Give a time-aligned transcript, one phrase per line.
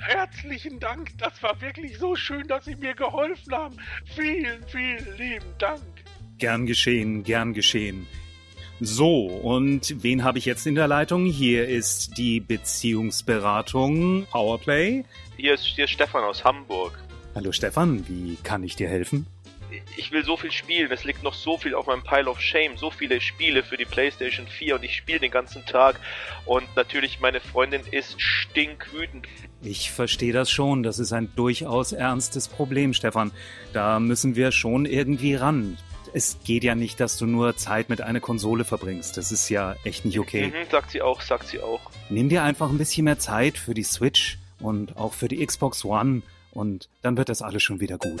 [0.00, 1.16] herzlichen Dank.
[1.18, 3.76] Das war wirklich so schön, dass Sie mir geholfen haben.
[4.16, 5.82] Vielen, vielen lieben Dank.
[6.38, 8.06] Gern geschehen, gern geschehen.
[8.80, 11.26] So, und wen habe ich jetzt in der Leitung?
[11.26, 15.04] Hier ist die Beziehungsberatung Powerplay.
[15.36, 16.98] Hier ist, hier ist Stefan aus Hamburg.
[17.34, 19.26] Hallo Stefan, wie kann ich dir helfen?
[19.96, 22.76] Ich will so viel spielen, es liegt noch so viel auf meinem Pile of Shame,
[22.76, 26.00] so viele Spiele für die PlayStation 4 und ich spiele den ganzen Tag
[26.46, 29.26] und natürlich meine Freundin ist stinkwütend.
[29.62, 33.30] Ich verstehe das schon, das ist ein durchaus ernstes Problem, Stefan.
[33.72, 35.76] Da müssen wir schon irgendwie ran.
[36.12, 39.16] Es geht ja nicht, dass du nur Zeit mit einer Konsole verbringst.
[39.16, 40.48] Das ist ja echt nicht okay.
[40.48, 41.80] Mhm, sagt sie auch, sagt sie auch.
[42.08, 45.84] Nimm dir einfach ein bisschen mehr Zeit für die Switch und auch für die Xbox
[45.84, 48.20] One und dann wird das alles schon wieder gut.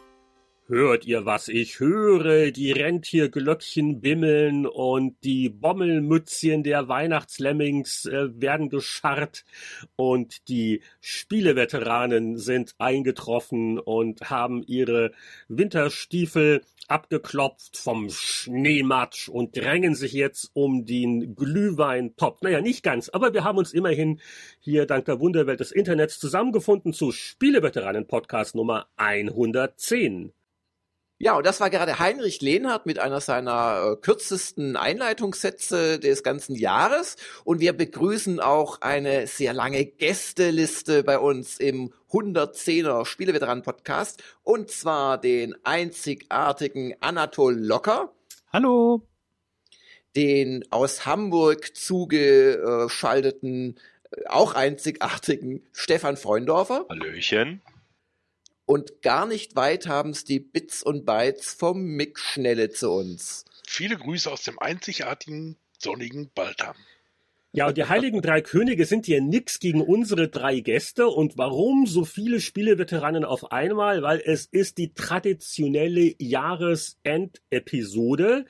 [0.71, 2.51] Hört ihr, was ich höre?
[2.51, 9.43] Die Rentierglöckchen bimmeln und die Bommelmützchen der Weihnachtslemmings äh, werden gescharrt
[9.97, 15.11] und die Spieleveteranen sind eingetroffen und haben ihre
[15.49, 22.43] Winterstiefel abgeklopft vom Schneematsch und drängen sich jetzt um den Glühweintopf.
[22.43, 24.21] Naja, nicht ganz, aber wir haben uns immerhin
[24.61, 30.31] hier dank der Wunderwelt des Internets zusammengefunden zu Spieleveteranen Podcast Nummer 110.
[31.23, 36.55] Ja, und das war gerade Heinrich Lehnhardt mit einer seiner äh, kürzesten Einleitungssätze des ganzen
[36.55, 37.15] Jahres.
[37.43, 44.23] Und wir begrüßen auch eine sehr lange Gästeliste bei uns im 110er Spieleveteranen-Podcast.
[44.41, 48.11] Und zwar den einzigartigen Anatol Locker.
[48.51, 49.03] Hallo.
[50.15, 53.77] Den aus Hamburg zugeschalteten,
[54.09, 56.87] äh, auch einzigartigen Stefan Freundorfer.
[56.89, 57.61] Hallöchen.
[58.65, 63.45] Und gar nicht weit haben's die Bits und Bytes vom Mick Schnelle zu uns.
[63.67, 66.75] Viele Grüße aus dem einzigartigen sonnigen Baltham.
[67.53, 71.07] Ja, und die Heiligen Drei Könige sind ja nix gegen unsere drei Gäste.
[71.07, 74.01] Und warum so viele Spieleveteranen auf einmal?
[74.01, 78.45] Weil es ist die traditionelle Jahresendepisode,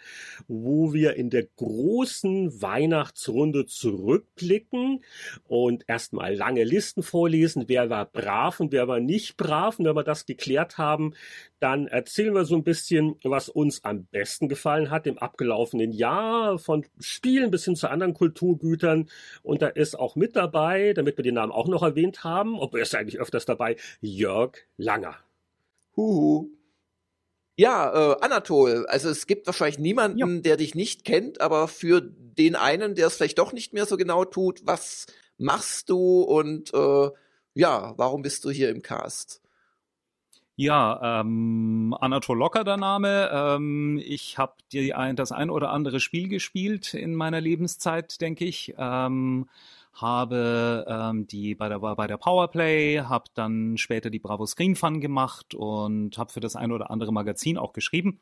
[0.47, 5.03] wo wir in der großen Weihnachtsrunde zurückblicken
[5.47, 7.63] und erstmal lange Listen vorlesen.
[7.65, 9.79] Wer war brav und wer war nicht brav?
[9.79, 11.15] Und wenn wir das geklärt haben,
[11.61, 16.57] dann erzählen wir so ein bisschen, was uns am besten gefallen hat im abgelaufenen Jahr,
[16.57, 19.09] von Spielen bis hin zu anderen Kulturgütern.
[19.43, 22.73] Und da ist auch mit dabei, damit wir den Namen auch noch erwähnt haben, ob
[22.75, 25.15] er ist eigentlich öfters dabei, Jörg Langer.
[25.95, 26.49] Huhu.
[27.57, 30.27] Ja, äh, Anatol, also es gibt wahrscheinlich niemanden, Ja.
[30.41, 33.97] der dich nicht kennt, aber für den einen, der es vielleicht doch nicht mehr so
[33.97, 35.05] genau tut, was
[35.37, 37.09] machst du und äh,
[37.53, 39.40] ja, warum bist du hier im Cast?
[40.61, 43.31] Ja, ähm, Anatol Locker der Name.
[43.33, 44.53] Ähm, ich habe
[45.15, 48.75] das ein oder andere Spiel gespielt in meiner Lebenszeit, denke ich.
[48.77, 49.49] Ähm,
[49.95, 54.75] habe ähm, die bei der war bei der Powerplay, habe dann später die Bravo Screen
[54.75, 58.19] Fun gemacht und habe für das ein oder andere Magazin auch geschrieben.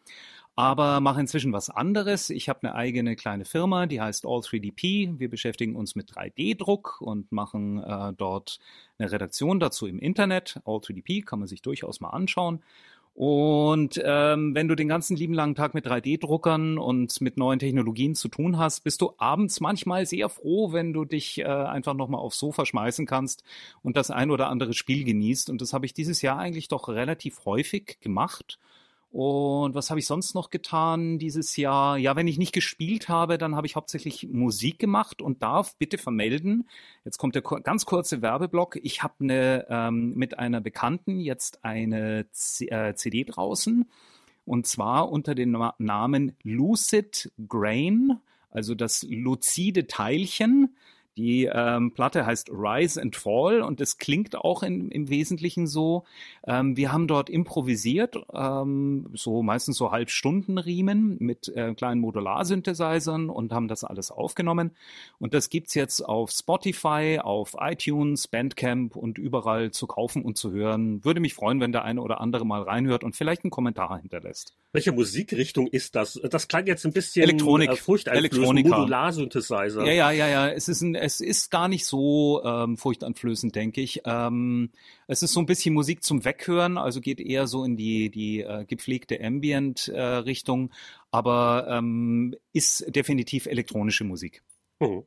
[0.59, 2.30] Aber mache inzwischen was anderes.
[2.30, 5.18] Ich habe eine eigene kleine Firma, die heißt All3DP.
[5.18, 8.59] Wir beschäftigen uns mit 3D-Druck und machen äh, dort
[8.98, 10.59] eine Redaktion dazu im Internet.
[10.66, 12.62] All3DP kann man sich durchaus mal anschauen.
[13.16, 18.14] Und ähm, wenn du den ganzen lieben langen Tag mit 3D-Druckern und mit neuen Technologien
[18.14, 22.19] zu tun hast, bist du abends manchmal sehr froh, wenn du dich äh, einfach nochmal
[22.19, 23.46] aufs Sofa schmeißen kannst
[23.81, 25.50] und das ein oder andere Spiel genießt.
[25.50, 28.59] Und das habe ich dieses Jahr eigentlich doch relativ häufig gemacht.
[29.12, 31.97] Und was habe ich sonst noch getan dieses Jahr?
[31.97, 35.97] Ja, wenn ich nicht gespielt habe, dann habe ich hauptsächlich Musik gemacht und darf bitte
[35.97, 36.70] vermelden,
[37.06, 42.28] jetzt kommt der ganz kurze Werbeblock, ich habe eine, ähm, mit einer Bekannten jetzt eine
[42.31, 43.90] C äh, CD draußen
[44.46, 48.19] und zwar unter dem Na Namen Lucid Grain,
[48.52, 50.75] also das luzide Teilchen.
[51.19, 56.06] Die ähm, Platte heißt Rise and Fall und es klingt auch in, im Wesentlichen so.
[56.48, 63.51] Ähm, wir haben dort improvisiert, ähm, so meistens so Halbstundenriemen mit äh, kleinen Modularsynthesizern und
[63.51, 64.71] haben das alles aufgenommen.
[65.18, 70.54] Und das gibt's jetzt auf Spotify, auf iTunes, Bandcamp und überall zu kaufen und zu
[70.54, 71.04] hören.
[71.04, 74.54] Würde mich freuen, wenn der eine oder andere mal reinhört und vielleicht einen Kommentar hinterlässt.
[74.71, 76.18] Welche Musikrichtung ist das?
[76.30, 77.71] Das klang jetzt ein bisschen Elektronik.
[77.71, 78.16] äh.
[78.16, 78.77] Elektronika.
[78.77, 79.83] Modularsynthesizer.
[79.83, 80.50] Ja, ja, ja, ja.
[80.50, 84.01] Es ist, ein, es ist gar nicht so ähm, furchteinflößend, denke ich.
[84.06, 84.69] Ähm,
[85.07, 88.41] es ist so ein bisschen Musik zum Weghören, also geht eher so in die, die
[88.41, 90.71] äh, gepflegte Ambient-Richtung,
[91.09, 94.44] aber ähm, ist definitiv elektronische Musik.
[94.79, 95.03] Mhm.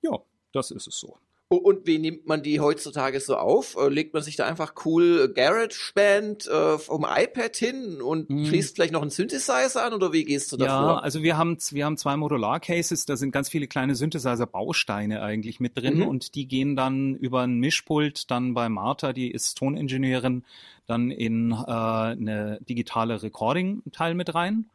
[0.00, 0.18] Ja,
[0.52, 1.18] das ist es so.
[1.56, 3.76] Und wie nimmt man die heutzutage so auf?
[3.76, 8.46] Äh, legt man sich da einfach cool GarageBand äh, vom iPad hin und mm.
[8.46, 11.56] fließt vielleicht noch einen Synthesizer an oder wie gehst du da ja, also wir haben,
[11.70, 16.08] wir haben zwei Modular-Cases, da sind ganz viele kleine Synthesizer-Bausteine eigentlich mit drin mhm.
[16.08, 20.44] und die gehen dann über ein Mischpult dann bei Martha, die ist Toningenieurin,
[20.86, 24.66] dann in äh, eine digitale Recording-Teil mit rein.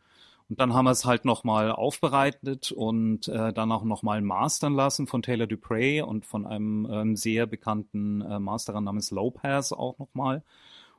[0.50, 5.06] Und dann haben wir es halt nochmal aufbereitet und äh, dann auch nochmal mastern lassen
[5.06, 10.44] von Taylor Dupre und von einem ähm, sehr bekannten äh, Masterer namens Lopez auch nochmal.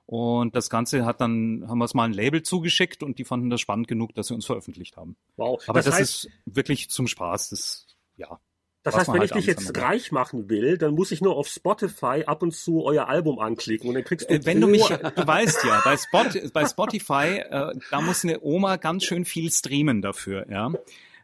[0.07, 3.51] Und das Ganze hat dann, haben wir es mal ein Label zugeschickt und die fanden
[3.51, 5.17] das spannend genug, dass sie uns veröffentlicht haben.
[5.37, 5.63] Wow.
[5.67, 7.51] Aber das, das heißt, ist wirklich zum Spaß.
[7.51, 7.87] Das,
[8.17, 8.41] ja.
[8.83, 11.49] Das heißt, wenn halt ich dich jetzt reich machen will, dann muss ich nur auf
[11.49, 14.35] Spotify ab und zu euer Album anklicken und dann kriegst du.
[14.35, 18.41] Äh, wenn du mich, du weißt ja, bei, Spot, bei Spotify, äh, da muss eine
[18.41, 20.71] Oma ganz schön viel streamen dafür, ja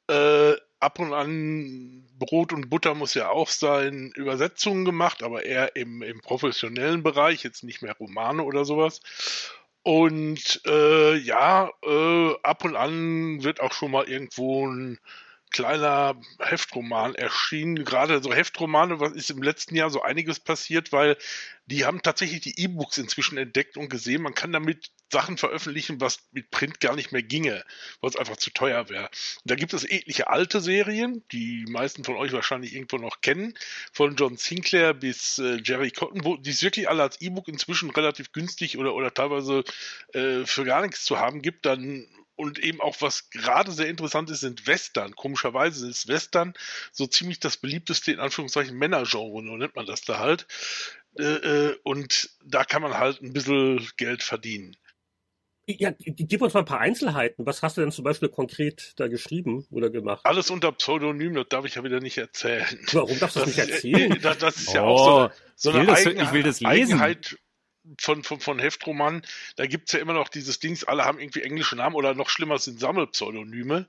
[0.07, 5.75] Äh, ab und an Brot und Butter muss ja auch sein, Übersetzungen gemacht, aber eher
[5.75, 9.01] im, im professionellen Bereich, jetzt nicht mehr Romane oder sowas.
[9.89, 14.99] Und äh, ja, äh, ab und an wird auch schon mal irgendwo ein
[15.59, 17.85] kleiner Heftroman erschienen.
[17.85, 21.17] Gerade so Heftromane, was ist im letzten Jahr so einiges passiert, weil
[21.67, 26.21] die haben tatsächlich die E-Books inzwischen entdeckt und gesehen, man kann damit Sachen veröffentlichen, was
[26.31, 27.65] mit Print gar nicht mehr ginge,
[28.01, 29.11] weil es einfach zu teuer wäre.
[29.45, 33.55] Da gibt es etliche alte Serien, die meisten von euch wahrscheinlich irgendwo noch kennen,
[33.93, 37.91] von John Sinclair bis äh, Jerry Cotton, wo die es wirklich alle als E-Book inzwischen
[37.91, 39.65] relativ günstig oder, oder teilweise
[40.13, 42.07] äh, für gar nichts zu haben gibt, dann
[42.39, 45.15] und eben auch was gerade sehr interessant ist, sind Western.
[45.17, 46.55] Komischerweise ist Western
[46.93, 50.47] so ziemlich das beliebteste, in Anführungszeichen, Männergenre, so nennt man das da halt.
[51.19, 54.77] Äh, äh, und da kann man halt ein bisschen Geld verdienen.
[55.67, 57.45] Ja, gib uns mal ein paar Einzelheiten.
[57.45, 60.25] Was hast du denn zum Beispiel konkret da geschrieben oder gemacht?
[60.25, 62.65] Alles unter Pseudonym, das darf ich ja wieder nicht erzählen.
[62.93, 64.19] Warum darfst du das, nicht erzählen?
[64.23, 66.95] Das, das ist ja oh, auch so, so eine das, Eigen, ich will das lesen.
[67.01, 67.37] Eigenheit
[67.99, 69.23] von, von, von Heftroman.
[69.57, 72.59] Da gibt's ja immer noch dieses Dings, alle haben irgendwie englische Namen oder noch schlimmer
[72.59, 73.89] sind Sammelpseudonyme.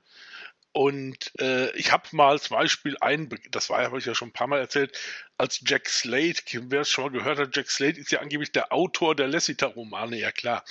[0.72, 4.32] Und äh, ich habe mal zum Beispiel ein, das war habe ich ja schon ein
[4.32, 4.96] paar Mal erzählt,
[5.36, 8.72] als Jack Slade, wer es schon mal gehört hat, Jack Slade ist ja angeblich der
[8.72, 10.64] Autor der Lessiter-Romane, ja klar.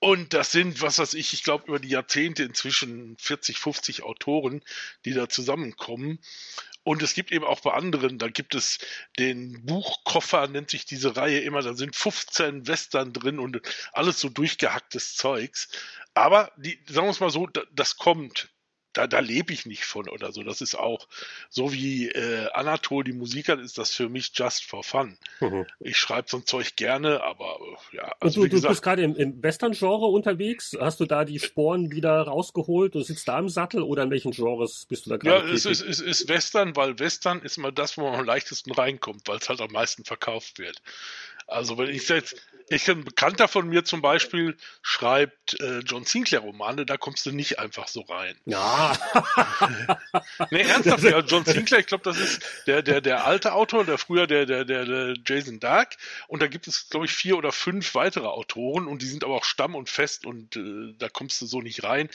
[0.00, 4.62] Und das sind, was weiß ich, ich glaube über die Jahrzehnte inzwischen 40, 50 Autoren,
[5.04, 6.18] die da zusammenkommen.
[6.82, 8.78] Und es gibt eben auch bei anderen, da gibt es
[9.18, 13.60] den Buchkoffer, nennt sich diese Reihe immer, da sind 15 Western drin und
[13.92, 15.68] alles so durchgehacktes Zeugs.
[16.14, 18.48] Aber die, sagen wir es mal so, das kommt
[18.92, 20.42] da, da lebe ich nicht von oder so.
[20.42, 21.06] Das ist auch
[21.48, 25.16] so wie äh, Anatol die Musik hat, ist das für mich just for fun.
[25.40, 25.66] Mhm.
[25.78, 27.58] Ich schreibe so ein Zeug gerne, aber
[27.92, 28.14] äh, ja.
[28.20, 30.76] Also, Und du, du bist gerade im, im Western-Genre unterwegs.
[30.78, 32.94] Hast du da die Sporen wieder rausgeholt?
[32.94, 35.48] Du sitzt da im Sattel oder in welchen Genres bist du da gerade?
[35.48, 38.72] Ja, es ist, es ist Western, weil Western ist immer das, wo man am leichtesten
[38.72, 40.82] reinkommt, weil es halt am meisten verkauft wird.
[41.46, 42.36] Also wenn ich jetzt,
[42.70, 47.32] ich ein Bekannter von mir zum Beispiel schreibt äh, John Sinclair Romane, da kommst du
[47.32, 48.36] nicht einfach so rein.
[48.44, 48.96] Ja.
[50.50, 53.98] nee, ernsthaft, ja, John Sinclair, ich glaube, das ist der, der, der alte Autor, der
[53.98, 55.96] früher der, der, der, der Jason Dark.
[56.28, 59.34] Und da gibt es, glaube ich, vier oder fünf weitere Autoren und die sind aber
[59.34, 62.08] auch stamm und fest und äh, da kommst du so nicht rein.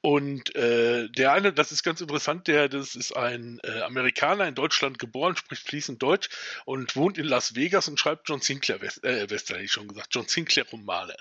[0.00, 4.54] Und äh, der eine, das ist ganz interessant, der, das ist ein äh, Amerikaner in
[4.54, 6.30] Deutschland geboren, spricht fließend Deutsch
[6.64, 10.14] und wohnt in Las Vegas und schreibt John Sinclair West, äh, Western, ich schon gesagt,
[10.14, 11.14] John Sinclair Romane.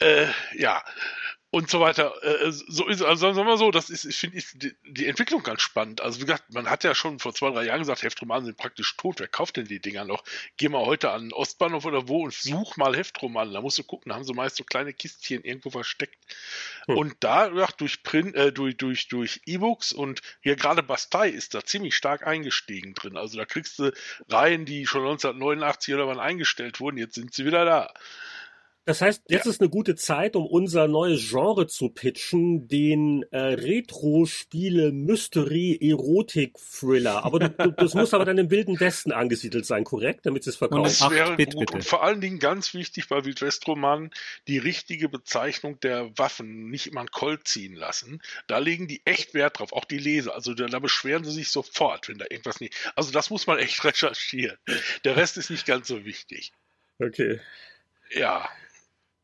[0.00, 0.82] Äh, ja.
[1.50, 2.12] Und so weiter.
[2.22, 5.42] Äh, so ist, also sagen wir mal so, das ist, finde ich, die, die, Entwicklung
[5.42, 6.02] ganz spannend.
[6.02, 8.96] Also wie gesagt, man hat ja schon vor zwei, drei Jahren gesagt, Heftromanen sind praktisch
[8.96, 9.20] tot.
[9.20, 10.24] Wer kauft denn die Dinger noch?
[10.58, 13.54] Geh mal heute an den Ostbahnhof oder wo und such mal Heftromanen.
[13.54, 16.18] Da musst du gucken, da haben sie meist so kleine Kistchen irgendwo versteckt.
[16.86, 16.98] Hm.
[16.98, 21.54] Und da, ja, durch Print, äh, durch, durch, durch E-Books und hier gerade Bastei ist
[21.54, 23.16] da ziemlich stark eingestiegen drin.
[23.16, 23.90] Also da kriegst du
[24.28, 27.94] Reihen, die schon 1989 oder wann eingestellt wurden, jetzt sind sie wieder da.
[28.88, 29.50] Das heißt, jetzt ja.
[29.50, 36.56] ist eine gute Zeit, um unser neues Genre zu pitchen, den äh, Retro-Spiele Mystery Erotik
[36.56, 37.22] Thriller.
[37.22, 40.56] Aber du, du, das muss aber dann im Wilden Westen angesiedelt sein, korrekt, damit es
[40.56, 40.86] verkauft.
[40.86, 41.70] Das wäre Bit, gut.
[41.70, 44.10] Und vor allen Dingen ganz wichtig bei Wildwestromanen
[44.46, 48.22] die richtige Bezeichnung der Waffen, nicht immer ein Colt ziehen lassen.
[48.46, 50.34] Da legen die echt Wert drauf, auch die Leser.
[50.34, 52.74] Also da, da beschweren sie sich sofort, wenn da irgendwas nicht.
[52.96, 54.56] Also das muss man echt recherchieren.
[55.04, 56.52] Der Rest ist nicht ganz so wichtig.
[56.98, 57.38] Okay.
[58.10, 58.48] Ja,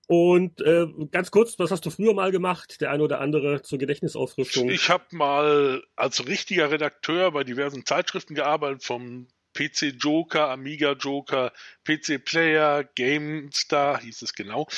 [0.07, 2.81] und äh, ganz kurz, was hast du früher mal gemacht?
[2.81, 4.69] Der eine oder andere zur Gedächtnisauffrischung?
[4.69, 11.53] Ich habe mal als richtiger Redakteur bei diversen Zeitschriften gearbeitet, vom PC Joker, Amiga Joker,
[11.85, 14.69] PC Player, GameStar, hieß es genau,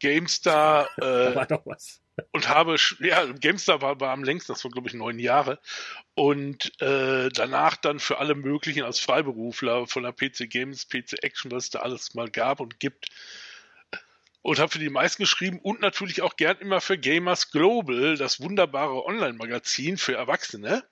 [0.00, 0.88] GameStar.
[0.98, 2.00] Äh, war doch was.
[2.32, 5.58] Und habe, ja, GameStar war, war am längsten, das war glaube ich neun Jahre.
[6.14, 11.50] Und äh, danach dann für alle möglichen als Freiberufler von der PC Games, PC Action,
[11.50, 13.08] was es da alles mal gab und gibt,
[14.46, 18.40] und habe für die meisten geschrieben und natürlich auch gern immer für Gamers Global, das
[18.40, 20.84] wunderbare Online-Magazin für Erwachsene.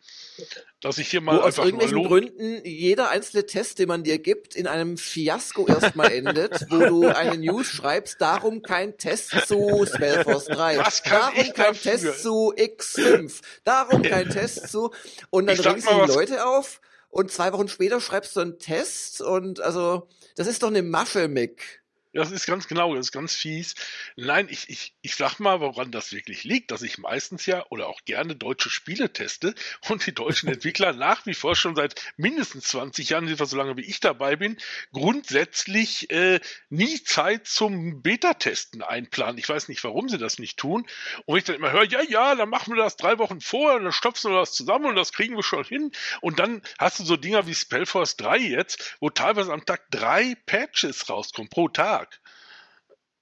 [0.80, 4.56] Dass ich hier mal Wo aus irgendwelchen Gründen jeder einzelne Test, den man dir gibt,
[4.56, 10.46] in einem Fiasko erstmal endet, wo du eine News schreibst, darum kein Test zu Spellforce
[10.46, 14.90] 3, darum kein Test zu X5, darum kein Test zu.
[15.30, 19.20] Und dann regst du die Leute auf und zwei Wochen später schreibst du einen Test
[19.20, 21.83] und also das ist doch eine Masche, Mick.
[22.14, 23.74] Das ist ganz genau, das ist ganz fies.
[24.14, 27.88] Nein, ich, ich, ich sag mal, woran das wirklich liegt, dass ich meistens ja oder
[27.88, 29.52] auch gerne deutsche Spiele teste
[29.88, 33.76] und die deutschen Entwickler nach wie vor schon seit mindestens 20 Jahren, jedenfalls so lange
[33.76, 34.56] wie ich dabei bin,
[34.92, 36.38] grundsätzlich äh,
[36.70, 39.38] nie Zeit zum Beta-Testen einplanen.
[39.38, 40.86] Ich weiß nicht, warum sie das nicht tun.
[41.26, 43.78] Und wenn ich dann immer höre, ja, ja, dann machen wir das drei Wochen vorher
[43.78, 45.90] und dann stopfen wir das zusammen und das kriegen wir schon hin.
[46.20, 50.36] Und dann hast du so Dinger wie Spellforce 3 jetzt, wo teilweise am Tag drei
[50.46, 52.03] Patches rauskommen pro Tag.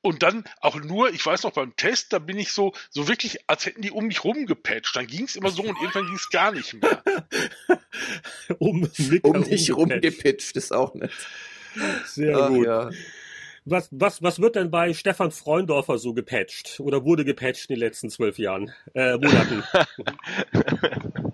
[0.03, 3.39] Und dann auch nur, ich weiß noch beim Test, da bin ich so, so wirklich,
[3.49, 4.95] als hätten die um mich rumgepatcht.
[4.97, 7.03] Dann ging es immer so und irgendwann ging es gar nicht mehr.
[8.59, 8.91] um,
[9.23, 11.13] um dich rumgepatcht ist auch nett.
[12.05, 12.67] Sehr Ach, gut.
[12.67, 12.91] Ja.
[13.65, 16.81] Was, was, was wird denn bei Stefan Freundorfer so gepatcht?
[16.81, 19.63] Oder wurde gepatcht in den letzten zwölf Jahren, äh, Monaten?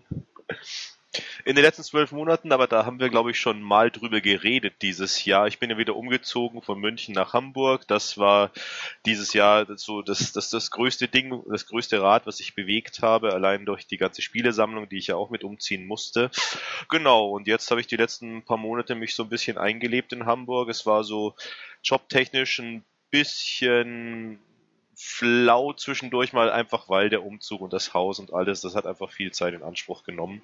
[1.49, 4.83] in den letzten zwölf Monaten, aber da haben wir, glaube ich, schon mal drüber geredet
[4.83, 5.47] dieses Jahr.
[5.47, 7.89] Ich bin ja wieder umgezogen von München nach Hamburg.
[7.89, 8.51] Das war
[9.07, 13.33] dieses Jahr so das, das, das größte Ding, das größte Rad, was ich bewegt habe,
[13.33, 16.31] allein durch die ganze Spielesammlung, die ich ja auch mit umziehen musste.
[16.91, 20.27] Genau, und jetzt habe ich die letzten paar Monate mich so ein bisschen eingelebt in
[20.27, 20.69] Hamburg.
[20.69, 21.35] Es war so
[21.83, 24.39] jobtechnisch ein bisschen
[24.95, 29.11] flau zwischendurch mal einfach, weil der Umzug und das Haus und alles, das hat einfach
[29.11, 30.43] viel Zeit in Anspruch genommen.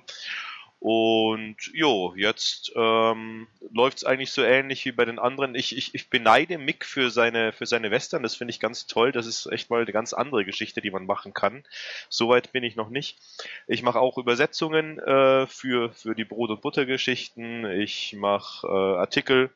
[0.80, 5.54] Und jo, jetzt ähm, läuft es eigentlich so ähnlich wie bei den anderen.
[5.54, 9.10] Ich, ich, ich beneide Mick für seine, für seine Western, das finde ich ganz toll.
[9.10, 11.64] Das ist echt mal eine ganz andere Geschichte, die man machen kann.
[12.10, 13.18] Soweit bin ich noch nicht.
[13.66, 17.64] Ich mache auch Übersetzungen äh, für, für die Brot- und Buttergeschichten.
[17.80, 19.50] Ich mache äh, Artikel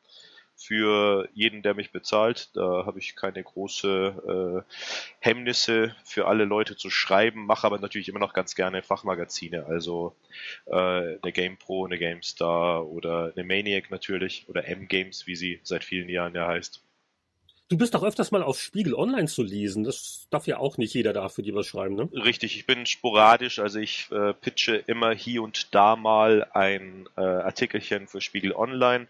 [0.59, 2.55] für jeden, der mich bezahlt.
[2.55, 4.73] Da habe ich keine große äh,
[5.19, 10.15] Hemmnisse für alle Leute zu schreiben, mache aber natürlich immer noch ganz gerne Fachmagazine, also
[10.65, 16.09] äh, eine GamePro, eine GameStar oder eine Maniac natürlich oder M-Games, wie sie seit vielen
[16.09, 16.83] Jahren ja heißt.
[17.69, 19.83] Du bist doch öfters mal auf Spiegel Online zu lesen.
[19.83, 22.09] Das darf ja auch nicht jeder dafür die was schreiben, ne?
[22.11, 27.21] Richtig, ich bin sporadisch, also ich äh, pitche immer hier und da mal ein äh,
[27.21, 29.07] Artikelchen für Spiegel Online.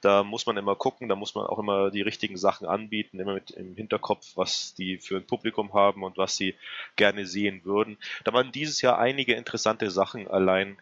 [0.00, 3.34] Da muss man immer gucken, da muss man auch immer die richtigen Sachen anbieten, immer
[3.34, 6.56] mit im Hinterkopf, was die für ein Publikum haben und was sie
[6.96, 7.96] gerne sehen würden.
[8.24, 10.78] Da waren dieses Jahr einige interessante Sachen allein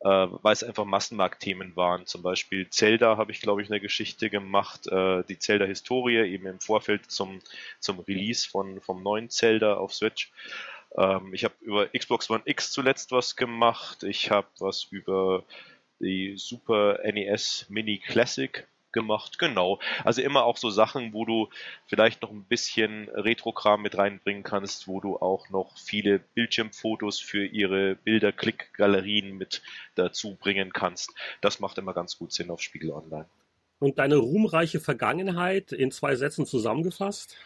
[0.00, 2.06] äh, weil es einfach Massenmarktthemen waren.
[2.06, 6.60] Zum Beispiel Zelda habe ich, glaube ich, eine Geschichte gemacht, äh, die Zelda-Historie, eben im
[6.60, 7.40] Vorfeld zum,
[7.80, 10.32] zum Release von, vom neuen Zelda auf Switch.
[10.96, 14.02] Ähm, ich habe über Xbox One X zuletzt was gemacht.
[14.02, 15.44] Ich habe was über
[16.00, 19.78] die Super NES Mini Classic gemacht, genau.
[20.04, 21.48] Also immer auch so Sachen, wo du
[21.86, 27.44] vielleicht noch ein bisschen Retrokram mit reinbringen kannst, wo du auch noch viele Bildschirmfotos für
[27.44, 29.62] ihre Bilder-Klick-Galerien mit
[29.94, 31.14] dazu bringen kannst.
[31.40, 33.26] Das macht immer ganz gut Sinn auf Spiegel Online.
[33.78, 37.36] Und deine ruhmreiche Vergangenheit in zwei Sätzen zusammengefasst?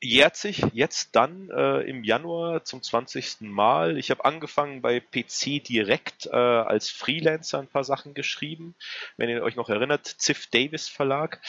[0.00, 3.40] Jährt sich jetzt dann äh, im Januar zum 20.
[3.40, 3.98] Mal.
[3.98, 8.74] Ich habe angefangen bei PC Direkt äh, als Freelancer ein paar Sachen geschrieben,
[9.16, 11.40] wenn ihr euch noch erinnert, Ziff Davis Verlag.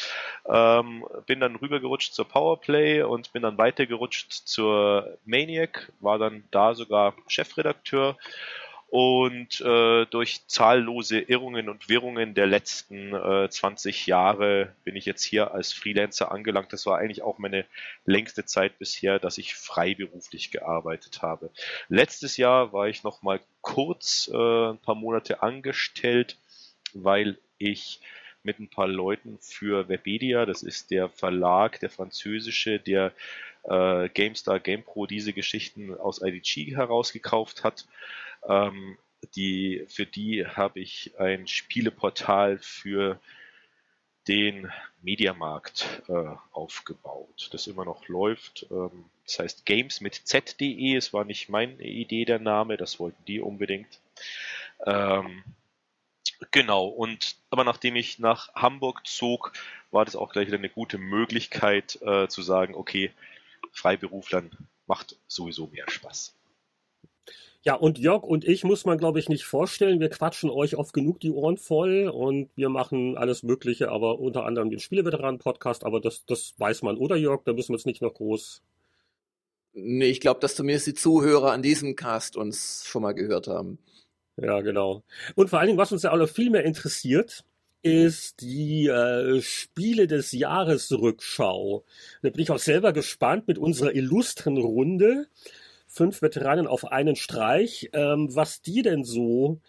[0.48, 6.74] Ähm, bin dann rübergerutscht zur Powerplay und bin dann weitergerutscht zur Maniac, war dann da
[6.74, 8.18] sogar Chefredakteur
[8.90, 15.24] und äh, durch zahllose Irrungen und Wirrungen der letzten äh, 20 Jahre bin ich jetzt
[15.24, 16.74] hier als Freelancer angelangt.
[16.74, 17.66] Das war eigentlich auch meine
[18.06, 21.52] längste Zeit bisher, dass ich freiberuflich gearbeitet habe.
[21.88, 26.38] Letztes Jahr war ich noch mal kurz äh, ein paar Monate angestellt,
[26.94, 28.00] weil ich
[28.42, 33.12] mit ein paar Leuten für Webedia, das ist der Verlag, der französische, der
[33.64, 37.86] äh, GameStar, GamePro diese Geschichten aus IDG herausgekauft hat,
[38.48, 38.98] ähm,
[39.36, 43.20] die, für die habe ich ein Spieleportal für
[44.28, 48.68] den Mediamarkt äh, aufgebaut, das immer noch läuft.
[48.70, 53.24] Ähm, das heißt Games mit Z.de, es war nicht meine Idee der Name, das wollten
[53.26, 54.00] die unbedingt.
[54.86, 55.44] Ähm,
[56.52, 59.54] genau, und aber nachdem ich nach Hamburg zog,
[59.92, 63.12] war das auch gleich wieder eine gute Möglichkeit äh, zu sagen, okay,
[63.72, 64.52] Freiberuflern
[64.88, 66.39] macht sowieso mehr Spaß.
[67.66, 70.00] Ja, und Jörg und ich muss man, glaube ich, nicht vorstellen.
[70.00, 74.46] Wir quatschen euch oft genug die Ohren voll und wir machen alles Mögliche, aber unter
[74.46, 77.42] anderem den Spieleveteranen-Podcast, aber das, das weiß man, oder Jörg?
[77.44, 78.62] Da müssen wir jetzt nicht noch groß.
[79.74, 83.78] Nee, ich glaube, dass zumindest die Zuhörer an diesem Cast uns schon mal gehört haben.
[84.38, 85.04] Ja, genau.
[85.36, 87.44] Und vor allen Dingen, was uns ja alle viel mehr interessiert,
[87.82, 91.84] ist die äh, Spiele des Jahres Rückschau.
[92.22, 95.28] Da bin ich auch selber gespannt mit unserer illustren Runde
[96.00, 99.60] fünf Veteranen auf einen Streich, ähm, was die denn so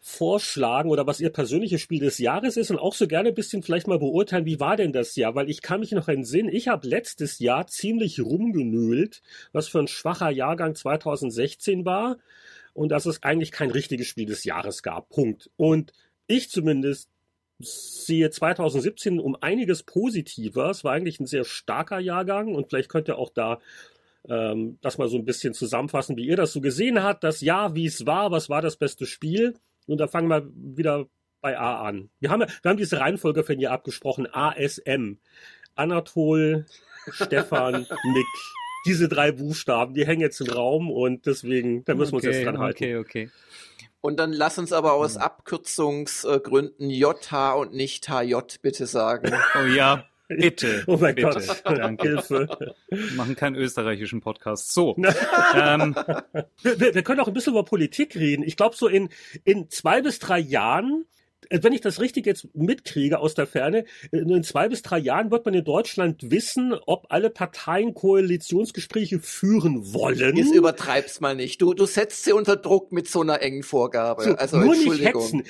[0.00, 3.62] vorschlagen oder was ihr persönliches Spiel des Jahres ist und auch so gerne ein bisschen
[3.62, 5.34] vielleicht mal beurteilen, wie war denn das Jahr?
[5.34, 9.88] Weil ich kann mich noch entsinnen, ich habe letztes Jahr ziemlich rumgenölt, was für ein
[9.88, 12.18] schwacher Jahrgang 2016 war
[12.74, 15.08] und dass es eigentlich kein richtiges Spiel des Jahres gab.
[15.08, 15.48] Punkt.
[15.56, 15.94] Und
[16.26, 17.08] ich zumindest
[17.60, 20.68] sehe 2017 um einiges positiver.
[20.68, 23.58] Es war eigentlich ein sehr starker Jahrgang und vielleicht könnt ihr auch da
[24.28, 27.74] ähm, das mal so ein bisschen zusammenfassen, wie ihr das so gesehen habt, das Jahr,
[27.74, 29.54] wie es war, was war das beste Spiel.
[29.86, 31.06] Und da fangen wir wieder
[31.40, 32.10] bei A an.
[32.20, 35.18] Wir haben, wir haben diese Reihenfolge von ihr abgesprochen, ASM.
[35.74, 36.66] Anatol,
[37.10, 37.72] Stefan,
[38.04, 38.26] Nick.
[38.84, 42.36] Diese drei Buchstaben, die hängen jetzt im Raum und deswegen, da müssen okay, wir uns
[42.36, 42.76] jetzt dran halten.
[42.76, 43.30] Okay, okay.
[44.00, 45.16] Und dann lass uns aber aus.
[45.16, 49.32] Abkürzungsgründen JH und nicht HJ bitte sagen.
[49.54, 50.04] Oh ja,
[50.36, 50.84] Bitte.
[50.86, 51.30] Oh mein bitte.
[51.30, 51.62] Gott.
[51.64, 52.08] Danke.
[52.08, 52.74] Hilfe.
[52.88, 54.72] Wir machen keinen österreichischen Podcast.
[54.72, 54.96] So.
[55.54, 55.94] ähm.
[56.62, 58.42] wir, wir, können auch ein bisschen über Politik reden.
[58.42, 59.08] Ich glaube, so in,
[59.44, 61.06] in zwei bis drei Jahren
[61.50, 65.44] wenn ich das richtig jetzt mitkriege aus der Ferne, in zwei bis drei Jahren wird
[65.44, 70.36] man in Deutschland wissen, ob alle Parteien Koalitionsgespräche führen wollen.
[70.36, 71.60] Jetzt übertreib's mal nicht.
[71.60, 74.24] Du, du setzt sie unter Druck mit so einer engen Vorgabe.
[74.24, 75.42] So, also, nur nicht hetzen.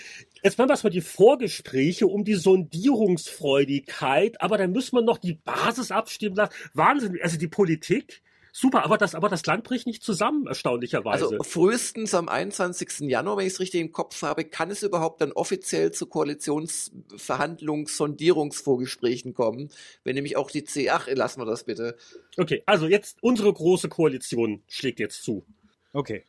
[0.43, 5.35] Jetzt machen wir erstmal die Vorgespräche um die Sondierungsfreudigkeit, aber dann müssen wir noch die
[5.35, 6.53] Basis abstimmen lassen.
[6.75, 7.17] Wahnsinn.
[7.23, 8.23] Also die Politik,
[8.55, 11.25] Super, aber das, aber das Land bricht nicht zusammen, erstaunlicherweise.
[11.25, 13.09] Also frühestens am 21.
[13.09, 17.97] Januar, wenn ich es richtig im Kopf habe, kann es überhaupt dann offiziell zu Koalitionsverhandlungs-,
[17.97, 19.71] Sondierungsvorgesprächen kommen.
[20.05, 21.97] Wenn nämlich auch die C, ach, lassen wir das bitte.
[22.37, 25.47] Okay, also jetzt unsere große Koalition schlägt jetzt zu.
[25.95, 26.27] Okay.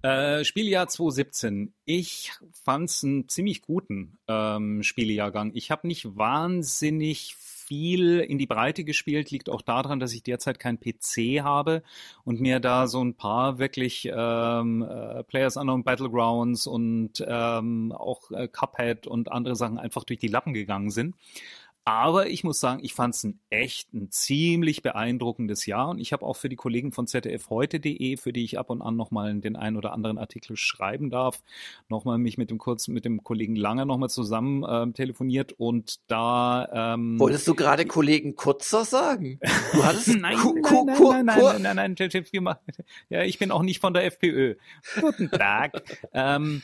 [0.00, 1.74] Äh, Spieljahr 2017.
[1.84, 2.32] Ich
[2.64, 5.52] fand's einen ziemlich guten ähm, Spieljahrgang.
[5.54, 10.58] Ich habe nicht wahnsinnig viel in die Breite gespielt, liegt auch daran, dass ich derzeit
[10.58, 11.82] kein PC habe
[12.24, 18.30] und mir da so ein paar wirklich ähm, äh, Players Unknown Battlegrounds und ähm, auch
[18.30, 21.14] äh, Cuphead und andere Sachen einfach durch die Lappen gegangen sind.
[21.84, 26.12] Aber ich muss sagen, ich fand es ein echt ein ziemlich beeindruckendes Jahr und ich
[26.12, 29.56] habe auch für die Kollegen von ZDFheute.de, für die ich ab und an nochmal den
[29.56, 31.42] einen oder anderen Artikel schreiben darf,
[31.88, 36.94] nochmal mich mit dem kurz mit dem Kollegen Langer nochmal zusammen ähm, telefoniert und da
[36.94, 39.40] ähm, Wolltest du gerade Kollegen Kurzer sagen?
[39.72, 42.56] Du hattest nein, nein, nein, nein, nein, nein, nein, nein, nein,
[43.08, 44.54] ja, ich bin auch nicht von der FPÖ.
[45.00, 45.82] Guten Tag.
[46.12, 46.62] ähm,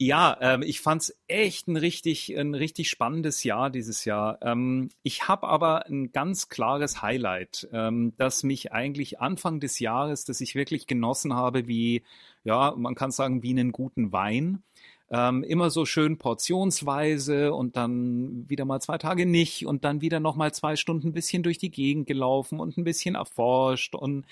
[0.00, 4.38] ja, ähm, ich fand's echt ein richtig, ein richtig spannendes Jahr dieses Jahr.
[4.42, 10.24] Ähm, ich habe aber ein ganz klares Highlight, ähm, das mich eigentlich Anfang des Jahres,
[10.24, 12.04] das ich wirklich genossen habe, wie,
[12.44, 14.62] ja, man kann sagen, wie einen guten Wein.
[15.10, 20.20] Ähm, immer so schön portionsweise und dann wieder mal zwei Tage nicht und dann wieder
[20.20, 24.26] noch mal zwei Stunden ein bisschen durch die Gegend gelaufen und ein bisschen erforscht und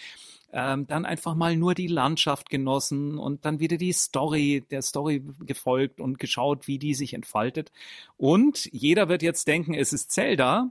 [0.53, 5.25] ähm, dann einfach mal nur die Landschaft genossen und dann wieder die Story, der Story
[5.41, 7.73] gefolgt und geschaut, wie die sich entfaltet.
[8.17, 10.71] Und jeder wird jetzt denken, es ist Zelda.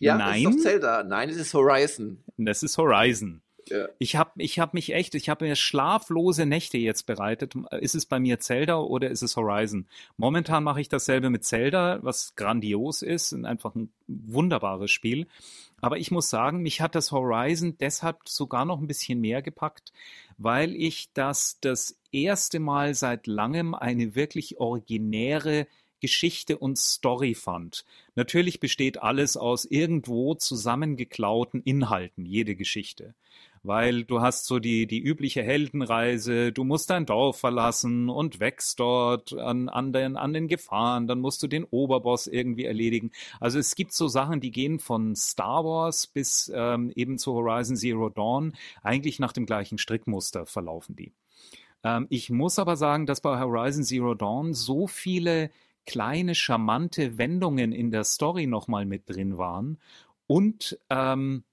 [0.00, 0.44] Ja, Nein.
[0.44, 1.02] das ist doch Zelda.
[1.04, 2.24] Nein, es ist Horizon.
[2.36, 3.41] Das ist Horizon.
[3.68, 3.88] Ja.
[3.98, 7.54] Ich habe ich hab mich echt, ich habe mir schlaflose Nächte jetzt bereitet.
[7.80, 9.86] Ist es bei mir Zelda oder ist es Horizon?
[10.16, 15.26] Momentan mache ich dasselbe mit Zelda, was grandios ist und einfach ein wunderbares Spiel.
[15.80, 19.92] Aber ich muss sagen, mich hat das Horizon deshalb sogar noch ein bisschen mehr gepackt,
[20.38, 25.66] weil ich das das erste Mal seit langem eine wirklich originäre
[26.02, 27.84] Geschichte und Story fand.
[28.16, 33.14] Natürlich besteht alles aus irgendwo zusammengeklauten Inhalten, jede Geschichte.
[33.64, 38.80] Weil du hast so die, die übliche Heldenreise, du musst dein Dorf verlassen und wächst
[38.80, 43.12] dort an, an, den, an den Gefahren, dann musst du den Oberboss irgendwie erledigen.
[43.38, 47.76] Also es gibt so Sachen, die gehen von Star Wars bis ähm, eben zu Horizon
[47.76, 51.12] Zero Dawn, eigentlich nach dem gleichen Strickmuster verlaufen die.
[51.84, 55.50] Ähm, ich muss aber sagen, dass bei Horizon Zero Dawn so viele
[55.86, 59.78] kleine charmante Wendungen in der Story nochmal mit drin waren
[60.26, 61.44] und ähm,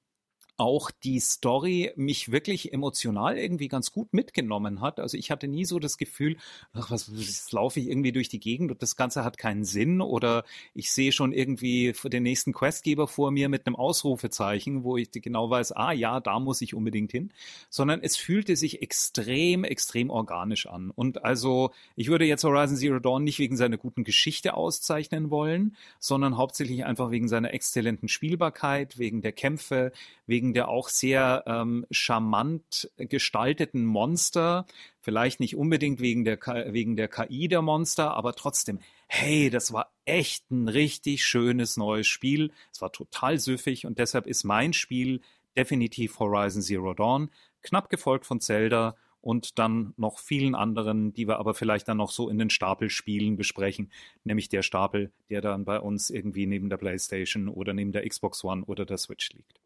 [0.60, 5.00] auch die Story mich wirklich emotional irgendwie ganz gut mitgenommen hat.
[5.00, 6.36] Also ich hatte nie so das Gefühl,
[6.74, 10.02] ach, was, jetzt laufe ich irgendwie durch die Gegend und das Ganze hat keinen Sinn
[10.02, 10.44] oder
[10.74, 15.50] ich sehe schon irgendwie den nächsten Questgeber vor mir mit einem Ausrufezeichen, wo ich genau
[15.50, 17.32] weiß, ah ja, da muss ich unbedingt hin,
[17.70, 20.92] sondern es fühlte sich extrem, extrem organisch an.
[20.92, 25.78] Und also ich würde jetzt Horizon Zero Dawn nicht wegen seiner guten Geschichte auszeichnen wollen,
[26.00, 29.94] sondern hauptsächlich einfach wegen seiner exzellenten Spielbarkeit, wegen der Kämpfe,
[30.28, 34.66] wegen der auch sehr ähm, charmant gestalteten Monster.
[35.02, 36.40] Vielleicht nicht unbedingt wegen der,
[36.72, 42.08] wegen der KI der Monster, aber trotzdem, hey, das war echt ein richtig schönes neues
[42.08, 42.52] Spiel.
[42.72, 45.22] Es war total süffig und deshalb ist mein Spiel
[45.58, 47.30] definitiv Horizon Zero Dawn,
[47.64, 52.12] knapp gefolgt von Zelda und dann noch vielen anderen, die wir aber vielleicht dann noch
[52.12, 53.92] so in den Stapelspielen besprechen,
[54.24, 58.44] nämlich der Stapel, der dann bei uns irgendwie neben der PlayStation oder neben der Xbox
[58.44, 59.60] One oder der Switch liegt.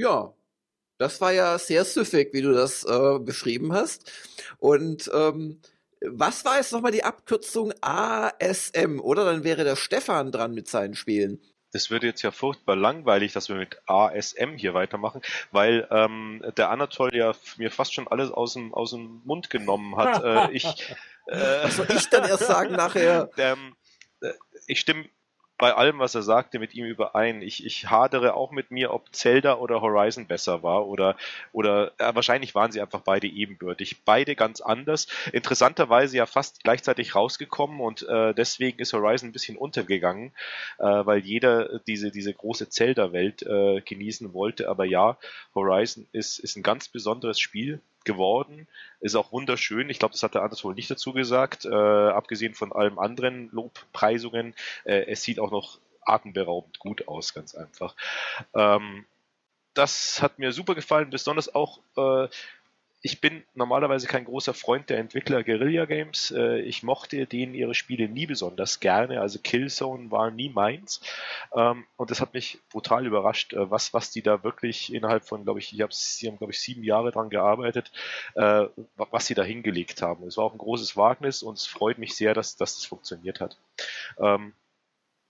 [0.00, 0.32] Ja,
[0.96, 4.10] das war ja sehr süffig, wie du das äh, beschrieben hast.
[4.58, 5.60] Und ähm,
[6.00, 9.26] was war jetzt nochmal die Abkürzung ASM, oder?
[9.26, 11.42] Dann wäre der Stefan dran mit seinen Spielen.
[11.72, 15.20] Das wird jetzt ja furchtbar langweilig, dass wir mit ASM hier weitermachen,
[15.52, 19.96] weil ähm, der Anatol ja mir fast schon alles aus dem, aus dem Mund genommen
[19.96, 20.24] hat.
[20.24, 20.64] äh, ich,
[21.26, 23.28] äh, Was soll ich dann erst sagen nachher?
[23.36, 23.76] ähm,
[24.22, 24.32] äh,
[24.66, 25.10] ich stimme
[25.60, 27.42] bei allem, was er sagte, mit ihm überein.
[27.42, 31.16] Ich, ich hadere auch mit mir, ob Zelda oder Horizon besser war oder,
[31.52, 34.02] oder äh, wahrscheinlich waren sie einfach beide ebenbürtig.
[34.04, 35.06] Beide ganz anders.
[35.32, 40.32] Interessanterweise ja fast gleichzeitig rausgekommen und äh, deswegen ist Horizon ein bisschen untergegangen,
[40.78, 44.66] äh, weil jeder diese, diese große Zelda-Welt äh, genießen wollte.
[44.66, 45.18] Aber ja,
[45.54, 48.68] Horizon ist, ist ein ganz besonderes Spiel geworden.
[49.00, 49.90] Ist auch wunderschön.
[49.90, 51.64] Ich glaube, das hat der Anders wohl nicht dazu gesagt.
[51.64, 54.54] Äh, abgesehen von allem anderen Lobpreisungen.
[54.84, 57.94] Äh, es sieht auch noch atemberaubend gut aus, ganz einfach.
[58.54, 59.06] Ähm,
[59.74, 62.28] das hat mir super gefallen, besonders auch äh,
[63.02, 66.30] ich bin normalerweise kein großer Freund der Entwickler Guerilla Games.
[66.36, 69.20] Äh, ich mochte denen ihre Spiele nie besonders gerne.
[69.20, 71.00] Also Killzone war nie meins.
[71.54, 75.44] Ähm, und das hat mich brutal überrascht, äh, was, was die da wirklich innerhalb von,
[75.44, 77.90] glaube ich, ich hab, sie haben, glaube ich, sieben Jahre dran gearbeitet,
[78.34, 80.26] äh, was sie da hingelegt haben.
[80.26, 83.40] Es war auch ein großes Wagnis und es freut mich sehr, dass, dass das funktioniert
[83.40, 83.56] hat.
[84.18, 84.52] Ähm,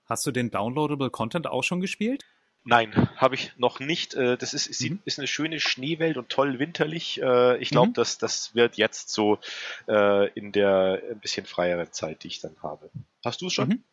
[0.07, 2.25] Hast du den Downloadable Content auch schon gespielt?
[2.65, 4.15] Nein, habe ich noch nicht.
[4.15, 5.01] Äh, Das ist, ist, Mhm.
[5.05, 7.21] ist eine schöne Schneewelt und toll winterlich.
[7.21, 7.95] Äh, Ich glaube, Mhm.
[7.95, 9.39] dass das wird jetzt so
[9.89, 12.91] äh, in der ein bisschen freieren Zeit, die ich dann habe.
[13.25, 13.69] Hast du es schon?
[13.69, 13.85] Mhm.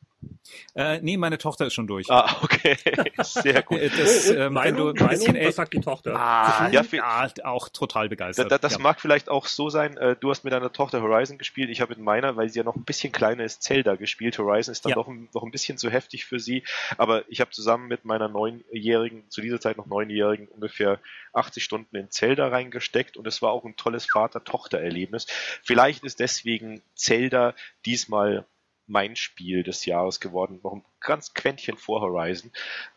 [0.75, 2.09] Äh, nee, meine Tochter ist schon durch.
[2.09, 2.75] Ah, okay.
[3.21, 3.77] Sehr gut.
[3.81, 6.15] Äh, Das, Oh, und ähm, wenn du ein bisschen Meinung, äl- was sagt die Tochter?
[6.15, 7.01] Ah, Ja, ja, viel-
[7.43, 8.51] auch total begeistert.
[8.51, 8.79] da, das ja.
[8.79, 11.89] mag vielleicht auch so sein, äh, du hast mit deiner Tochter Horizon gespielt, ich habe
[11.95, 14.37] mit meiner, weil sie ja noch ein bisschen kleiner ist, Zelda gespielt.
[14.39, 14.95] Horizon ist dann Ja.
[14.95, 16.63] noch, ein, noch ein bisschen zu heftig für sie,
[16.97, 20.99] aber ich habe zusammen mit meiner neunjährigen, zu dieser Zeit noch neunjährigen, ungefähr
[21.33, 25.27] 80 Stunden in Zelda reingesteckt und es war auch ein tolles Vater-Tochter-Erlebnis.
[25.63, 27.53] Vielleicht ist deswegen Zelda
[27.85, 28.45] diesmal
[28.87, 32.51] mein Spiel des Jahres geworden, noch ein ganz Quäntchen vor Horizon.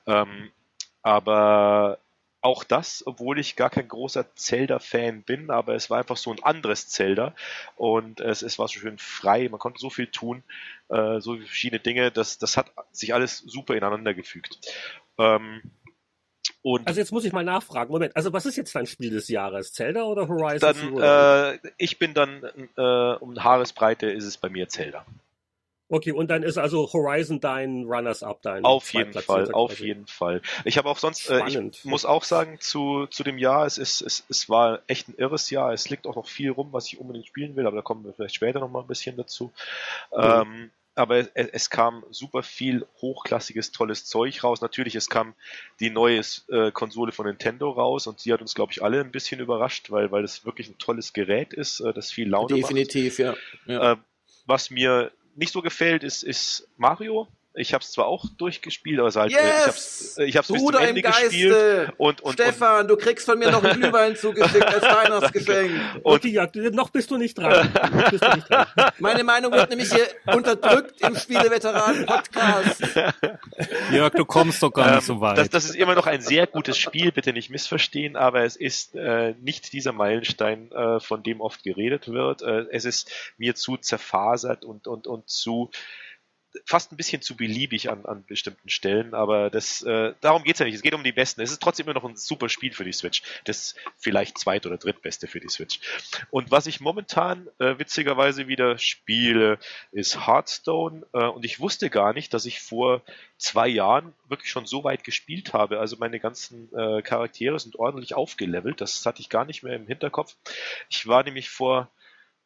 [0.06, 0.50] Ähm,
[1.02, 1.98] aber
[2.42, 6.42] auch das, obwohl ich gar kein großer Zelda-Fan bin, aber es war einfach so ein
[6.42, 7.34] anderes Zelda
[7.76, 10.42] und es, es war so schön frei, man konnte so viel tun,
[10.88, 14.58] äh, so verschiedene Dinge, das, das hat sich alles super ineinander gefügt.
[15.18, 15.60] Ähm,
[16.62, 17.90] und Also jetzt muss ich mal nachfragen.
[17.90, 19.72] Moment, also was ist jetzt dein Spiel des Jahres?
[19.72, 22.42] Zelda oder Horizon dann, äh, ich bin dann,
[22.76, 25.04] äh, um Haaresbreite ist es bei mir Zelda.
[25.92, 29.86] Okay, und dann ist also Horizon dein Runners-Up, dein Auf jeden Fall, auf quasi.
[29.86, 30.40] jeden Fall.
[30.64, 34.00] Ich habe auch sonst, äh, ich muss auch sagen, zu, zu dem Jahr, es, ist,
[34.00, 35.72] es, es war echt ein irres Jahr.
[35.72, 38.12] Es liegt auch noch viel rum, was ich unbedingt spielen will, aber da kommen wir
[38.12, 39.52] vielleicht später noch mal ein bisschen dazu.
[40.12, 44.60] Ähm, aber es, es, kam super viel hochklassiges, tolles Zeug raus.
[44.60, 45.34] Natürlich, es kam
[45.80, 49.10] die neue äh, Konsole von Nintendo raus und die hat uns, glaube ich, alle ein
[49.10, 53.18] bisschen überrascht, weil, weil es wirklich ein tolles Gerät ist, äh, das viel Laune Definitiv,
[53.18, 53.34] macht.
[53.34, 53.74] Definitiv, ja.
[53.74, 53.92] ja.
[53.92, 53.96] Äh,
[54.46, 57.28] was mir nicht so gefällt, ist, ist Mario.
[57.54, 60.16] Ich habe es zwar auch durchgespielt, aber halt, yes!
[60.24, 61.92] ich habe es bis zum Ende gespielt.
[61.96, 65.72] Und, und, Stefan, und, du kriegst von mir noch einen Glühwein zugeschickt als Weihnachtsgeschenk.
[66.04, 67.72] Und ja, noch bist du nicht dran.
[68.10, 68.66] Bist du nicht dran.
[68.98, 72.82] Meine Meinung wird nämlich hier unterdrückt im Spieleveteranen-Podcast.
[73.92, 75.38] Jörg, du kommst doch gar nicht ähm, so weit.
[75.38, 78.94] Das, das, ist immer noch ein sehr gutes Spiel, bitte nicht missverstehen, aber es ist
[78.94, 82.42] äh, nicht dieser Meilenstein, äh, von dem oft geredet wird.
[82.42, 85.70] Äh, es ist mir zu zerfasert und, und, und zu
[86.64, 90.66] fast ein bisschen zu beliebig an, an bestimmten Stellen, aber das, äh, darum geht's ja
[90.66, 90.74] nicht.
[90.74, 91.40] Es geht um die Besten.
[91.40, 93.22] Es ist trotzdem immer noch ein super Spiel für die Switch.
[93.44, 95.80] Das vielleicht zweit- oder drittbeste für die Switch.
[96.30, 99.58] Und was ich momentan äh, witzigerweise wieder spiele,
[99.92, 101.06] ist Hearthstone.
[101.12, 103.02] Äh, und ich wusste gar nicht, dass ich vor
[103.38, 105.78] zwei Jahren wirklich schon so weit gespielt habe.
[105.78, 108.80] Also meine ganzen äh, Charaktere sind ordentlich aufgelevelt.
[108.80, 110.36] Das hatte ich gar nicht mehr im Hinterkopf.
[110.88, 111.90] Ich war nämlich vor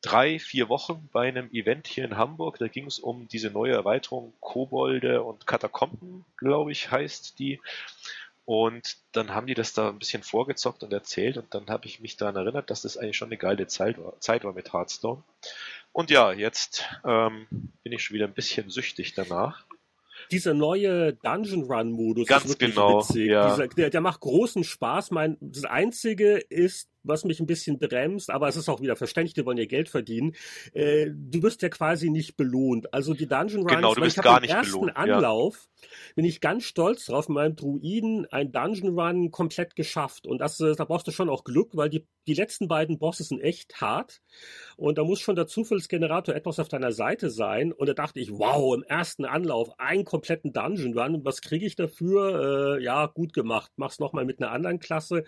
[0.05, 2.59] drei, vier Wochen bei einem Event hier in Hamburg.
[2.59, 7.61] Da ging es um diese neue Erweiterung Kobolde und Katakomben, glaube ich, heißt die.
[8.45, 12.01] Und dann haben die das da ein bisschen vorgezockt und erzählt und dann habe ich
[12.01, 15.23] mich daran erinnert, dass das eigentlich schon eine geile Zeit war, Zeit war mit Hearthstone.
[15.93, 17.47] Und ja, jetzt ähm,
[17.83, 19.65] bin ich schon wieder ein bisschen süchtig danach
[20.31, 23.29] dieser neue Dungeon Run Modus Ganz ist wirklich genau, witzig.
[23.29, 23.51] Ja.
[23.51, 25.11] Dieser, der, der macht großen Spaß.
[25.11, 29.35] Mein, das einzige ist, was mich ein bisschen bremst, aber es ist auch wieder verständlich,
[29.35, 30.33] die wollen ja Geld verdienen.
[30.73, 32.93] Äh, du wirst ja quasi nicht belohnt.
[32.93, 35.89] Also die Dungeon Runs, genau, du bist gar nicht ersten belohnt, Anlauf ja.
[36.17, 40.27] bin ich ganz stolz drauf, mit meinem Druiden ein Dungeon Run komplett geschafft.
[40.27, 43.29] Und das, äh, da brauchst du schon auch Glück, weil die, die letzten beiden Bosses
[43.29, 44.23] sind echt hart.
[44.77, 47.73] Und da muss schon der Zufallsgenerator etwas auf deiner Seite sein.
[47.73, 51.17] Und da dachte ich, wow, im ersten Anlauf einen kompletten Dungeon Run.
[51.17, 52.79] Und was kriege ich dafür?
[52.79, 53.73] Äh, ja, gut gemacht.
[53.77, 55.25] Mach's nochmal mit einer anderen Klasse.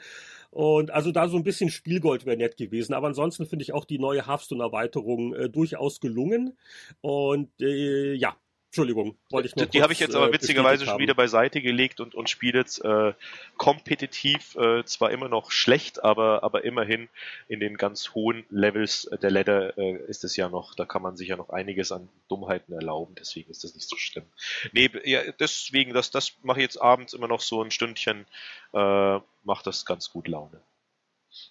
[0.56, 2.94] Und also da so ein bisschen Spielgold wäre nett gewesen.
[2.94, 6.56] Aber ansonsten finde ich auch die neue Hearthstone-Erweiterung äh, durchaus gelungen.
[7.02, 8.34] Und äh, ja,
[8.76, 11.62] Entschuldigung, wollte ich noch Die, die habe ich jetzt aber äh, witzigerweise schon wieder beiseite
[11.62, 13.14] gelegt und, und spiele jetzt äh,
[13.56, 17.08] kompetitiv, äh, zwar immer noch schlecht, aber, aber immerhin
[17.48, 21.16] in den ganz hohen Levels der Ladder äh, ist es ja noch, da kann man
[21.16, 24.26] sich ja noch einiges an Dummheiten erlauben, deswegen ist das nicht so schlimm.
[24.72, 28.26] Nee, ja, deswegen, das, das mache ich jetzt abends immer noch so ein Stündchen,
[28.74, 30.60] äh, macht das ganz gut Laune.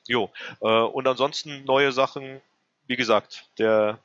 [0.07, 2.41] Jo, äh, und ansonsten neue Sachen,
[2.85, 3.99] wie gesagt, der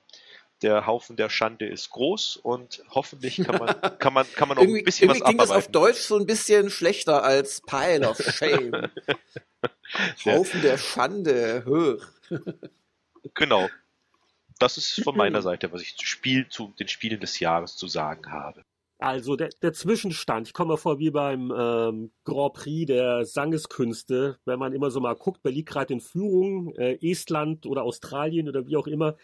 [0.63, 3.69] der Haufen der Schande ist groß und hoffentlich kann man,
[3.99, 5.39] kann man, kann man auch ein bisschen was abarbeiten.
[5.39, 8.73] Irgendwie das auf Deutsch so ein bisschen schlechter als Pile of Shame.
[10.25, 12.07] Haufen der Schande, hoch.
[13.35, 13.69] genau.
[14.59, 17.89] Das ist von meiner Seite, was ich zu Spiel, zu den Spielen des Jahres zu
[17.89, 18.63] sagen habe.
[19.03, 24.39] Also der, der Zwischenstand, ich komme mir vor wie beim ähm, Grand Prix der Sangeskünste,
[24.45, 28.47] wenn man immer so mal guckt, wer liegt gerade in Führung, äh, Estland oder Australien
[28.47, 29.17] oder wie auch immer.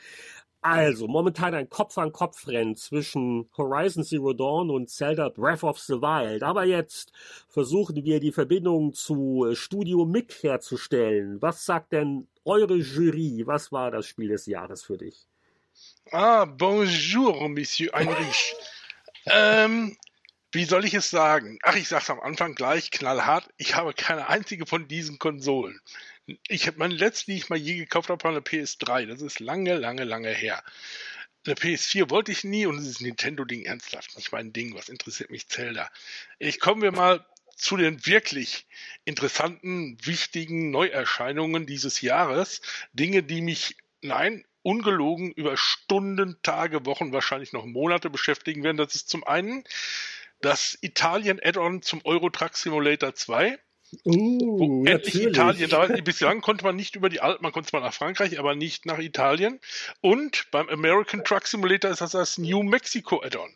[0.69, 6.43] Also, momentan ein Kopf-an-Kopf-Rennen zwischen Horizon Zero Dawn und Zelda Breath of the Wild.
[6.43, 7.13] Aber jetzt
[7.49, 11.41] versuchen wir die Verbindung zu Studio MIG herzustellen.
[11.41, 13.45] Was sagt denn eure Jury?
[13.47, 15.29] Was war das Spiel des Jahres für dich?
[16.11, 18.57] Ah, bonjour, Monsieur Heinrich.
[19.27, 19.97] ähm,
[20.51, 21.61] wie soll ich es sagen?
[21.63, 23.49] Ach, ich sag's am Anfang gleich knallhart.
[23.57, 25.79] Ich habe keine einzige von diesen Konsolen.
[26.49, 29.07] Ich habe meine letzte, die ich mal je gekauft habe, war eine PS3.
[29.07, 30.63] Das ist lange, lange, lange her.
[31.47, 34.75] Eine PS4 wollte ich nie und dieses Nintendo-Ding ernsthaft nicht mein Ding.
[34.75, 35.89] Was interessiert mich Zelda?
[36.39, 38.67] Ich kommen wir mal zu den wirklich
[39.05, 42.61] interessanten, wichtigen Neuerscheinungen dieses Jahres.
[42.93, 48.77] Dinge, die mich, nein, ungelogen über Stunden, Tage, Wochen, wahrscheinlich noch Monate beschäftigen werden.
[48.77, 49.63] Das ist zum einen
[50.41, 53.59] das Italien Add-on zum Euro Truck Simulator 2.
[54.05, 55.71] Uh, endlich Italien.
[55.71, 58.87] Da, bislang konnte man nicht über die Alpen, man konnte zwar nach Frankreich, aber nicht
[58.87, 59.61] nach Italien.
[60.01, 63.55] Und beim American Truck Simulator ist das das New Mexico Add-on.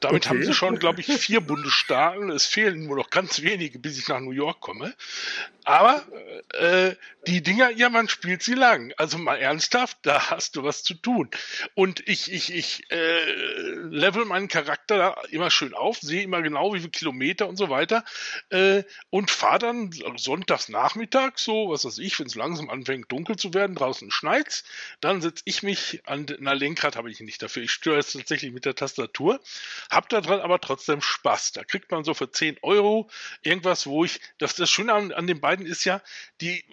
[0.00, 0.28] Damit okay.
[0.28, 2.30] haben sie schon, glaube ich, vier Bundesstaaten.
[2.30, 4.94] Es fehlen nur noch ganz wenige, bis ich nach New York komme.
[5.66, 6.04] Aber
[6.54, 6.94] äh,
[7.26, 8.92] die Dinger, ja, man spielt sie lang.
[8.98, 11.28] Also mal ernsthaft, da hast du was zu tun.
[11.74, 16.72] Und ich, ich, ich äh, level meinen Charakter da immer schön auf, sehe immer genau,
[16.72, 18.04] wie viele Kilometer und so weiter.
[18.50, 23.34] Äh, und fahre dann sonntags Nachmittag, so, was weiß ich, wenn es langsam anfängt dunkel
[23.34, 24.62] zu werden, draußen schneit's,
[25.00, 27.64] dann setze ich mich an, na Lenkrad habe ich nicht dafür.
[27.64, 29.40] Ich störe es tatsächlich mit der Tastatur,
[29.90, 31.52] hab da dran aber trotzdem Spaß.
[31.52, 33.08] Da kriegt man so für 10 Euro
[33.42, 36.02] irgendwas, wo ich, das, das Schöne an, an den beiden ist ja,
[36.40, 36.64] die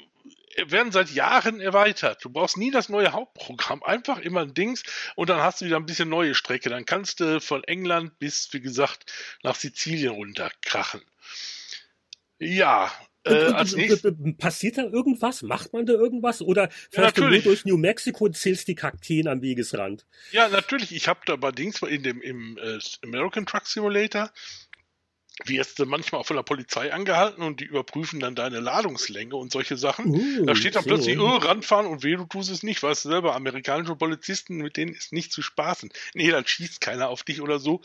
[0.58, 2.23] werden seit Jahren erweitert.
[2.23, 4.84] Du brauchst nie das neue Hauptprogramm, einfach immer ein Dings
[5.15, 6.69] und dann hast du wieder ein bisschen neue Strecke.
[6.69, 11.02] Dann kannst du von England bis, wie gesagt, nach Sizilien runterkrachen.
[12.39, 12.91] Ja,
[13.25, 15.41] äh, als nächstes, passiert da irgendwas?
[15.41, 16.41] Macht man da irgendwas?
[16.41, 20.05] Oder fährst ja, du nur durch New Mexico und zählst die Kakteen am Wegesrand?
[20.31, 20.93] Ja, natürlich.
[20.93, 24.31] Ich habe da allerdings in dem im äh, American Truck Simulator
[25.45, 29.51] wirst du manchmal auch von der Polizei angehalten und die überprüfen dann deine Ladungslänge und
[29.51, 30.12] solche Sachen.
[30.12, 30.89] Uh, da steht dann so.
[30.89, 34.77] plötzlich, oh, ranfahren und weh, du tust es nicht, weißt du selber, amerikanische Polizisten, mit
[34.77, 35.91] denen ist nicht zu spaßen.
[36.13, 37.81] Nee, dann schießt keiner auf dich oder so.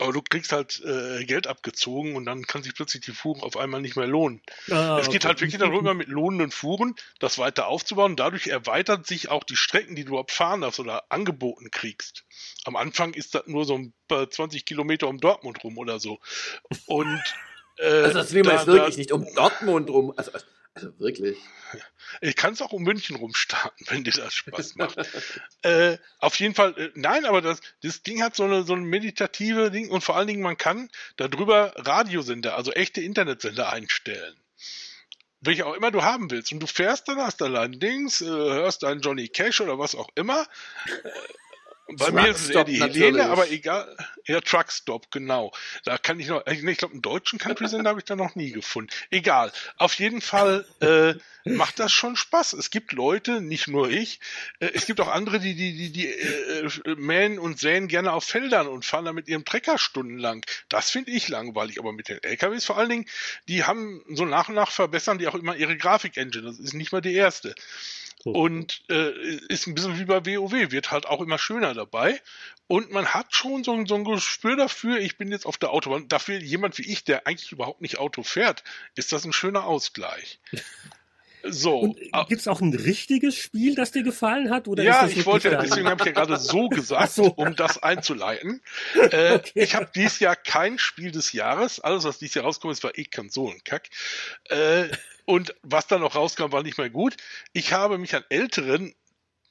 [0.00, 3.56] Aber du kriegst halt äh, Geld abgezogen und dann kann sich plötzlich die Fuhren auf
[3.56, 4.40] einmal nicht mehr lohnen.
[4.70, 8.16] Ah, es geht halt wirklich darüber, mit lohnenden Fuhren das weiter aufzubauen.
[8.16, 12.24] Dadurch erweitert sich auch die Strecken, die du abfahren darfst oder angeboten kriegst.
[12.64, 16.18] Am Anfang ist das nur so ein paar 20 Kilometer um Dortmund rum oder so.
[16.86, 17.22] Und
[17.76, 20.14] äh, also das will man da, jetzt wirklich da, nicht um Dortmund rum.
[20.16, 20.30] Also,
[20.74, 21.38] also wirklich.
[22.20, 24.98] Ich kann es auch um München rumstarten, wenn dir das Spaß macht.
[25.62, 28.82] äh, auf jeden Fall, äh, nein, aber das, das Ding hat so eine, so eine
[28.82, 34.36] meditative Ding und vor allen Dingen, man kann darüber Radiosender, also echte Internetsender einstellen.
[35.40, 36.52] Welche auch immer du haben willst.
[36.52, 39.94] Und du fährst dann, hast dann dein Dings, äh, hörst deinen Johnny Cash oder was
[39.94, 40.46] auch immer.
[41.96, 43.96] Bei mir ist es eher die Helene, aber egal.
[44.26, 45.52] Ja, Truckstop, genau.
[45.84, 48.90] Da kann ich noch, ich glaube, einen deutschen Country-Sender habe ich da noch nie gefunden.
[49.10, 49.52] Egal.
[49.76, 52.52] Auf jeden Fall äh, macht das schon Spaß.
[52.52, 54.20] Es gibt Leute, nicht nur ich,
[54.60, 58.24] äh, es gibt auch andere, die, die, die, die äh, mähen und säen gerne auf
[58.24, 60.44] Feldern und fahren da mit ihrem Trecker stundenlang.
[60.68, 63.06] Das finde ich langweilig, aber mit den LKWs vor allen Dingen,
[63.48, 66.44] die haben so nach und nach verbessern die auch immer ihre Grafik-Engine.
[66.46, 67.54] Das ist nicht mal die erste.
[68.24, 69.12] Und äh,
[69.48, 72.20] ist ein bisschen wie bei WoW, wird halt auch immer schöner dabei.
[72.66, 76.08] Und man hat schon so, so ein Gespür dafür, ich bin jetzt auf der Autobahn.
[76.08, 78.62] Dafür jemand wie ich, der eigentlich überhaupt nicht Auto fährt,
[78.94, 80.38] ist das ein schöner Ausgleich.
[81.44, 81.94] So.
[82.28, 84.68] Gibt es auch ein richtiges Spiel, das dir gefallen hat?
[84.68, 87.26] Oder ja, ich wollte, deswegen habe ich ja gerade so gesagt, so.
[87.26, 88.60] um das einzuleiten.
[89.10, 89.50] Äh, okay.
[89.54, 91.80] Ich habe dieses Jahr kein Spiel des Jahres.
[91.80, 93.88] Alles, was dieses Jahr rauskommt, ist, war eh Konsolenkack.
[94.48, 94.88] Äh,
[95.24, 97.16] und was dann noch rauskam, war nicht mehr gut.
[97.52, 98.94] Ich habe mich an älteren,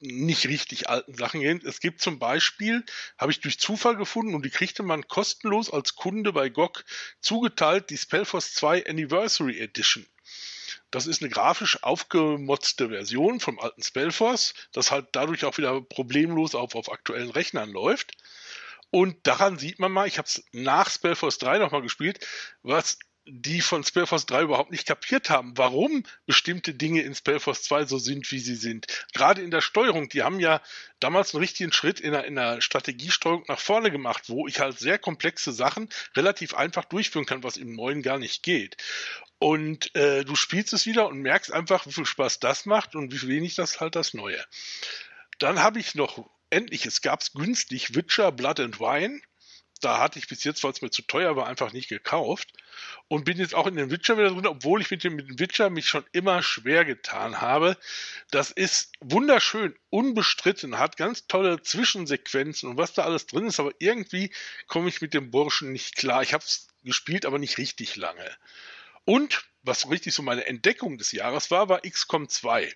[0.00, 1.64] nicht richtig alten Sachen gehend.
[1.64, 2.84] Es gibt zum Beispiel,
[3.18, 6.84] habe ich durch Zufall gefunden und die kriegte man kostenlos als Kunde bei GOG
[7.20, 10.06] zugeteilt, die Spellforce 2 Anniversary Edition.
[10.90, 16.54] Das ist eine grafisch aufgemotzte Version vom alten Spellforce, das halt dadurch auch wieder problemlos
[16.54, 18.12] auf, auf aktuellen Rechnern läuft.
[18.90, 22.26] Und daran sieht man mal, ich habe es nach Spellforce 3 nochmal gespielt,
[22.62, 27.84] was die von Spellforce 3 überhaupt nicht kapiert haben, warum bestimmte Dinge in Spellforce 2
[27.84, 28.86] so sind, wie sie sind.
[29.12, 30.60] Gerade in der Steuerung, die haben ja
[31.00, 34.78] damals einen richtigen Schritt in der, in der Strategiesteuerung nach vorne gemacht, wo ich halt
[34.78, 38.76] sehr komplexe Sachen relativ einfach durchführen kann, was im neuen gar nicht geht.
[39.38, 43.12] Und äh, du spielst es wieder und merkst einfach, wie viel Spaß das macht und
[43.12, 44.42] wie wenig das halt das Neue.
[45.38, 49.20] Dann habe ich noch endlich, es gab es günstig, Witcher Blood and Wine
[49.80, 52.52] da hatte ich bis jetzt, weil es mir zu teuer war, einfach nicht gekauft.
[53.08, 55.38] Und bin jetzt auch in den Witcher wieder drin, obwohl ich mit dem, mit dem
[55.38, 57.76] Witcher mich schon immer schwer getan habe.
[58.30, 63.72] Das ist wunderschön, unbestritten, hat ganz tolle Zwischensequenzen und was da alles drin ist, aber
[63.78, 64.32] irgendwie
[64.66, 66.22] komme ich mit dem Burschen nicht klar.
[66.22, 68.36] Ich habe es gespielt, aber nicht richtig lange.
[69.04, 72.72] Und was richtig so meine Entdeckung des Jahres war, war XCOM 2.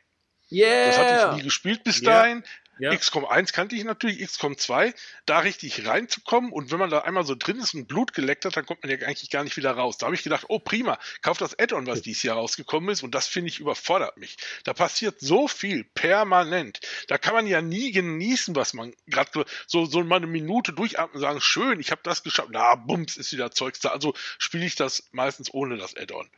[0.50, 0.86] Yeah.
[0.86, 2.42] Das hatte ich nie gespielt bis yeah.
[2.78, 2.94] Ja.
[2.94, 4.94] XCOM 1 kannte ich natürlich, XCOM 2,
[5.26, 8.56] da richtig reinzukommen und wenn man da einmal so drin ist und Blut geleckt hat,
[8.56, 9.98] dann kommt man ja eigentlich gar nicht wieder raus.
[9.98, 13.14] Da habe ich gedacht, oh prima, kauf das Add-on, was dieses Jahr rausgekommen ist und
[13.14, 14.36] das finde ich überfordert mich.
[14.64, 16.80] Da passiert so viel permanent.
[17.08, 21.16] Da kann man ja nie genießen, was man gerade so, so mal eine Minute durchatmen
[21.16, 22.48] und sagen, schön, ich habe das geschafft.
[22.52, 23.90] Na, bums, ist wieder Zeugs da.
[23.90, 26.28] Also spiele ich das meistens ohne das Add-on.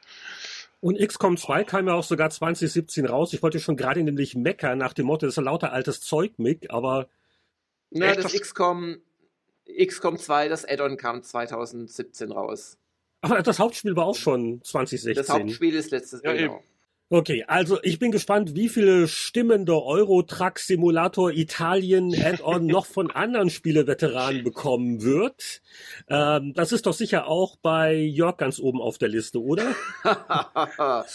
[0.86, 3.32] Und XCOM 2 kam ja auch sogar 2017 raus.
[3.32, 6.70] Ich wollte schon gerade nämlich meckern nach dem Motto, das ist lauter altes Zeug, Mick,
[6.70, 7.08] aber.
[7.90, 8.98] Na, das, das XCOM,
[9.84, 12.78] XCOM 2, das Add-on kam 2017 raus.
[13.20, 15.14] Aber das Hauptspiel war auch schon 2016.
[15.16, 16.36] Das Hauptspiel ist letztes Jahr.
[16.36, 16.62] Ja, genau.
[17.08, 23.12] Okay, also ich bin gespannt, wie viele Stimmen der Euro-Truck Simulator Italien Add-on noch von
[23.12, 25.62] anderen Spieleveteranen bekommen wird.
[26.08, 29.72] Ähm, das ist doch sicher auch bei Jörg ganz oben auf der Liste, oder?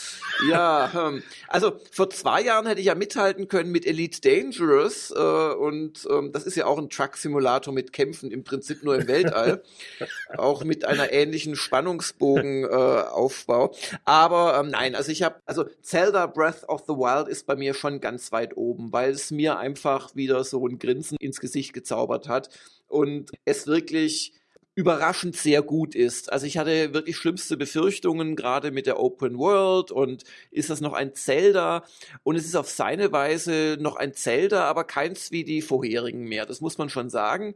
[0.50, 5.20] ja, ähm, also vor zwei Jahren hätte ich ja mithalten können mit Elite Dangerous äh,
[5.20, 9.10] und ähm, das ist ja auch ein Truck Simulator mit Kämpfen im Prinzip nur im
[9.10, 9.62] Weltall,
[10.38, 13.74] auch mit einer ähnlichen Spannungsbogenaufbau.
[13.74, 17.56] Äh, Aber ähm, nein, also ich habe also Zelda Breath of the Wild ist bei
[17.56, 21.74] mir schon ganz weit oben, weil es mir einfach wieder so ein Grinsen ins Gesicht
[21.74, 22.50] gezaubert hat
[22.88, 24.34] und es wirklich
[24.74, 26.32] überraschend sehr gut ist.
[26.32, 30.94] Also ich hatte wirklich schlimmste Befürchtungen, gerade mit der Open World und ist das noch
[30.94, 31.84] ein Zelda?
[32.24, 36.46] Und es ist auf seine Weise noch ein Zelda, aber keins wie die vorherigen mehr.
[36.46, 37.54] Das muss man schon sagen.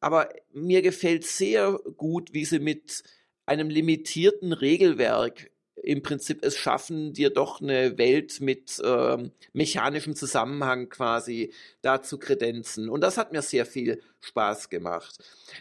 [0.00, 3.02] Aber mir gefällt sehr gut, wie sie mit
[3.46, 5.50] einem limitierten Regelwerk
[5.82, 11.52] im Prinzip es schaffen, dir doch eine Welt mit ähm, mechanischem Zusammenhang quasi
[11.82, 12.88] da zu kredenzen.
[12.88, 15.18] Und das hat mir sehr viel Spaß gemacht.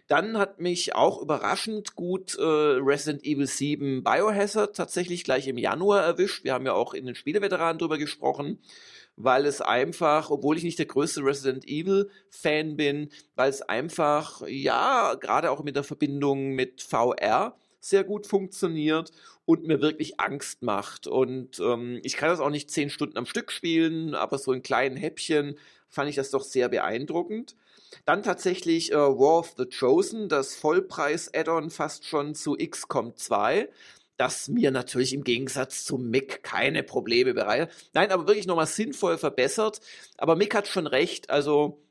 [0.08, 6.04] Dann hat mich auch überraschend gut äh, Resident Evil 7 Biohazard tatsächlich gleich im Januar
[6.04, 6.44] erwischt.
[6.44, 8.60] Wir haben ja auch in den Spieleveteranen drüber gesprochen
[9.18, 14.44] weil es einfach, obwohl ich nicht der größte Resident Evil Fan bin, weil es einfach,
[14.48, 19.12] ja, gerade auch mit der Verbindung mit VR sehr gut funktioniert
[19.46, 21.08] und mir wirklich Angst macht.
[21.08, 24.62] Und ähm, ich kann das auch nicht zehn Stunden am Stück spielen, aber so in
[24.62, 25.58] kleinen Häppchen
[25.90, 27.56] fand ich das doch sehr beeindruckend.
[28.06, 33.70] Dann tatsächlich äh, War of the Chosen, das Vollpreis-Add-on fast schon zu XCOM 2,
[34.18, 37.72] das mir natürlich im Gegensatz zu Mick keine Probleme bereitet.
[37.94, 39.80] Nein, aber wirklich nochmal sinnvoll verbessert.
[40.18, 41.82] Aber Mick hat schon recht, also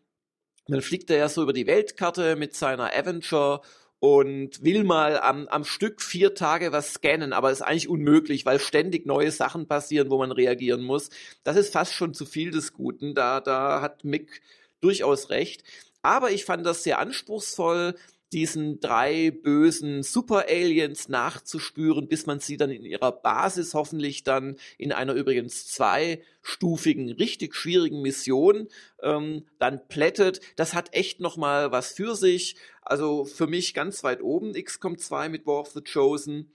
[0.68, 3.62] man fliegt da ja so über die Weltkarte mit seiner Avenger
[3.98, 8.60] und will mal am, am Stück vier Tage was scannen, aber ist eigentlich unmöglich, weil
[8.60, 11.10] ständig neue Sachen passieren, wo man reagieren muss.
[11.44, 13.14] Das ist fast schon zu viel des Guten.
[13.14, 14.42] Da, da hat Mick
[14.80, 15.64] durchaus recht.
[16.02, 17.94] Aber ich fand das sehr anspruchsvoll
[18.32, 24.92] diesen drei bösen Super-Aliens nachzuspüren, bis man sie dann in ihrer Basis hoffentlich dann in
[24.92, 28.68] einer übrigens zweistufigen, richtig schwierigen Mission
[29.02, 30.40] ähm, dann plättet.
[30.56, 32.56] Das hat echt nochmal was für sich.
[32.82, 36.52] Also für mich ganz weit oben XCOM 2 mit War of the Chosen.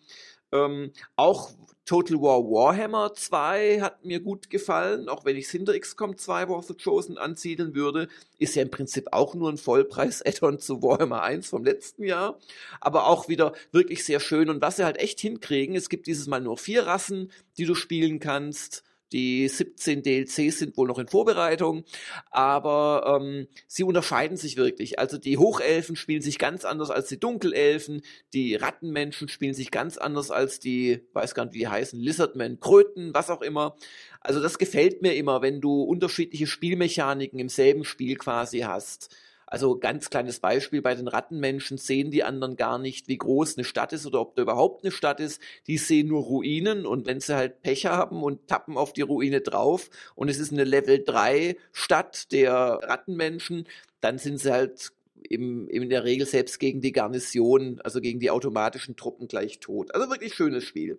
[0.51, 1.51] Ähm, auch
[1.86, 6.47] Total War Warhammer 2 hat mir gut gefallen, auch wenn ich es hinter XCOM 2
[6.47, 8.07] War of the Chosen ansiedeln würde.
[8.38, 12.39] Ist ja im Prinzip auch nur ein Vollpreis-Add-on zu Warhammer 1 vom letzten Jahr.
[12.79, 14.49] Aber auch wieder wirklich sehr schön.
[14.49, 17.75] Und was sie halt echt hinkriegen, es gibt dieses Mal nur vier Rassen, die du
[17.75, 18.84] spielen kannst.
[19.12, 21.84] Die 17 DLCs sind wohl noch in Vorbereitung,
[22.30, 24.99] aber ähm, sie unterscheiden sich wirklich.
[24.99, 28.01] Also die Hochelfen spielen sich ganz anders als die Dunkelelfen,
[28.34, 32.59] die Rattenmenschen spielen sich ganz anders als die, weiß gar nicht wie die heißen, Lizardmen,
[32.59, 33.76] Kröten, was auch immer.
[34.22, 39.16] Also das gefällt mir immer, wenn du unterschiedliche Spielmechaniken im selben Spiel quasi hast.
[39.51, 43.65] Also ganz kleines Beispiel, bei den Rattenmenschen sehen die anderen gar nicht, wie groß eine
[43.65, 45.41] Stadt ist oder ob da überhaupt eine Stadt ist.
[45.67, 49.41] Die sehen nur Ruinen und wenn sie halt Pech haben und tappen auf die Ruine
[49.41, 53.67] drauf und es ist eine Level 3 Stadt der Rattenmenschen,
[53.99, 54.93] dann sind sie halt
[55.29, 59.93] im, in der Regel selbst gegen die Garnison, also gegen die automatischen Truppen gleich tot.
[59.93, 60.97] Also wirklich schönes Spiel.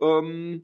[0.00, 0.62] Ähm,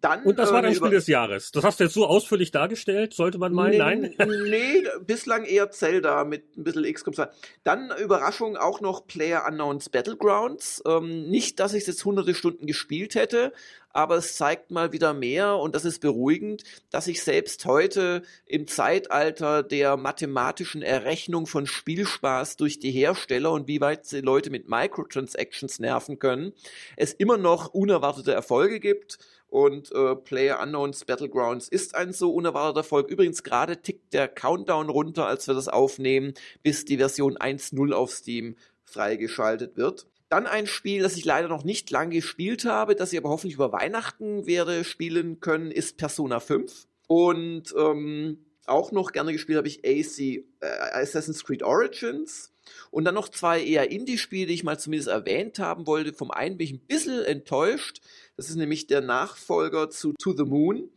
[0.00, 1.50] dann, und das war dein äh, Spiel des Jahres.
[1.52, 3.78] Das hast du jetzt so ausführlich dargestellt, sollte man meinen?
[3.78, 4.14] Nein?
[4.48, 7.28] nee, bislang eher Zelda mit ein bisschen XCOM 2.
[7.64, 10.82] Dann Überraschung auch noch Player Unknowns Battlegrounds.
[10.86, 13.52] Ähm, nicht, dass ich es jetzt hunderte Stunden gespielt hätte,
[13.92, 18.66] aber es zeigt mal wieder mehr und das ist beruhigend, dass ich selbst heute im
[18.66, 24.68] Zeitalter der mathematischen Errechnung von Spielspaß durch die Hersteller und wie weit sie Leute mit
[24.68, 26.52] Microtransactions nerven können,
[26.96, 29.18] es immer noch unerwartete Erfolge gibt
[29.50, 33.10] und äh, Player Unknowns Battlegrounds ist ein so unerwarteter Erfolg.
[33.10, 38.12] Übrigens gerade tickt der Countdown runter, als wir das aufnehmen, bis die Version 1.0 auf
[38.12, 40.06] Steam freigeschaltet wird.
[40.28, 43.54] Dann ein Spiel, das ich leider noch nicht lange gespielt habe, das ich aber hoffentlich
[43.54, 46.86] über Weihnachten werde spielen können, ist Persona 5.
[47.08, 50.20] Und ähm, auch noch gerne gespielt habe ich AC,
[50.60, 52.52] äh, Assassin's Creed Origins.
[52.90, 56.12] Und dann noch zwei eher Indie-Spiele, die ich mal zumindest erwähnt haben wollte.
[56.12, 58.00] Vom einen bin ich ein bisschen enttäuscht.
[58.36, 60.88] Das ist nämlich der Nachfolger zu To the Moon.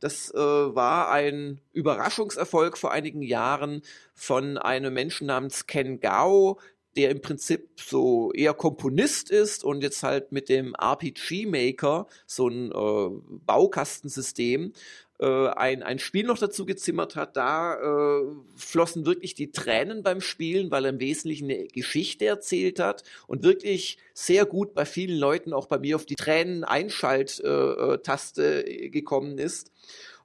[0.00, 3.82] Das äh, war ein Überraschungserfolg vor einigen Jahren
[4.14, 6.58] von einem Menschen namens Ken Gao,
[6.96, 12.48] der im Prinzip so eher Komponist ist und jetzt halt mit dem RPG Maker, so
[12.48, 14.72] ein äh, Baukastensystem,
[15.18, 18.22] äh, ein, ein Spiel noch dazu gezimmert hat, da äh,
[18.54, 23.42] flossen wirklich die Tränen beim Spielen, weil er im Wesentlichen eine Geschichte erzählt hat und
[23.42, 29.38] wirklich sehr gut bei vielen Leuten, auch bei mir, auf die Tränen-Einschalt-Taste äh, äh gekommen
[29.38, 29.72] ist.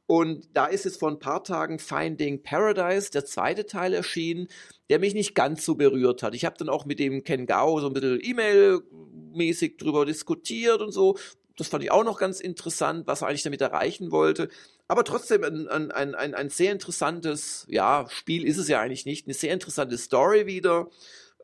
[0.08, 4.50] Und da ist jetzt vor ein paar Tagen Finding Paradise, der zweite Teil erschienen,
[4.90, 6.36] der mich nicht ganz so berührt hat.
[6.36, 10.92] Ich habe dann auch mit dem Ken Gao so ein bisschen E-Mail-mäßig drüber diskutiert und
[10.92, 11.18] so.
[11.56, 14.50] Das fand ich auch noch ganz interessant, was er eigentlich damit erreichen wollte.
[14.92, 19.26] Aber trotzdem ein, ein, ein, ein sehr interessantes, ja, Spiel ist es ja eigentlich nicht,
[19.26, 20.90] eine sehr interessante Story wieder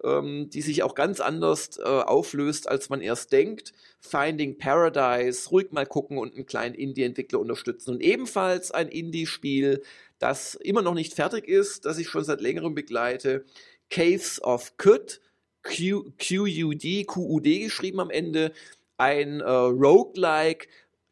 [0.03, 3.71] ähm, die sich auch ganz anders äh, auflöst, als man erst denkt.
[3.99, 7.91] Finding Paradise, ruhig mal gucken und einen kleinen Indie-Entwickler unterstützen.
[7.91, 9.81] Und ebenfalls ein Indie-Spiel,
[10.19, 13.45] das immer noch nicht fertig ist, das ich schon seit längerem begleite.
[13.89, 15.21] Caves of Kut
[15.63, 18.51] Q, QUD, QUD geschrieben am Ende,
[18.97, 20.67] ein äh, Roguelike,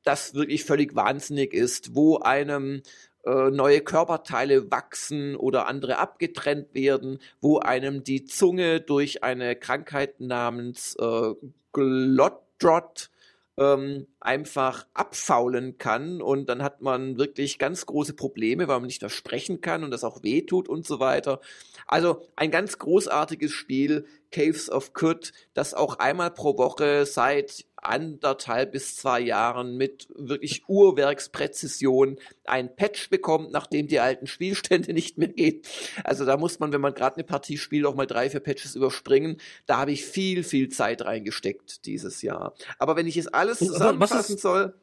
[0.06, 2.82] das wirklich völlig wahnsinnig ist, wo einem
[3.26, 10.22] äh, neue Körperteile wachsen oder andere abgetrennt werden, wo einem die Zunge durch eine Krankheit
[10.22, 11.34] namens äh,
[11.74, 13.10] Glottrot
[13.58, 19.02] ähm, einfach abfaulen kann und dann hat man wirklich ganz große Probleme, weil man nicht
[19.02, 21.40] mehr sprechen kann und das auch wehtut und so weiter.
[21.88, 28.74] Also ein ganz großartiges Spiel, Caves of Kut, das auch einmal pro Woche seit anderthalb
[28.74, 35.30] bis zwei Jahren mit wirklich Uhrwerkspräzision ein Patch bekommt, nachdem die alten Spielstände nicht mehr
[35.30, 35.62] gehen.
[36.04, 38.76] Also da muss man, wenn man gerade eine Partie spielt, auch mal drei, vier Patches
[38.76, 39.38] überspringen.
[39.68, 42.56] Da habe ich viel, viel Zeit reingesteckt dieses Jahr.
[42.78, 44.74] Aber wenn ich es alles zusammenfassen soll,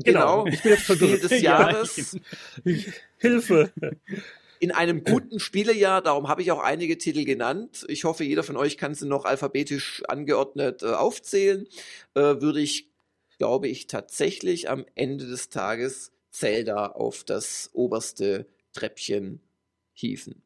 [0.00, 2.16] Genau, genau ich bin jetzt Spiel des Jahres.
[2.62, 2.74] Ja,
[3.16, 3.72] Hilfe
[4.60, 7.84] in einem guten Spielejahr, darum habe ich auch einige Titel genannt.
[7.88, 11.66] Ich hoffe, jeder von euch kann sie noch alphabetisch angeordnet äh, aufzählen.
[12.14, 12.90] Äh, würde ich,
[13.38, 19.40] glaube ich, tatsächlich am Ende des Tages Zelda auf das oberste Treppchen
[19.92, 20.42] hieven.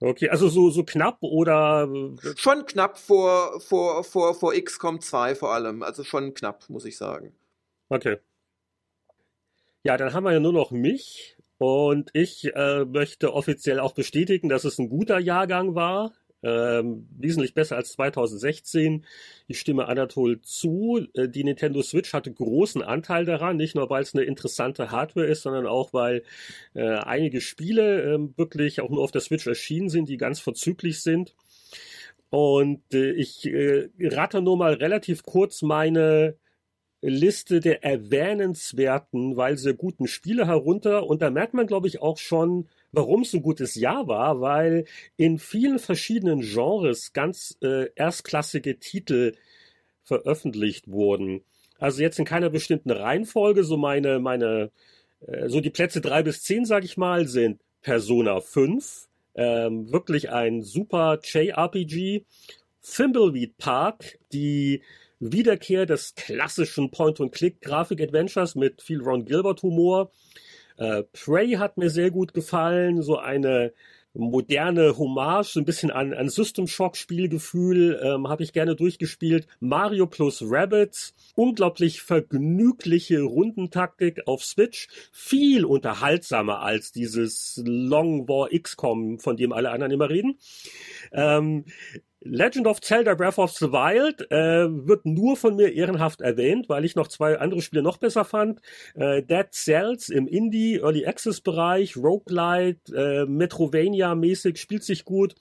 [0.00, 1.88] Okay, also so, so knapp oder?
[2.36, 5.84] Schon knapp vor, vor, vor, vor XCOM 2 vor allem.
[5.84, 7.32] Also schon knapp, muss ich sagen.
[7.88, 8.18] Okay.
[9.84, 11.36] Ja, dann haben wir ja nur noch mich.
[11.62, 16.12] Und ich äh, möchte offiziell auch bestätigen, dass es ein guter Jahrgang war.
[16.42, 19.06] Ähm, wesentlich besser als 2016.
[19.46, 21.06] Ich stimme Anatol zu.
[21.14, 25.26] Äh, die Nintendo Switch hatte großen Anteil daran, nicht nur weil es eine interessante Hardware
[25.26, 26.24] ist, sondern auch weil
[26.74, 31.00] äh, einige Spiele äh, wirklich auch nur auf der Switch erschienen sind, die ganz vorzüglich
[31.00, 31.32] sind.
[32.30, 36.34] Und äh, ich äh, rate nur mal relativ kurz meine
[37.02, 41.06] Liste der erwähnenswerten, weil sehr guten Spiele herunter.
[41.06, 44.84] Und da merkt man, glaube ich, auch schon, warum es ein gutes Jahr war, weil
[45.16, 49.34] in vielen verschiedenen Genres ganz äh, erstklassige Titel
[50.04, 51.42] veröffentlicht wurden.
[51.78, 54.70] Also jetzt in keiner bestimmten Reihenfolge, so meine, meine,
[55.26, 60.30] äh, so die Plätze drei bis zehn, sag ich mal, sind Persona 5, ähm, wirklich
[60.30, 62.24] ein super JRPG,
[62.82, 64.82] Thimbleweed Park, die
[65.22, 70.10] Wiederkehr des klassischen Point-and-Click-Grafik-Adventures mit viel Ron Gilbert-Humor.
[70.78, 73.72] Äh, Prey hat mir sehr gut gefallen, so eine
[74.14, 79.46] moderne Hommage, so ein bisschen an, an System Shock Spielgefühl, ähm, habe ich gerne durchgespielt.
[79.60, 89.18] Mario plus Rabbits, unglaublich vergnügliche Rundentaktik auf Switch, viel unterhaltsamer als dieses Long War XCOM,
[89.18, 90.38] von dem alle anderen immer reden.
[91.12, 91.64] Ähm,
[92.24, 96.84] Legend of Zelda Breath of the Wild äh, wird nur von mir ehrenhaft erwähnt, weil
[96.84, 98.60] ich noch zwei andere Spiele noch besser fand.
[98.94, 105.34] Äh, Dead Cells im Indie, Early Access Bereich, Roguelite, äh, Metrovania-mäßig, spielt sich gut.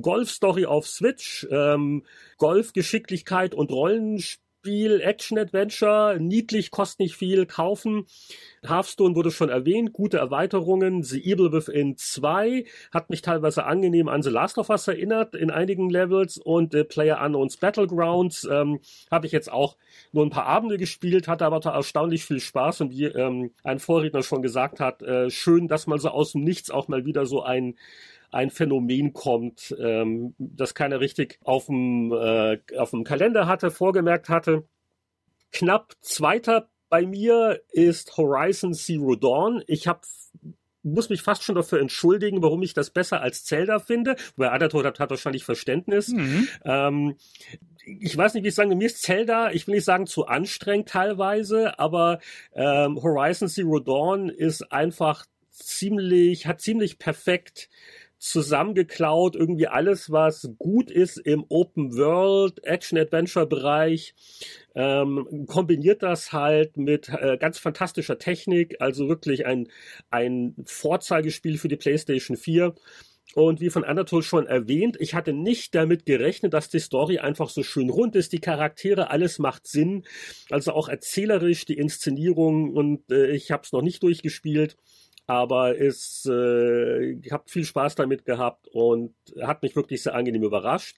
[0.00, 2.04] Golf Story auf Switch, ähm,
[2.36, 8.06] Golf Geschicklichkeit und Rollenspiel Spiel, Action-Adventure, niedlich, kostet nicht viel, kaufen.
[8.66, 11.04] Hearthstone wurde schon erwähnt, gute Erweiterungen.
[11.04, 15.52] The Evil Within 2 hat mich teilweise angenehm an The Last of Us erinnert in
[15.52, 18.80] einigen Levels und äh, Player Unknowns Battlegrounds ähm,
[19.12, 19.76] habe ich jetzt auch
[20.10, 24.24] nur ein paar Abende gespielt, hatte aber erstaunlich viel Spaß und wie ähm, ein Vorredner
[24.24, 27.44] schon gesagt hat, äh, schön, dass man so aus dem Nichts auch mal wieder so
[27.44, 27.76] ein
[28.30, 34.28] ein Phänomen kommt, ähm, das keiner richtig auf dem, äh, auf dem Kalender hatte, vorgemerkt
[34.28, 34.64] hatte.
[35.52, 39.62] Knapp zweiter bei mir ist Horizon Zero Dawn.
[39.66, 40.00] Ich habe
[40.82, 44.16] muss mich fast schon dafür entschuldigen, warum ich das besser als Zelda finde.
[44.36, 46.08] Weil Adator hat, hat wahrscheinlich Verständnis.
[46.08, 46.48] Mhm.
[46.64, 47.16] Ähm,
[47.84, 50.88] ich weiß nicht, wie ich sagen, mir ist Zelda, ich will nicht sagen zu anstrengend
[50.88, 52.20] teilweise, aber
[52.54, 57.68] ähm, Horizon Zero Dawn ist einfach ziemlich, hat ziemlich perfekt
[58.18, 64.14] zusammengeklaut, irgendwie alles, was gut ist im Open World, Action-Adventure-Bereich,
[64.74, 69.68] ähm, kombiniert das halt mit äh, ganz fantastischer Technik, also wirklich ein,
[70.10, 72.74] ein Vorzeigespiel für die PlayStation 4.
[73.34, 77.50] Und wie von Anatol schon erwähnt, ich hatte nicht damit gerechnet, dass die Story einfach
[77.50, 80.04] so schön rund ist, die Charaktere, alles macht Sinn.
[80.50, 84.76] Also auch erzählerisch, die Inszenierung und äh, ich habe es noch nicht durchgespielt
[85.28, 90.42] aber es, äh, ich habe viel Spaß damit gehabt und hat mich wirklich sehr angenehm
[90.42, 90.96] überrascht.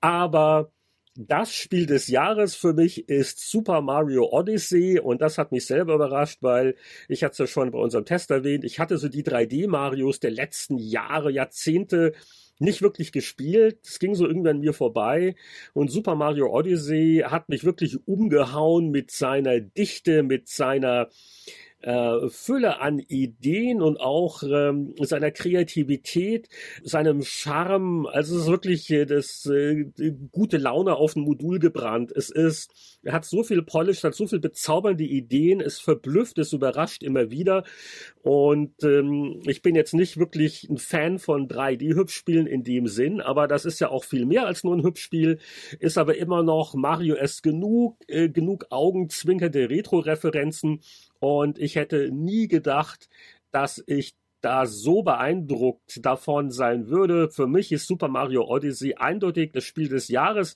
[0.00, 0.70] Aber
[1.16, 5.96] das Spiel des Jahres für mich ist Super Mario Odyssey und das hat mich selber
[5.96, 6.76] überrascht, weil
[7.08, 10.30] ich hatte es ja schon bei unserem Test erwähnt, ich hatte so die 3D-Marios der
[10.30, 12.12] letzten Jahre, Jahrzehnte
[12.60, 13.78] nicht wirklich gespielt.
[13.84, 15.34] Es ging so irgendwann mir vorbei.
[15.72, 21.08] Und Super Mario Odyssey hat mich wirklich umgehauen mit seiner Dichte, mit seiner
[21.84, 26.48] äh, Fülle an Ideen und auch ähm, seiner Kreativität,
[26.82, 28.06] seinem Charme.
[28.06, 29.84] Also es ist wirklich äh, das äh,
[30.32, 32.10] gute Laune auf ein Modul gebrannt.
[32.12, 36.52] Es ist, er hat so viel Polish, hat so viel bezaubernde Ideen, es verblüfft, es
[36.54, 37.64] überrascht immer wieder.
[38.22, 43.46] Und ähm, ich bin jetzt nicht wirklich ein Fan von 3D-Hübschspielen in dem Sinn, aber
[43.46, 45.38] das ist ja auch viel mehr als nur ein Hübschspiel,
[45.80, 50.80] ist aber immer noch Mario S genug, äh, genug augenzwinkernde Retro-Referenzen
[51.20, 53.08] und ich hätte nie gedacht,
[53.50, 57.30] dass ich da so beeindruckt davon sein würde.
[57.30, 60.54] Für mich ist Super Mario Odyssey eindeutig das Spiel des Jahres.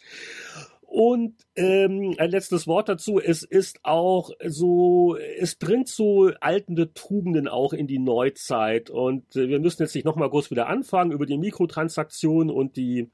[0.91, 7.47] Und ähm, ein letztes Wort dazu, es ist auch so, es bringt so altende Tugenden
[7.47, 8.89] auch in die Neuzeit.
[8.89, 13.11] Und äh, wir müssen jetzt nicht nochmal groß wieder anfangen, über die Mikrotransaktionen und die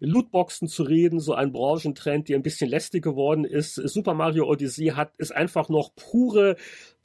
[0.00, 3.74] Lootboxen zu reden, so ein Branchentrend, der ein bisschen lästig geworden ist.
[3.74, 6.56] Super Mario Odyssey hat, ist einfach noch pure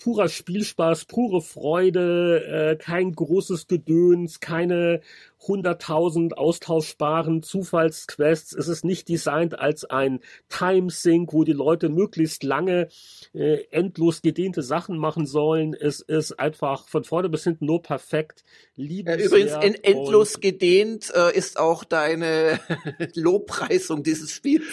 [0.04, 5.00] purer Spielspaß, pure Freude, äh, kein großes Gedöns, keine
[5.46, 8.54] 100.000 austauschbaren Zufallsquests.
[8.54, 10.20] Es ist nicht designt als ein
[10.50, 12.90] Time-Sync, wo die Leute möglichst lange
[13.34, 15.74] äh, endlos gedehnte Sachen machen sollen.
[15.74, 18.44] Es ist einfach von vorne bis hinten nur perfekt.
[18.76, 22.60] Liebenswert Übrigens, en endlos gedehnt äh, ist auch deine
[23.16, 24.64] Lobpreisung dieses Spiels.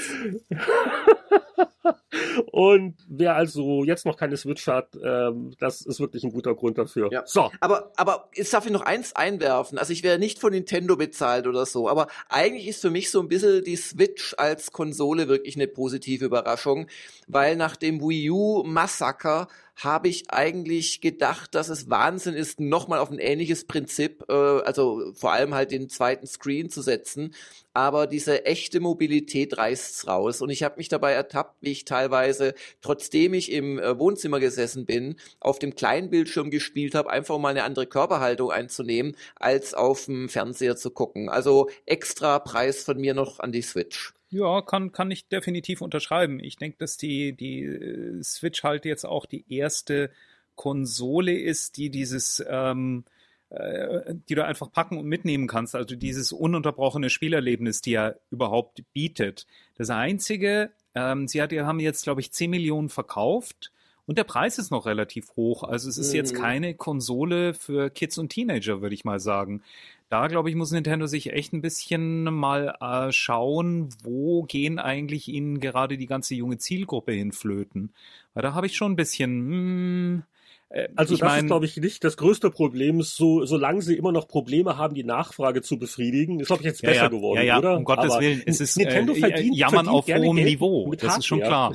[2.52, 6.78] Und wer also jetzt noch keine Switch hat, ähm, das ist wirklich ein guter Grund
[6.78, 7.08] dafür.
[7.12, 7.22] Ja.
[7.26, 7.50] So.
[7.60, 9.78] Aber, aber jetzt darf ich noch eins einwerfen.
[9.78, 13.20] Also ich wäre nicht von Nintendo bezahlt oder so, aber eigentlich ist für mich so
[13.20, 16.86] ein bisschen die Switch als Konsole wirklich eine positive Überraschung,
[17.26, 19.48] weil nach dem Wii U Massaker
[19.84, 25.12] habe ich eigentlich gedacht, dass es Wahnsinn ist, nochmal auf ein ähnliches Prinzip, äh, also
[25.14, 27.34] vor allem halt den zweiten Screen zu setzen.
[27.72, 30.42] Aber diese echte Mobilität reißt's raus.
[30.42, 35.16] Und ich habe mich dabei ertappt, ich teilweise, trotzdem ich im äh, Wohnzimmer gesessen bin,
[35.40, 40.28] auf dem kleinen Bildschirm gespielt habe, einfach mal eine andere Körperhaltung einzunehmen, als auf dem
[40.28, 41.28] Fernseher zu gucken.
[41.28, 44.12] Also extra Preis von mir noch an die Switch.
[44.30, 46.38] Ja, kann, kann ich definitiv unterschreiben.
[46.40, 50.10] Ich denke, dass die, die äh, Switch halt jetzt auch die erste
[50.54, 53.19] Konsole ist, die dieses, ähm, äh,
[53.50, 55.74] die du einfach packen und mitnehmen kannst.
[55.74, 59.46] Also dieses ununterbrochene Spielerlebnis, die er überhaupt bietet.
[59.76, 63.72] Das Einzige, ähm, sie hat, haben jetzt, glaube ich, 10 Millionen verkauft.
[64.06, 65.62] Und der Preis ist noch relativ hoch.
[65.62, 66.38] Also es ist jetzt mhm.
[66.38, 69.62] keine Konsole für Kids und Teenager, würde ich mal sagen
[70.10, 75.28] da glaube ich, muss Nintendo sich echt ein bisschen mal äh, schauen, wo gehen eigentlich
[75.28, 77.94] ihnen gerade die ganze junge Zielgruppe hinflöten.
[78.34, 79.30] Weil da habe ich schon ein bisschen.
[79.30, 80.22] Hm,
[80.70, 83.02] äh, also das mein, ist, glaube ich, nicht das größte Problem.
[83.02, 86.82] So, solange sie immer noch Probleme haben, die Nachfrage zu befriedigen, ist, glaube ich, jetzt
[86.82, 87.76] besser ja, geworden, ja, ja, oder?
[87.76, 90.94] Um Gottes Aber Willen, es ist Nintendo äh, verdient, Jammern verdient auf hohem Niveau.
[90.94, 91.74] Das ist schon klar.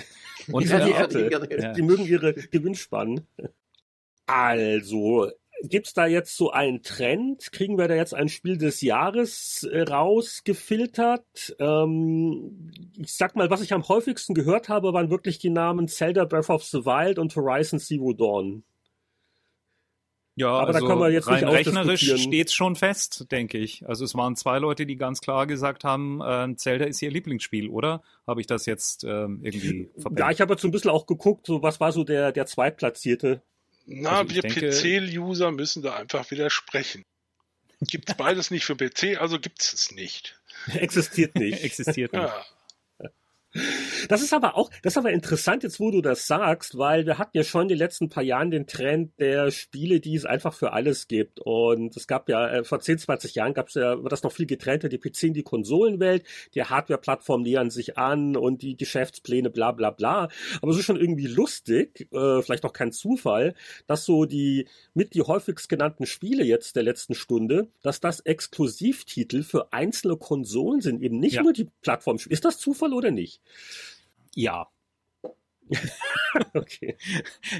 [0.51, 3.27] Und ja, die, die, die mögen ihre Gewinnspannen.
[4.27, 5.29] Also,
[5.63, 7.51] Gibt's da jetzt so einen Trend?
[7.51, 11.55] Kriegen wir da jetzt ein Spiel des Jahres äh, rausgefiltert?
[11.59, 16.25] Ähm, ich sag mal, was ich am häufigsten gehört habe, waren wirklich die Namen Zelda
[16.25, 18.63] Breath of the Wild und Horizon Zero Dawn.
[20.37, 23.87] Ja, aber also da können wir jetzt rein nicht rechnerisch steht's schon fest, denke ich.
[23.87, 27.69] Also es waren zwei Leute, die ganz klar gesagt haben, äh, Zelda ist ihr Lieblingsspiel,
[27.69, 28.03] oder?
[28.27, 30.19] Habe ich das jetzt ähm, irgendwie verpennt?
[30.19, 32.45] Ja, ich habe jetzt so ein bisschen auch geguckt, so was war so der der
[32.47, 33.41] zweitplatzierte
[33.85, 37.03] na, also wir PC-User müssen da einfach widersprechen.
[37.81, 40.39] Gibt es beides nicht für PC, also gibt es es nicht.
[40.73, 41.63] Existiert nicht.
[41.63, 42.23] Existiert nicht.
[42.23, 42.45] Ja.
[44.09, 47.17] Das ist aber auch, das ist aber interessant jetzt, wo du das sagst, weil wir
[47.17, 50.53] hatten ja schon in den letzten paar Jahren den Trend der Spiele, die es einfach
[50.53, 51.39] für alles gibt.
[51.39, 54.31] Und es gab ja, äh, vor 10, 20 Jahren gab es ja, war das noch
[54.31, 59.49] viel getrennter, die PC und die Konsolenwelt, die Hardware-Plattformen nähern sich an und die Geschäftspläne,
[59.49, 60.29] bla bla bla.
[60.61, 63.55] Aber es ist schon irgendwie lustig, äh, vielleicht auch kein Zufall,
[63.87, 69.43] dass so die mit die häufigst genannten Spiele jetzt der letzten Stunde, dass das Exklusivtitel
[69.43, 71.43] für einzelne Konsolen sind, eben nicht ja.
[71.43, 72.33] nur die Plattformspiele.
[72.33, 73.41] Ist das Zufall oder nicht?
[74.35, 74.67] Ja.
[76.53, 76.95] okay.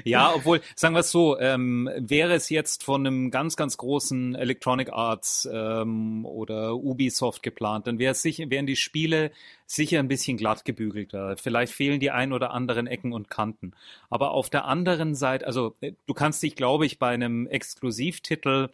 [0.04, 4.34] Ja, obwohl, sagen wir es so, ähm, wäre es jetzt von einem ganz, ganz großen
[4.34, 9.32] Electronic Arts ähm, oder Ubisoft geplant, dann wäre es sicher, wären die Spiele
[9.66, 11.36] sicher ein bisschen glatt gebügelter.
[11.36, 13.72] Vielleicht fehlen die ein oder anderen Ecken und Kanten.
[14.08, 18.68] Aber auf der anderen Seite, also äh, du kannst dich, glaube ich, bei einem Exklusivtitel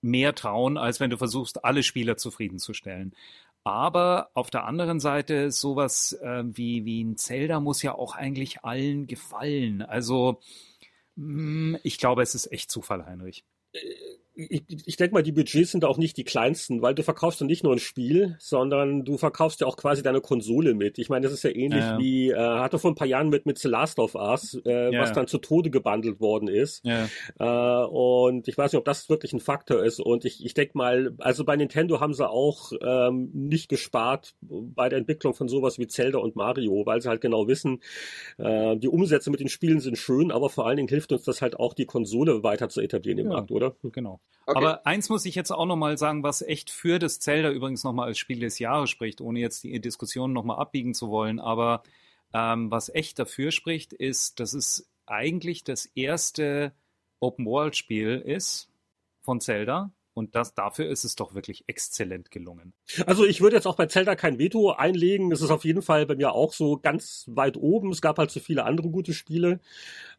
[0.00, 3.14] mehr trauen, als wenn du versuchst, alle Spieler zufriedenzustellen.
[3.64, 8.64] Aber auf der anderen Seite, sowas äh, wie, wie ein Zelda muss ja auch eigentlich
[8.64, 9.82] allen gefallen.
[9.82, 10.40] Also,
[11.16, 13.44] mh, hm, ich glaube, es ist echt Zufall, Heinrich.
[14.40, 17.46] Ich, ich denke mal, die Budgets sind auch nicht die kleinsten, weil du verkaufst ja
[17.46, 20.98] nicht nur ein Spiel, sondern du verkaufst ja auch quasi deine Konsole mit.
[20.98, 21.98] Ich meine, das ist ja ähnlich ja.
[21.98, 25.00] wie, äh, hatte vor ein paar Jahren mit, mit The Last of Us, äh, ja.
[25.00, 26.84] was dann zu Tode gebundelt worden ist.
[26.84, 27.08] Ja.
[27.40, 29.98] Äh, und ich weiß nicht, ob das wirklich ein Faktor ist.
[29.98, 34.88] Und ich, ich denke mal, also bei Nintendo haben sie auch ähm, nicht gespart bei
[34.88, 37.80] der Entwicklung von sowas wie Zelda und Mario, weil sie halt genau wissen,
[38.36, 41.42] äh, die Umsätze mit den Spielen sind schön, aber vor allen Dingen hilft uns das
[41.42, 43.74] halt auch, die Konsole weiter zu etablieren im Markt, oder?
[43.82, 44.20] Genau.
[44.46, 44.56] Okay.
[44.56, 48.08] Aber eins muss ich jetzt auch nochmal sagen, was echt für das Zelda übrigens nochmal
[48.08, 51.38] als Spiel des Jahres spricht, ohne jetzt die Diskussion nochmal abbiegen zu wollen.
[51.38, 51.82] Aber
[52.32, 56.72] ähm, was echt dafür spricht, ist, dass es eigentlich das erste
[57.20, 58.70] Open-World-Spiel ist
[59.20, 59.92] von Zelda.
[60.14, 62.72] Und das, dafür ist es doch wirklich exzellent gelungen.
[63.06, 65.30] Also ich würde jetzt auch bei Zelda kein Veto einlegen.
[65.30, 67.92] Es ist auf jeden Fall bei mir auch so ganz weit oben.
[67.92, 69.60] Es gab halt so viele andere gute Spiele.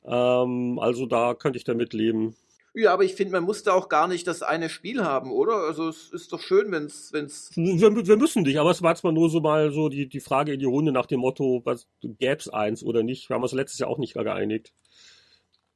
[0.05, 2.35] Ähm, also da könnte ich damit leben.
[2.73, 5.55] Ja, aber ich finde, man muss da auch gar nicht das eine Spiel haben, oder?
[5.55, 7.51] Also es ist doch schön, wenn es, wenn's.
[7.55, 10.19] Wir, wir müssen nicht, aber es war jetzt mal nur so mal so die, die
[10.19, 13.29] Frage in die Runde nach dem Motto, was gäb's eins oder nicht?
[13.29, 14.73] Wir haben uns letztes Jahr auch nicht geeinigt.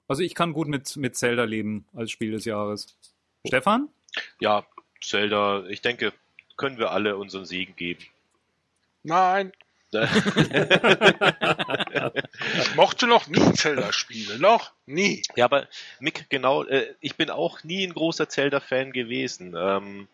[0.07, 2.95] Also ich kann gut mit, mit Zelda leben als Spiel des Jahres.
[3.47, 3.89] Stefan?
[4.39, 4.65] Ja,
[5.01, 6.13] Zelda, ich denke,
[6.57, 8.03] können wir alle unseren Segen geben.
[9.01, 9.51] Nein.
[12.53, 15.21] Ich mochte noch nie Zelda-Spiele, noch nie.
[15.35, 15.67] Ja, aber
[15.99, 19.55] Mick, genau, äh, ich bin auch nie ein großer Zelda-Fan gewesen.
[19.57, 20.07] Ähm,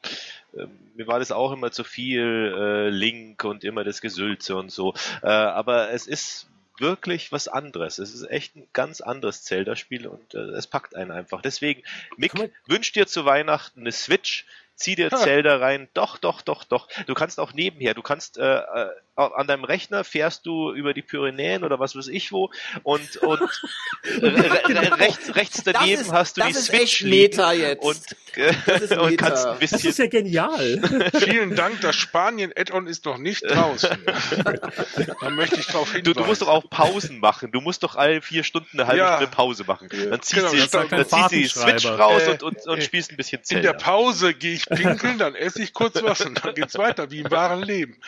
[0.56, 0.66] äh,
[0.96, 4.94] mir war das auch immer zu viel äh, Link und immer das Gesülze und so.
[5.22, 6.48] Äh, aber es ist
[6.80, 8.00] wirklich was anderes.
[8.00, 11.42] Es ist echt ein ganz anderes Zelda-Spiel und äh, es packt einen einfach.
[11.42, 11.84] Deswegen,
[12.18, 12.34] Mick,
[12.68, 14.46] wünscht dir zu Weihnachten eine Switch,
[14.80, 15.90] zieh dir Zelda rein.
[15.94, 16.88] Doch, doch, doch, doch.
[17.06, 21.02] Du kannst auch nebenher, du kannst äh, äh, an deinem Rechner fährst du über die
[21.02, 22.52] Pyrenäen oder was weiß ich wo
[22.84, 23.42] und, und
[24.22, 27.84] rechts, rechts daneben ist, hast du die Switch Meta jetzt.
[27.84, 28.02] und,
[28.36, 29.78] äh, und kannst ein bisschen.
[29.78, 31.12] Das ist ja genial.
[31.20, 33.98] Vielen Dank, das Spanien-Add-on ist noch nicht draußen.
[35.20, 36.04] da möchte ich drauf hinweisen.
[36.04, 37.52] Du, du, musst doch auch Pausen machen.
[37.52, 39.16] Du musst doch alle vier Stunden eine halbe ja.
[39.18, 39.90] Stunde Pause machen.
[39.90, 43.12] Dann ziehst genau, du dann ziehst die Switch raus äh, und, und, und äh, spielst
[43.12, 43.70] ein bisschen Zelda.
[43.70, 47.12] In der Pause gehe ich pinkeln, dann esse ich kurz was und dann geht's weiter,
[47.12, 48.00] wie im wahren Leben.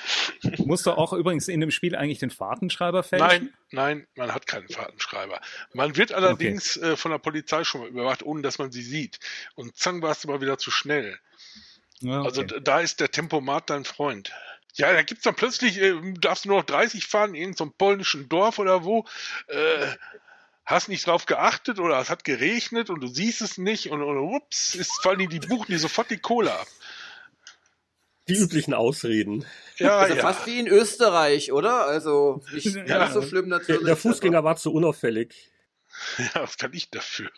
[0.58, 3.28] Musst du auch übrigens in dem Spiel eigentlich den Fahrtenschreiber fälschen?
[3.28, 5.42] Nein, nein, man hat keinen Fahrtenschreiber.
[5.74, 6.92] Man wird allerdings okay.
[6.92, 9.20] äh, von der Polizei schon mal überwacht, ohne dass man sie sieht.
[9.56, 11.20] Und zang warst du mal wieder zu schnell.
[12.00, 12.28] Ja, okay.
[12.28, 14.32] Also da ist der Tempomat dein Freund.
[14.76, 18.30] Ja, da gibt's dann plötzlich, äh, darfst du nur noch 30 fahren in irgendeinem polnischen
[18.30, 19.06] Dorf oder wo.
[19.48, 19.88] Äh,
[20.66, 24.18] hast nicht drauf geachtet oder es hat geregnet und du siehst es nicht und, und
[24.18, 26.68] ups, ist, fallen die, die buchen die sofort die Kohle ab.
[28.28, 29.46] Die üblichen Ausreden.
[29.78, 30.22] Ja, also ja.
[30.22, 31.86] fast wie in Österreich, oder?
[31.86, 32.84] Also nicht ja.
[32.84, 33.82] ganz so schlimm natürlich.
[33.82, 35.52] Der, der Fußgänger war zu unauffällig.
[36.18, 37.30] Ja, was kann ich dafür?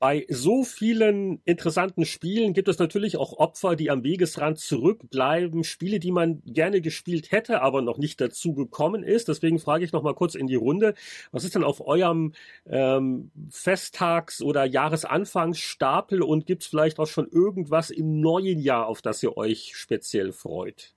[0.00, 5.62] Bei so vielen interessanten Spielen gibt es natürlich auch Opfer, die am Wegesrand zurückbleiben.
[5.62, 9.28] Spiele, die man gerne gespielt hätte, aber noch nicht dazu gekommen ist.
[9.28, 10.94] Deswegen frage ich noch mal kurz in die Runde.
[11.32, 12.32] Was ist denn auf eurem
[12.64, 19.02] ähm, Festtags- oder Jahresanfangsstapel und gibt es vielleicht auch schon irgendwas im neuen Jahr, auf
[19.02, 20.94] das ihr euch speziell freut?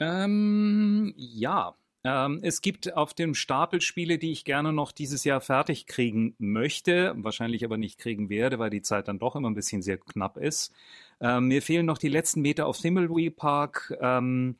[0.00, 1.76] Ähm, ja,
[2.08, 6.34] ähm, es gibt auf dem Stapel Spiele, die ich gerne noch dieses Jahr fertig kriegen
[6.38, 9.98] möchte, wahrscheinlich aber nicht kriegen werde, weil die Zeit dann doch immer ein bisschen sehr
[9.98, 10.72] knapp ist.
[11.20, 13.94] Ähm, mir fehlen noch die letzten Meter auf Thimbleby Park.
[14.00, 14.56] Ähm,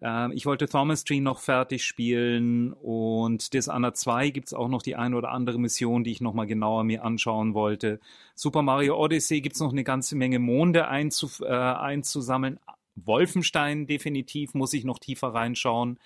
[0.00, 4.96] äh, ich wollte Thomas noch fertig spielen und Dishonored 2 gibt es auch noch die
[4.96, 8.00] eine oder andere Mission, die ich nochmal genauer mir anschauen wollte.
[8.34, 12.58] Super Mario Odyssey gibt es noch eine ganze Menge Monde einzuf äh, einzusammeln.
[12.94, 15.98] Wolfenstein definitiv muss ich noch tiefer reinschauen.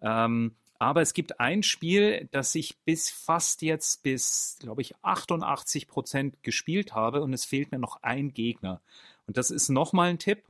[0.00, 5.88] Ähm, aber es gibt ein Spiel, das ich bis fast jetzt bis, glaube ich, 88
[5.88, 8.80] Prozent gespielt habe und es fehlt mir noch ein Gegner.
[9.26, 10.44] Und das ist nochmal ein Tipp.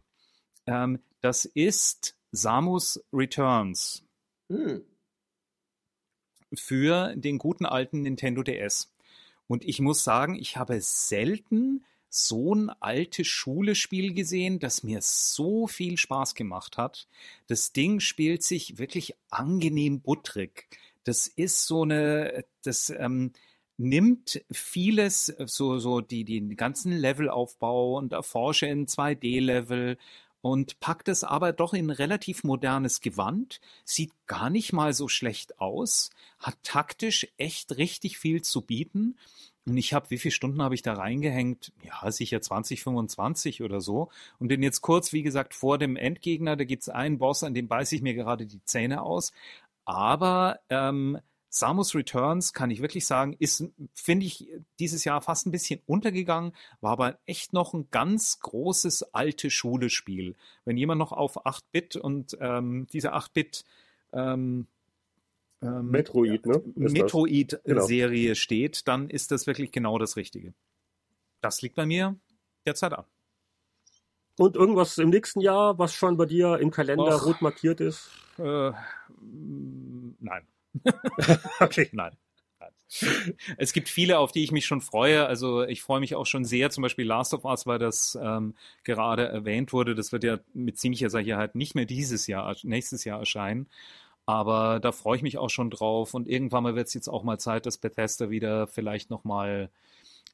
[0.67, 4.05] Ähm, das ist Samus Returns.
[4.51, 4.83] Hm.
[6.55, 8.93] Für den guten alten Nintendo DS.
[9.47, 15.67] Und ich muss sagen, ich habe selten so ein altes Schulespiel gesehen, das mir so
[15.67, 17.07] viel Spaß gemacht hat.
[17.47, 20.69] Das Ding spielt sich wirklich angenehm buttrig.
[21.05, 23.33] Das ist so eine, das ähm,
[23.77, 29.99] nimmt vieles, so, so die, die ganzen Levelaufbau und erforsche in 2D-Level
[30.41, 35.61] und packt es aber doch in relativ modernes Gewand, sieht gar nicht mal so schlecht
[35.61, 39.17] aus, hat taktisch echt richtig viel zu bieten
[39.69, 41.73] und ich habe, wie viele Stunden habe ich da reingehängt?
[41.83, 44.09] Ja, sicher 20, 25 oder so.
[44.39, 46.57] Und bin jetzt kurz, wie gesagt, vor dem Endgegner.
[46.57, 49.33] Da gibt es einen Boss, an dem beiße ich mir gerade die Zähne aus.
[49.85, 51.19] Aber ähm,
[51.51, 53.65] Samus Returns kann ich wirklich sagen, ist,
[53.95, 54.49] finde ich,
[54.79, 60.35] dieses Jahr fast ein bisschen untergegangen, war aber echt noch ein ganz großes alte Schule-Spiel.
[60.65, 63.65] Wenn jemand noch auf 8-Bit und ähm, diese 8-Bit
[64.13, 64.67] ähm,
[65.63, 66.63] ähm, Metroid, ne?
[66.75, 68.35] Metroid-Serie genau.
[68.35, 70.55] steht, dann ist das wirklich genau das Richtige.
[71.41, 72.17] Das liegt bei mir
[72.67, 73.05] derzeit an.
[74.39, 78.11] Und irgendwas im nächsten Jahr, was schon bei dir im Kalender Och, rot markiert ist?
[78.39, 78.71] Äh,
[80.21, 80.47] nein.
[81.61, 81.89] okay.
[81.93, 82.17] Nein.
[83.59, 85.27] Es gibt viele, auf die ich mich schon freue.
[85.27, 88.55] Also ich freue mich auch schon sehr, zum Beispiel Last of Us, weil das ähm,
[88.85, 89.95] gerade erwähnt wurde.
[89.95, 93.69] Das wird ja mit ziemlicher Sicherheit nicht mehr dieses Jahr, nächstes Jahr erscheinen.
[94.29, 96.13] Aber da freue ich mich auch schon drauf.
[96.13, 99.71] Und irgendwann mal wird es jetzt auch mal Zeit, dass Bethesda wieder vielleicht nochmal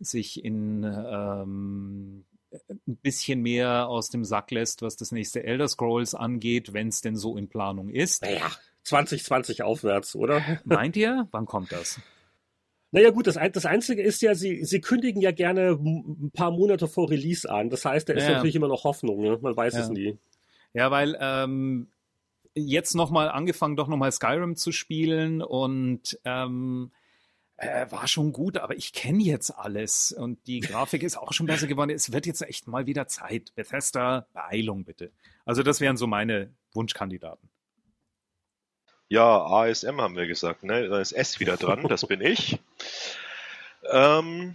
[0.01, 2.24] sich in ähm,
[2.68, 7.03] ein bisschen mehr aus dem Sack lässt, was das nächste Elder Scrolls angeht, wenn es
[7.03, 8.22] denn so in Planung ist.
[8.22, 8.51] Naja,
[8.82, 10.42] 2020 aufwärts, oder?
[10.64, 11.28] Meint ihr?
[11.30, 12.01] Wann kommt das?
[12.90, 16.88] Naja gut, das, das Einzige ist ja, sie, sie kündigen ja gerne ein paar Monate
[16.88, 17.70] vor Release an.
[17.70, 18.32] Das heißt, da ist ja.
[18.32, 19.38] natürlich immer noch Hoffnung, ne?
[19.40, 19.80] man weiß ja.
[19.82, 20.18] es nie.
[20.72, 21.86] Ja, weil ähm,
[22.55, 26.92] jetzt nochmal angefangen, doch nochmal Skyrim zu spielen und ähm,
[27.57, 31.46] äh, war schon gut, aber ich kenne jetzt alles und die Grafik ist auch schon
[31.46, 31.90] besser geworden.
[31.90, 33.55] Es wird jetzt echt mal wieder Zeit.
[33.55, 35.12] Bethesda, Beeilung bitte.
[35.44, 37.48] Also das wären so meine Wunschkandidaten.
[39.09, 40.88] Ja, ASM haben wir gesagt, ne?
[40.88, 42.59] Da ist S wieder dran, das bin ich.
[43.92, 44.55] Ähm,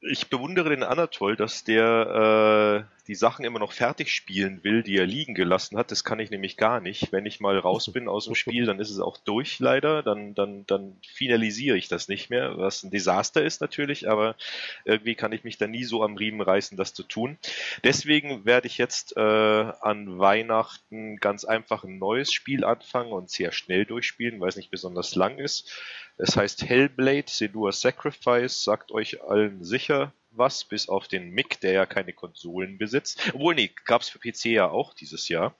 [0.00, 4.98] ich bewundere den Anatol, dass der äh, die Sachen immer noch fertig spielen will, die
[4.98, 5.90] er liegen gelassen hat.
[5.90, 7.10] Das kann ich nämlich gar nicht.
[7.10, 10.02] Wenn ich mal raus bin aus dem Spiel, dann ist es auch durch leider.
[10.02, 14.36] Dann, dann, dann finalisiere ich das nicht mehr, was ein Desaster ist natürlich, aber
[14.84, 17.38] irgendwie kann ich mich da nie so am Riemen reißen, das zu tun.
[17.82, 23.52] Deswegen werde ich jetzt äh, an Weihnachten ganz einfach ein neues Spiel anfangen und sehr
[23.52, 25.72] schnell durchspielen, weil es nicht besonders lang ist.
[26.18, 31.72] Es heißt Hellblade, Senua Sacrifice, sagt euch allen sicher was, bis auf den Mick, der
[31.72, 33.20] ja keine Konsolen besitzt.
[33.34, 35.56] Obwohl, nee, gab es für PC ja auch dieses Jahr.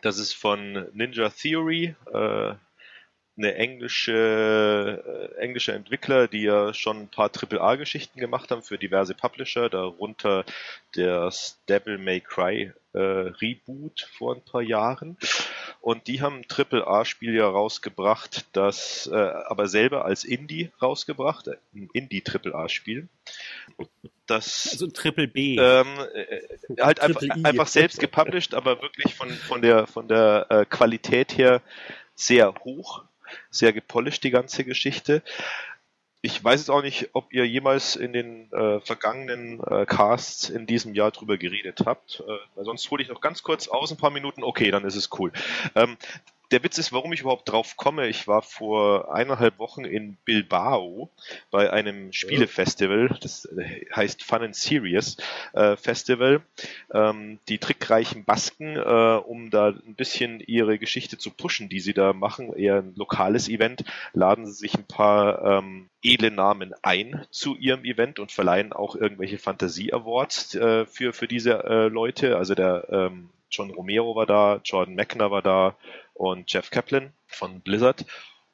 [0.00, 2.54] Das ist von Ninja Theory, äh,
[3.42, 9.14] eine englische, äh, englische Entwickler, die ja schon ein paar AAA-Geschichten gemacht haben für diverse
[9.14, 10.44] Publisher, darunter
[10.94, 11.32] der
[11.68, 15.16] Devil May Cry äh, Reboot vor ein paar Jahren.
[15.80, 21.88] Und die haben ein AAA-Spiel ja rausgebracht, das äh, aber selber als Indie rausgebracht, ein
[21.92, 23.08] Indie-AAA-Spiel.
[24.26, 25.56] Das, also Triple B.
[25.56, 30.64] Ähm, äh, halt einfach, einfach selbst gepublished, aber wirklich von, von der, von der äh,
[30.64, 31.62] Qualität her
[32.14, 33.02] sehr hoch
[33.50, 35.22] sehr gepolished, die ganze Geschichte.
[36.24, 40.66] Ich weiß jetzt auch nicht, ob ihr jemals in den äh, vergangenen äh, Casts in
[40.66, 42.22] diesem Jahr drüber geredet habt.
[42.26, 44.44] Äh, sonst hole ich noch ganz kurz aus ein paar Minuten.
[44.44, 45.32] Okay, dann ist es cool.
[45.74, 45.96] Ähm,
[46.52, 48.08] der Witz ist, warum ich überhaupt drauf komme.
[48.08, 51.10] Ich war vor eineinhalb Wochen in Bilbao
[51.50, 55.16] bei einem Spielefestival, das äh, heißt Fun and Serious
[55.54, 56.42] äh, Festival.
[56.92, 61.94] Ähm, die trickreichen Basken, äh, um da ein bisschen ihre Geschichte zu pushen, die sie
[61.94, 67.24] da machen, eher ein lokales Event, laden sie sich ein paar ähm, edle Namen ein
[67.30, 72.36] zu ihrem Event und verleihen auch irgendwelche Fantasie-Awards äh, für, für diese äh, Leute.
[72.36, 75.76] Also der ähm, John Romero war da, Jordan Mechner war da
[76.22, 78.04] und Jeff Kaplan von Blizzard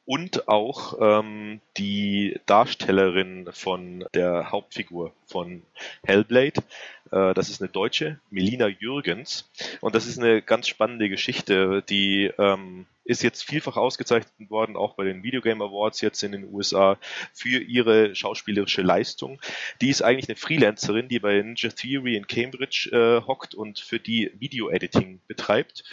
[0.06, 5.62] und auch ähm, die Darstellerin von der Hauptfigur von
[6.02, 6.62] Hellblade.
[7.10, 9.50] Äh, das ist eine Deutsche, Melina Jürgens.
[9.82, 14.94] Und das ist eine ganz spannende Geschichte, die ähm, ist jetzt vielfach ausgezeichnet worden, auch
[14.94, 16.96] bei den Videogame Awards jetzt in den USA,
[17.34, 19.38] für ihre schauspielerische Leistung.
[19.82, 23.98] Die ist eigentlich eine Freelancerin, die bei Ninja Theory in Cambridge äh, hockt und für
[23.98, 25.84] die Video-Editing betreibt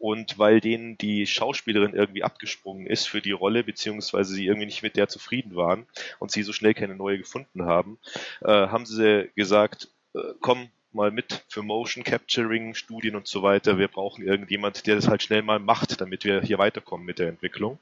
[0.00, 4.82] und weil denen die Schauspielerin irgendwie abgesprungen ist für die Rolle, beziehungsweise sie irgendwie nicht
[4.82, 5.86] mit der zufrieden waren
[6.18, 7.98] und sie so schnell keine neue gefunden haben,
[8.40, 13.78] äh, haben sie gesagt, äh, komm mal mit für Motion Capturing, Studien und so weiter.
[13.78, 17.28] Wir brauchen irgendjemand, der das halt schnell mal macht, damit wir hier weiterkommen mit der
[17.28, 17.78] Entwicklung.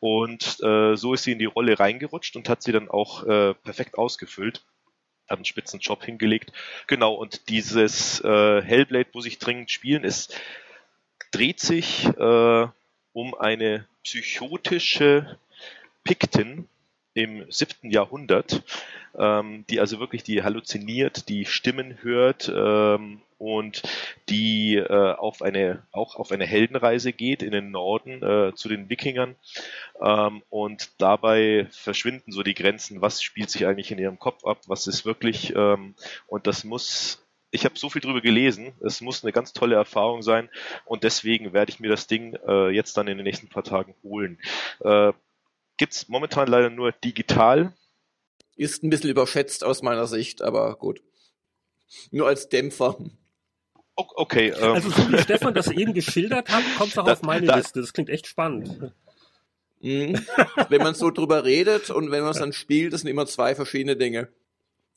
[0.00, 3.54] Und äh, so ist sie in die Rolle reingerutscht und hat sie dann auch äh,
[3.54, 4.62] perfekt ausgefüllt
[5.28, 6.52] hat einen spitzen Job hingelegt.
[6.86, 10.40] Genau, und dieses äh, Hellblade muss ich dringend spielen, ist
[11.30, 12.68] dreht sich äh,
[13.12, 15.38] um eine psychotische
[16.04, 16.68] Piktin
[17.14, 18.62] im siebten Jahrhundert,
[19.18, 23.82] ähm, die also wirklich die halluziniert, die Stimmen hört ähm, und
[24.28, 28.88] die äh, auf eine auch auf eine Heldenreise geht in den Norden äh, zu den
[28.88, 29.34] Wikingern
[30.00, 34.60] ähm, und dabei verschwinden so die Grenzen, was spielt sich eigentlich in ihrem Kopf ab,
[34.66, 35.94] was ist wirklich ähm,
[36.28, 37.20] und das muss
[37.50, 38.72] ich habe so viel drüber gelesen.
[38.80, 40.50] Es muss eine ganz tolle Erfahrung sein
[40.84, 43.94] und deswegen werde ich mir das Ding äh, jetzt dann in den nächsten paar Tagen
[44.02, 44.38] holen.
[44.80, 45.12] Äh,
[45.78, 47.72] Gibt's momentan leider nur digital.
[48.56, 51.00] Ist ein bisschen überschätzt aus meiner Sicht, aber gut.
[52.10, 52.98] Nur als Dämpfer.
[53.94, 54.48] Okay.
[54.60, 54.72] Ähm.
[54.72, 57.56] Also so wie Stefan das eben geschildert hat, kommt es auch da, auf meine da,
[57.56, 57.80] Liste.
[57.80, 58.92] Das klingt echt spannend.
[59.80, 60.20] Mhm.
[60.68, 63.54] wenn man so drüber redet und wenn man es dann spielt, das sind immer zwei
[63.54, 64.28] verschiedene Dinge.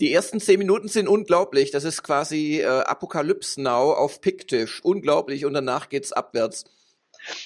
[0.01, 1.69] Die ersten zehn Minuten sind unglaublich.
[1.69, 4.83] Das ist quasi äh, Apokalypse Now auf Picktisch.
[4.83, 5.45] Unglaublich.
[5.45, 6.65] Und danach geht's abwärts.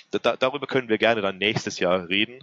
[0.09, 2.39] Da, darüber können wir gerne dann nächstes Jahr reden.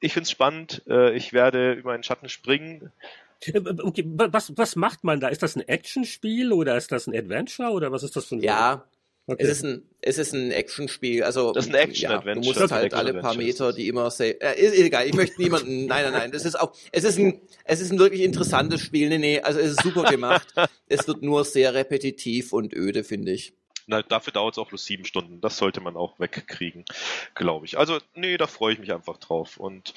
[0.00, 0.82] Ich find's spannend.
[0.86, 2.92] Äh, ich werde über einen Schatten springen.
[3.40, 5.28] Äh, okay, was, was macht man da?
[5.28, 8.42] Ist das ein Actionspiel oder ist das ein Adventure oder was ist das für ein
[8.42, 8.84] Ja,
[9.28, 9.42] Okay.
[9.42, 11.22] Es ist ein, es ist ein Actionspiel.
[11.22, 12.46] Also das ist ein Action-Adventure.
[12.46, 15.06] Ja, du musst halt alle paar Meter, die immer say, äh, ist egal.
[15.06, 15.84] Ich möchte niemanden.
[15.86, 16.32] Nein, nein, nein.
[16.32, 16.74] Das ist auch.
[16.92, 19.10] Es ist ein, es ist ein wirklich interessantes Spiel.
[19.10, 19.40] Nee, nee.
[19.40, 20.48] Also es ist super gemacht.
[20.88, 23.52] es wird nur sehr repetitiv und öde, finde ich.
[23.86, 25.42] Na, dafür dauert es auch bloß sieben Stunden.
[25.42, 26.86] Das sollte man auch wegkriegen,
[27.34, 27.76] glaube ich.
[27.76, 29.92] Also nee, da freue ich mich einfach drauf und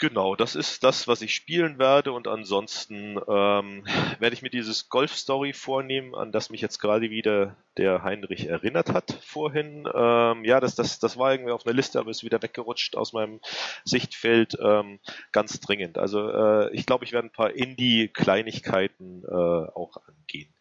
[0.00, 3.84] Genau, das ist das, was ich spielen werde und ansonsten ähm,
[4.20, 8.92] werde ich mir dieses Golf-Story vornehmen, an das mich jetzt gerade wieder der Heinrich erinnert
[8.92, 9.88] hat vorhin.
[9.92, 13.12] Ähm, ja, das, das, das war irgendwie auf einer Liste, aber ist wieder weggerutscht aus
[13.12, 13.40] meinem
[13.84, 15.00] Sichtfeld ähm,
[15.32, 15.98] ganz dringend.
[15.98, 20.54] Also äh, ich glaube, ich werde ein paar Indie-Kleinigkeiten äh, auch angehen.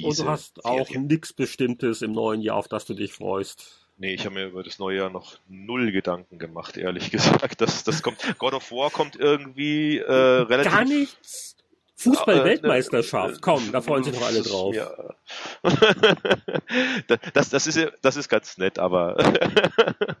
[0.00, 3.85] Und du hast auch nichts Bestimmtes im neuen Jahr, auf das du dich freust.
[3.98, 7.60] Nee, ich habe mir über das neue Jahr noch null Gedanken gemacht, ehrlich gesagt.
[7.60, 10.72] Das, das kommt, God of War kommt irgendwie äh, relativ.
[10.72, 11.56] Gar nichts.
[11.98, 14.74] Fußball-Weltmeisterschaft, komm, da freuen sich doch alle drauf.
[14.74, 15.14] Ja.
[17.32, 19.16] das, das, ist, das ist ganz nett, aber.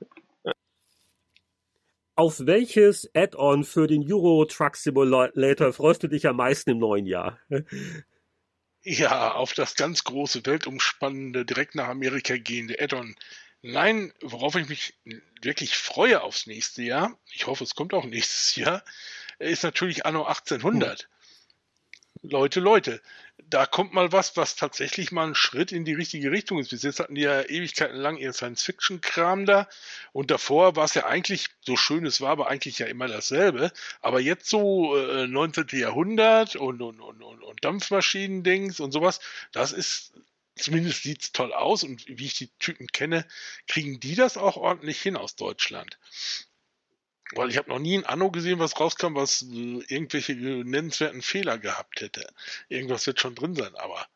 [2.18, 7.04] Auf welches Add-on für den Euro Truck Simulator freust du dich am meisten im neuen
[7.04, 7.38] Jahr?
[8.82, 13.16] Ja, auf das ganz große, weltumspannende, direkt nach Amerika gehende Add-on
[13.66, 14.94] Nein, worauf ich mich
[15.42, 18.84] wirklich freue aufs nächste Jahr, ich hoffe, es kommt auch nächstes Jahr,
[19.40, 21.00] ist natürlich Anno 1800.
[22.22, 22.30] Hm.
[22.30, 23.02] Leute, Leute,
[23.38, 26.70] da kommt mal was, was tatsächlich mal ein Schritt in die richtige Richtung ist.
[26.70, 29.68] Bis jetzt hatten die ja Ewigkeiten lang ihr Science-Fiction-Kram da
[30.12, 33.72] und davor war es ja eigentlich, so schön es war, aber eigentlich ja immer dasselbe.
[34.00, 35.66] Aber jetzt so äh, 19.
[35.72, 39.18] Jahrhundert und, und, und, und, und Dampfmaschinen-Dings und sowas,
[39.50, 40.12] das ist
[40.56, 43.26] zumindest sieht's toll aus und wie ich die Typen kenne,
[43.68, 45.98] kriegen die das auch ordentlich hin aus Deutschland.
[47.34, 51.58] Weil ich habe noch nie ein Anno gesehen, was rauskam, was äh, irgendwelche nennenswerten Fehler
[51.58, 52.26] gehabt hätte.
[52.68, 54.06] Irgendwas wird schon drin sein, aber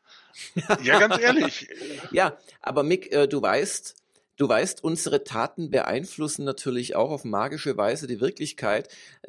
[0.84, 1.68] ja, ganz ehrlich.
[2.12, 3.97] ja, aber Mick, äh, du weißt,
[4.36, 8.88] du weißt, unsere Taten beeinflussen natürlich auch auf magische Weise die Wirklichkeit.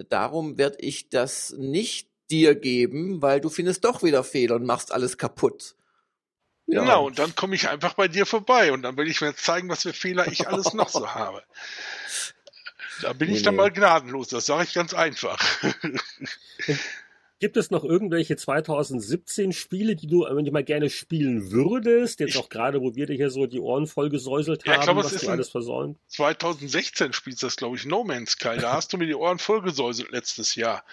[0.10, 4.92] Darum werde ich das nicht dir geben, weil du findest doch wieder Fehler und machst
[4.92, 5.76] alles kaputt.
[6.72, 6.82] Ja.
[6.82, 9.68] Genau, und dann komme ich einfach bei dir vorbei und dann will ich mir zeigen,
[9.68, 11.44] was für Fehler ich alles noch so habe.
[13.02, 13.62] Da bin nee, ich dann nee.
[13.62, 15.44] mal gnadenlos, das sage ich ganz einfach.
[17.42, 22.20] Gibt es noch irgendwelche 2017 Spiele, die du die mal gerne spielen würdest?
[22.20, 24.84] Jetzt ich, auch gerade, wo wir dir hier so die Ohren voll gesäuselt ja, haben,
[24.84, 25.98] glaub, was du alles versäumt.
[26.10, 28.58] 2016 spielst das, glaube ich, No Man's Sky.
[28.62, 30.86] Da hast du mir die Ohren voll gesäuselt letztes Jahr.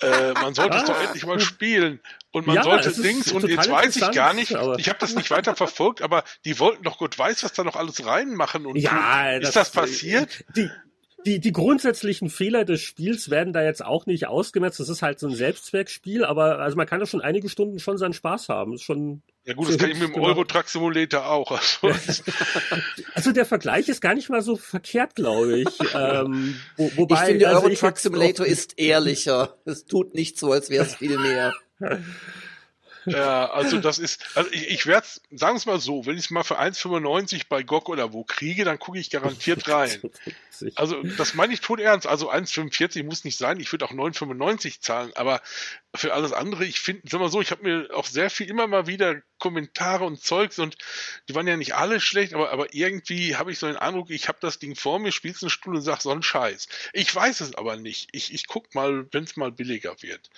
[0.00, 1.04] Äh, man sollte es doch ah.
[1.04, 2.00] endlich mal spielen.
[2.32, 5.30] Und man ja, sollte Dings, und jetzt weiß ich gar nicht, ich habe das nicht
[5.30, 8.66] weiter verfolgt, aber die wollten doch Gott weiß, was da noch alles reinmachen.
[8.66, 10.44] Und ja, ist das, das passiert?
[10.56, 10.70] Die,
[11.26, 14.80] die, die grundsätzlichen Fehler des Spiels werden da jetzt auch nicht ausgemerzt.
[14.80, 17.98] Das ist halt so ein Selbstzweckspiel, aber also man kann da schon einige Stunden schon
[17.98, 18.74] seinen Spaß haben.
[18.74, 21.50] Ist schon ja gut, das kann ich mit dem Euro-Truck Simulator auch.
[21.50, 21.88] Also.
[23.14, 23.32] also.
[23.32, 25.68] der Vergleich ist gar nicht mal so verkehrt, glaube ich.
[25.94, 29.56] ähm, wo, wobei, ich finde, also Euro Truck Simulator ist ehrlicher.
[29.64, 31.52] Es tut nicht so, als wäre es viel mehr.
[33.10, 36.24] Ja, also das ist, also ich, ich werde sagen wir es mal so, wenn ich
[36.24, 40.00] es mal für 1,95 bei GOG oder wo kriege, dann gucke ich garantiert rein.
[40.74, 42.06] Also das meine ich tot ernst.
[42.06, 45.40] Also 1,45 muss nicht sein, ich würde auch 9,95 zahlen, aber
[45.94, 48.66] für alles andere, ich finde, sag mal so, ich habe mir auch sehr viel immer
[48.66, 50.76] mal wieder Kommentare und Zeugs und
[51.28, 54.28] die waren ja nicht alle schlecht, aber, aber irgendwie habe ich so den Eindruck, ich
[54.28, 56.68] habe das Ding vor mir, spielst einen Stuhl und sag so ein Scheiß.
[56.92, 58.08] Ich weiß es aber nicht.
[58.12, 60.30] Ich, ich guck mal, wenn es mal billiger wird.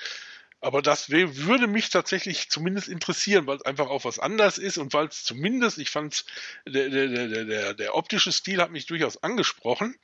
[0.62, 4.94] Aber das würde mich tatsächlich zumindest interessieren, weil es einfach auch was anders ist und
[4.94, 6.24] weil es zumindest, ich fand
[6.64, 9.98] der, der, der, der, der optische Stil hat mich durchaus angesprochen.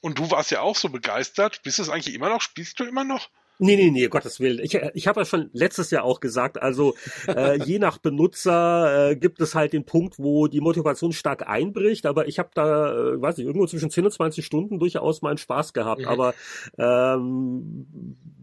[0.00, 1.62] Und du warst ja auch so begeistert.
[1.64, 2.40] Bist du es eigentlich immer noch?
[2.40, 3.30] Spielst du immer noch?
[3.60, 4.58] Nee, nee, nee, Gottes Willen.
[4.62, 6.94] Ich, ich habe ja schon letztes Jahr auch gesagt, also
[7.28, 12.06] äh, je nach Benutzer äh, gibt es halt den Punkt, wo die Motivation stark einbricht,
[12.06, 15.38] aber ich habe da, äh, weiß ich, irgendwo zwischen 10 und 20 Stunden durchaus meinen
[15.38, 16.00] Spaß gehabt.
[16.00, 16.08] Mhm.
[16.08, 16.34] Aber
[16.78, 17.86] ähm,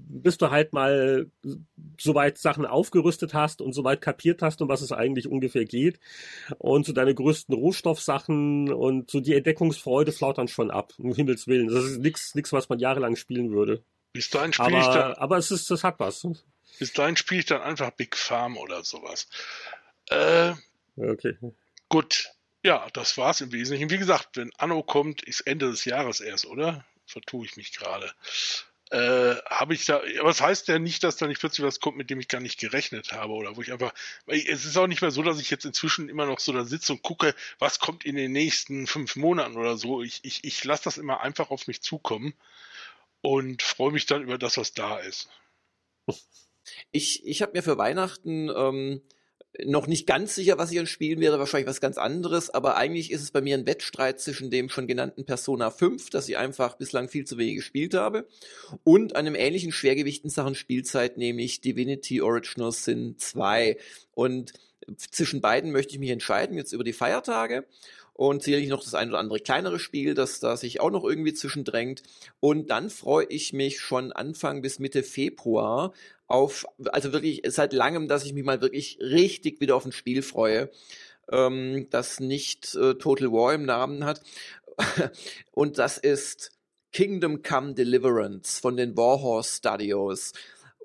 [0.10, 1.30] bis du halt mal
[2.00, 6.00] soweit Sachen aufgerüstet hast und soweit kapiert hast, um was es eigentlich ungefähr geht.
[6.58, 11.48] Und so deine größten Rohstoffsachen und so die Entdeckungsfreude flaut dann schon ab, um Himmels
[11.48, 11.68] Willen.
[11.68, 13.84] Das ist nichts, nichts, was man jahrelang spielen würde.
[14.14, 16.26] Bis dahin spiele ich dann, aber es ist, das hat was.
[16.80, 19.28] bis dahin spiele ich dann einfach Big Farm oder sowas.
[20.10, 20.54] Äh,
[20.98, 21.38] Okay.
[21.90, 22.32] gut.
[22.64, 23.90] Ja, das war's im Wesentlichen.
[23.92, 26.86] Wie gesagt, wenn Anno kommt, ist Ende des Jahres erst, oder?
[27.06, 28.12] Vertue ich mich gerade.
[28.90, 31.98] Äh, habe ich da, aber das heißt ja nicht, dass da nicht plötzlich was kommt,
[31.98, 33.94] mit dem ich gar nicht gerechnet habe oder wo ich einfach,
[34.28, 36.94] es ist auch nicht mehr so, dass ich jetzt inzwischen immer noch so da sitze
[36.94, 40.02] und gucke, was kommt in den nächsten fünf Monaten oder so.
[40.02, 42.34] Ich, ich, ich lasse das immer einfach auf mich zukommen
[43.22, 45.30] und freue mich dann über das, was da ist.
[46.92, 49.02] Ich, ich habe mir für Weihnachten ähm,
[49.66, 53.12] noch nicht ganz sicher, was ich an spielen werde, wahrscheinlich was ganz anderes, aber eigentlich
[53.12, 56.76] ist es bei mir ein Wettstreit zwischen dem schon genannten Persona 5, das ich einfach
[56.76, 58.28] bislang viel zu wenig gespielt habe,
[58.84, 63.78] und einem ähnlichen Schwergewicht in Sachen Spielzeit, nämlich Divinity Original Sin 2.
[64.12, 64.54] Und
[64.96, 67.66] zwischen beiden möchte ich mich entscheiden, jetzt über die Feiertage.
[68.18, 71.36] Und sicherlich noch das ein oder andere kleinere Spiel, das da sich auch noch irgendwie
[71.36, 72.02] zwischendrängt.
[72.40, 75.94] Und dann freue ich mich schon Anfang bis Mitte Februar
[76.26, 80.24] auf, also wirklich seit langem, dass ich mich mal wirklich richtig wieder auf ein Spiel
[80.24, 80.72] freue,
[81.32, 84.24] ähm, das nicht äh, Total War im Namen hat.
[85.52, 86.50] Und das ist
[86.92, 90.34] Kingdom Come Deliverance von den Warhorse Studios.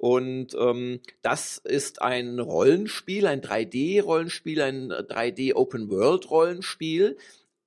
[0.03, 7.17] Und ähm, das ist ein Rollenspiel, ein 3D-Rollenspiel, ein 3D-Open-World-Rollenspiel,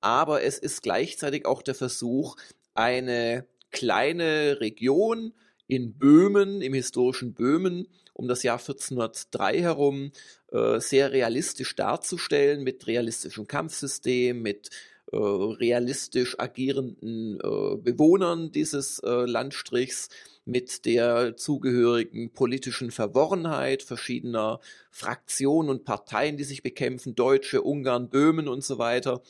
[0.01, 2.36] aber es ist gleichzeitig auch der Versuch,
[2.73, 5.31] eine kleine Region
[5.67, 10.11] in Böhmen, im historischen Böhmen, um das Jahr 1403 herum,
[10.51, 14.71] äh, sehr realistisch darzustellen, mit realistischem Kampfsystem, mit
[15.13, 20.09] äh, realistisch agierenden äh, Bewohnern dieses äh, Landstrichs,
[20.46, 24.60] mit der zugehörigen politischen Verworrenheit verschiedener
[24.91, 29.22] Fraktionen und Parteien, die sich bekämpfen, Deutsche, Ungarn, Böhmen und so weiter.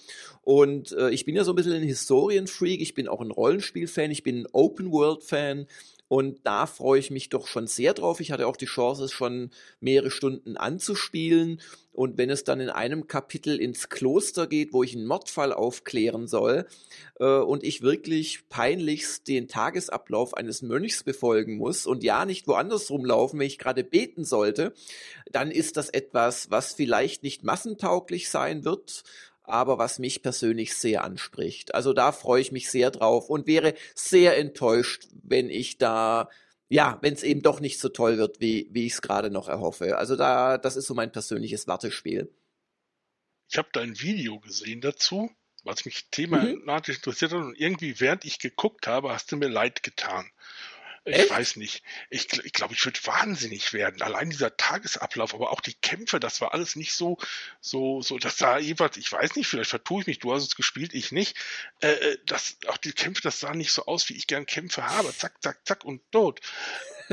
[0.41, 4.11] Und äh, ich bin ja so ein bisschen ein Historienfreak, ich bin auch ein Rollenspiel-Fan,
[4.11, 5.68] ich bin ein Open-World-Fan
[6.07, 8.19] und da freue ich mich doch schon sehr drauf.
[8.19, 9.49] Ich hatte auch die Chance, es schon
[9.79, 11.61] mehrere Stunden anzuspielen.
[11.93, 16.27] Und wenn es dann in einem Kapitel ins Kloster geht, wo ich einen Mordfall aufklären
[16.27, 16.67] soll,
[17.19, 22.91] äh, und ich wirklich peinlichst den Tagesablauf eines Mönchs befolgen muss und ja nicht woanders
[22.91, 24.73] rumlaufen, wenn ich gerade beten sollte,
[25.31, 29.03] dann ist das etwas, was vielleicht nicht massentauglich sein wird,
[29.47, 31.73] aber was mich persönlich sehr anspricht.
[31.75, 36.29] Also da freue ich mich sehr drauf und wäre sehr enttäuscht, wenn ich da,
[36.69, 39.47] ja, wenn es eben doch nicht so toll wird, wie, wie ich es gerade noch
[39.47, 39.97] erhoffe.
[39.97, 42.33] Also da, das ist so mein persönliches Wartespiel.
[43.49, 45.29] Ich habe da ein Video gesehen dazu,
[45.63, 49.83] was mich thematisch interessiert hat und irgendwie während ich geguckt habe, hast du mir leid
[49.83, 50.29] getan.
[51.07, 51.29] Ich Echt?
[51.29, 51.83] weiß nicht.
[52.09, 54.01] Ich, ich glaube, ich würde wahnsinnig werden.
[54.01, 57.19] Allein dieser Tagesablauf, aber auch die Kämpfe, das war alles nicht so,
[57.61, 60.55] so, so, das sah jeweils, ich weiß nicht, vielleicht vertue ich mich, du hast es
[60.55, 61.37] gespielt, ich nicht.
[61.79, 64.87] Äh, äh, das, auch die Kämpfe, das sah nicht so aus, wie ich gern Kämpfe
[64.87, 65.15] habe.
[65.15, 66.41] Zack, zack, zack und tot.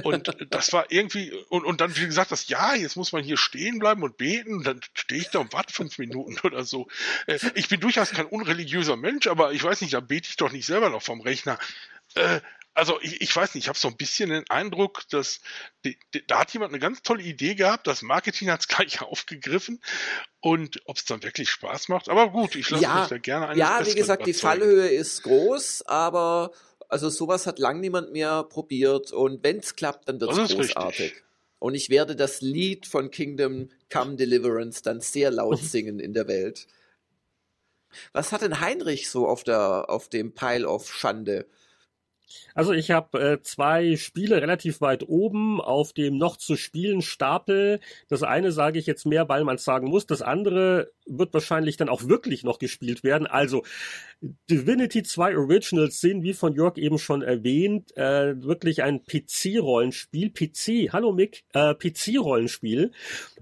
[0.03, 3.37] Und das war irgendwie, und, und dann, wie gesagt, das, ja, jetzt muss man hier
[3.37, 6.89] stehen bleiben und beten, und dann stehe ich da und warte fünf Minuten oder so.
[7.27, 10.51] Äh, ich bin durchaus kein unreligiöser Mensch, aber ich weiß nicht, da bete ich doch
[10.51, 11.59] nicht selber noch vom Rechner.
[12.15, 12.41] Äh,
[12.75, 15.41] also ich, ich weiß nicht, ich habe so ein bisschen den Eindruck, dass
[15.85, 19.03] die, die, da hat jemand eine ganz tolle Idee gehabt, das Marketing hat es gleich
[19.03, 19.81] aufgegriffen
[20.41, 22.09] und ob es dann wirklich Spaß macht.
[22.09, 24.33] Aber gut, ich lasse Ja, mich da gerne eines Ja, wie gesagt, die.
[24.33, 26.53] Fallhöhe ist groß, aber
[26.89, 30.51] also sowas hat lang niemand mehr probiert und wenn es klappt, dann wird es ist
[30.51, 30.75] richtig.
[30.75, 31.23] großartig.
[31.59, 36.27] Und ich werde das Lied von Kingdom Come Deliverance dann sehr laut singen in der
[36.27, 36.67] Welt.
[38.13, 41.47] Was hat denn Heinrich so auf der auf dem Pile of Schande?
[42.55, 47.81] Also ich habe äh, zwei Spiele relativ weit oben auf dem noch zu spielen Stapel.
[48.09, 50.07] Das eine sage ich jetzt mehr, weil man es sagen muss.
[50.07, 53.27] Das andere wird wahrscheinlich dann auch wirklich noch gespielt werden.
[53.27, 53.65] Also
[54.51, 60.31] Divinity 2 Originals sind, wie von Jörg eben schon erwähnt, äh, wirklich ein PC-Rollenspiel.
[60.31, 62.93] PC, hallo Mick, äh, PC-Rollenspiel,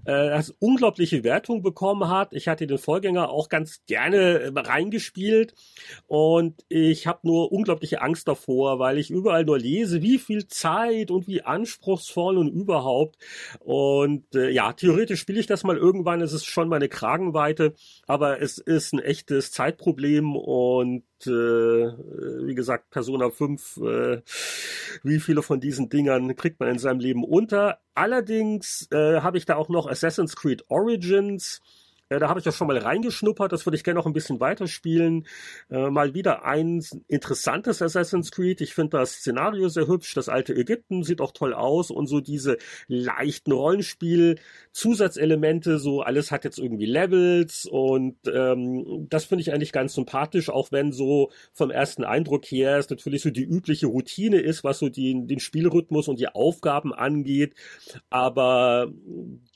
[0.05, 2.33] äh, das unglaubliche Wertung bekommen hat.
[2.33, 5.53] Ich hatte den Vorgänger auch ganz gerne äh, reingespielt
[6.07, 11.11] und ich habe nur unglaubliche Angst davor, weil ich überall nur lese, wie viel Zeit
[11.11, 13.15] und wie anspruchsvoll und überhaupt.
[13.59, 16.19] Und äh, ja, theoretisch spiele ich das mal irgendwann.
[16.19, 17.75] Es ist schon meine Kragenweite,
[18.07, 24.21] aber es ist ein echtes Zeitproblem und äh, wie gesagt, Persona 5, äh,
[25.03, 27.77] wie viele von diesen Dingern kriegt man in seinem Leben unter?
[27.93, 31.61] Allerdings äh, habe ich da auch noch Assassin's Creed Origins
[32.11, 34.39] Äh, da habe ich ja schon mal reingeschnuppert, das würde ich gerne noch ein bisschen
[34.41, 35.25] weiterspielen.
[35.69, 38.59] Äh, mal wieder ein interessantes Assassin's Creed.
[38.61, 42.19] Ich finde das Szenario sehr hübsch, das alte Ägypten sieht auch toll aus und so
[42.19, 42.57] diese
[42.87, 49.93] leichten Rollenspiel-Zusatzelemente, so alles hat jetzt irgendwie Levels und ähm, das finde ich eigentlich ganz
[49.93, 54.65] sympathisch, auch wenn so vom ersten Eindruck her es natürlich so die übliche Routine ist,
[54.65, 57.55] was so die, den Spielrhythmus und die Aufgaben angeht.
[58.09, 58.91] Aber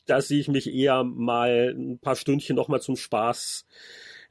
[0.05, 3.65] da sehe ich mich eher mal ein paar Stündchen nochmal zum Spaß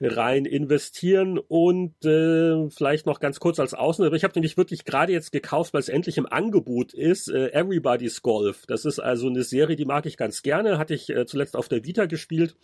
[0.01, 5.13] rein investieren und äh, vielleicht noch ganz kurz als Außen, ich habe nicht wirklich gerade
[5.13, 7.29] jetzt gekauft, weil es endlich im Angebot ist.
[7.29, 8.67] Äh, Everybody's Golf.
[8.67, 10.79] Das ist also eine Serie, die mag ich ganz gerne.
[10.79, 12.57] Hatte ich äh, zuletzt auf der Vita gespielt.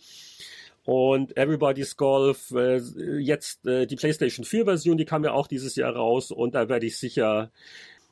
[0.83, 2.81] Und Everybody's Golf, äh,
[3.19, 6.69] jetzt äh, die PlayStation 4 Version, die kam ja auch dieses Jahr raus und da
[6.69, 7.51] werde ich sicher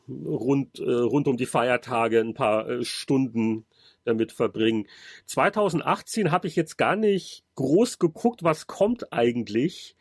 [0.08, 3.66] rund, äh, rund um die Feiertage ein paar äh, Stunden
[4.06, 4.88] damit verbringen.
[5.26, 9.96] 2018 habe ich jetzt gar nicht groß geguckt, was kommt eigentlich.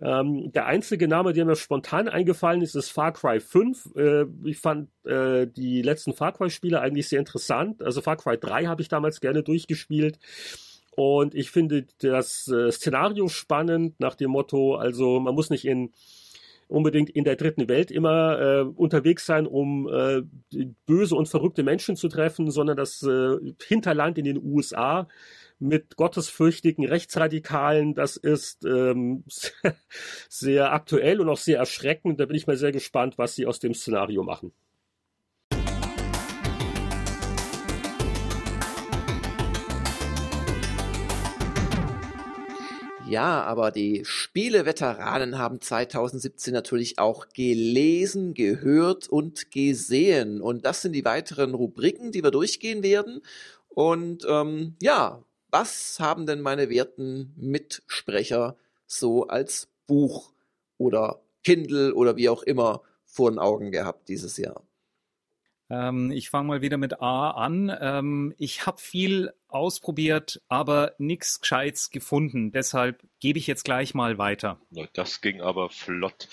[0.00, 3.96] Ähm, der einzige Name, der mir spontan eingefallen ist, ist Far Cry 5.
[3.96, 7.82] Äh, ich fand äh, die letzten Far Cry-Spiele eigentlich sehr interessant.
[7.82, 10.18] Also Far Cry 3 habe ich damals gerne durchgespielt.
[10.96, 15.92] Und ich finde das äh, Szenario spannend nach dem Motto, also man muss nicht in
[16.70, 20.22] unbedingt in der dritten Welt immer äh, unterwegs sein, um äh,
[20.86, 23.36] böse und verrückte Menschen zu treffen, sondern das äh,
[23.66, 25.08] Hinterland in den USA
[25.58, 29.24] mit gottesfürchtigen Rechtsradikalen, das ist ähm,
[30.28, 32.18] sehr aktuell und auch sehr erschreckend.
[32.18, 34.52] Da bin ich mal sehr gespannt, was sie aus dem Szenario machen.
[43.10, 50.40] Ja, aber die Spieleveteranen haben 2017 natürlich auch gelesen, gehört und gesehen.
[50.40, 53.20] Und das sind die weiteren Rubriken, die wir durchgehen werden.
[53.68, 58.56] Und ähm, ja, was haben denn meine werten Mitsprecher
[58.86, 60.32] so als Buch
[60.78, 64.62] oder Kindle oder wie auch immer vor den Augen gehabt dieses Jahr?
[65.68, 67.76] Ähm, ich fange mal wieder mit A an.
[67.80, 72.52] Ähm, ich habe viel ausprobiert, aber nichts Gescheites gefunden.
[72.52, 74.60] Deshalb gebe ich jetzt gleich mal weiter.
[74.92, 76.28] Das ging aber flott.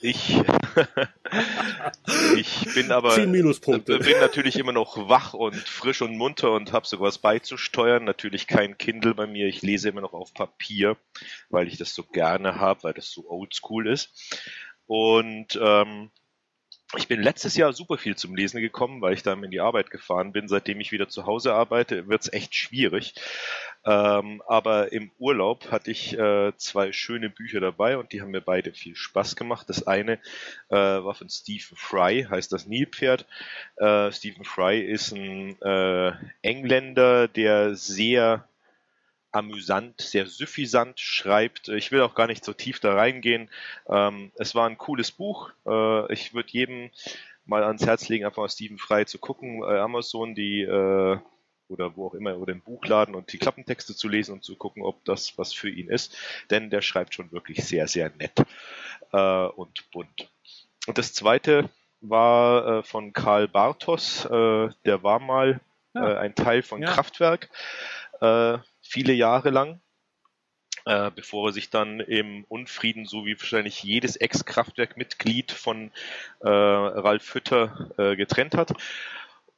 [0.00, 0.36] Ich,
[2.36, 3.98] ich bin aber Zehn Minuspunkte.
[3.98, 8.04] bin natürlich immer noch wach und frisch und munter und habe sogar was beizusteuern.
[8.04, 9.48] Natürlich kein Kindle bei mir.
[9.48, 10.96] Ich lese immer noch auf Papier,
[11.50, 14.46] weil ich das so gerne habe, weil das so oldschool ist.
[14.86, 16.10] Und ähm,
[16.96, 19.90] ich bin letztes Jahr super viel zum Lesen gekommen, weil ich dann in die Arbeit
[19.90, 20.48] gefahren bin.
[20.48, 23.14] Seitdem ich wieder zu Hause arbeite, wird's echt schwierig.
[23.84, 28.40] Ähm, aber im Urlaub hatte ich äh, zwei schöne Bücher dabei und die haben mir
[28.40, 29.68] beide viel Spaß gemacht.
[29.68, 30.14] Das eine
[30.70, 33.26] äh, war von Stephen Fry, heißt das Nilpferd.
[33.76, 38.48] Äh, Stephen Fry ist ein äh, Engländer, der sehr
[39.32, 41.68] amüsant, sehr suffisant schreibt.
[41.68, 43.50] Ich will auch gar nicht so tief da reingehen.
[43.88, 45.50] Ähm, es war ein cooles Buch.
[45.66, 46.90] Äh, ich würde jedem
[47.44, 49.62] mal ans Herz legen, einfach mal Steven Frei zu gucken.
[49.62, 51.18] Äh, Amazon, die äh,
[51.68, 54.82] oder wo auch immer, oder im Buchladen und die Klappentexte zu lesen und zu gucken,
[54.82, 56.16] ob das was für ihn ist.
[56.50, 58.32] Denn der schreibt schon wirklich sehr, sehr nett
[59.12, 60.30] äh, und bunt.
[60.86, 61.68] Und das zweite
[62.00, 64.24] war äh, von Karl Bartos.
[64.24, 65.60] Äh, der war mal
[65.94, 66.18] ja.
[66.18, 66.90] ein Teil von ja.
[66.90, 67.50] Kraftwerk
[68.88, 69.80] viele Jahre lang,
[70.86, 75.92] äh, bevor er sich dann im Unfrieden, so wie wahrscheinlich jedes Ex-Kraftwerk-Mitglied von
[76.40, 78.72] äh, Ralf Hütter äh, getrennt hat.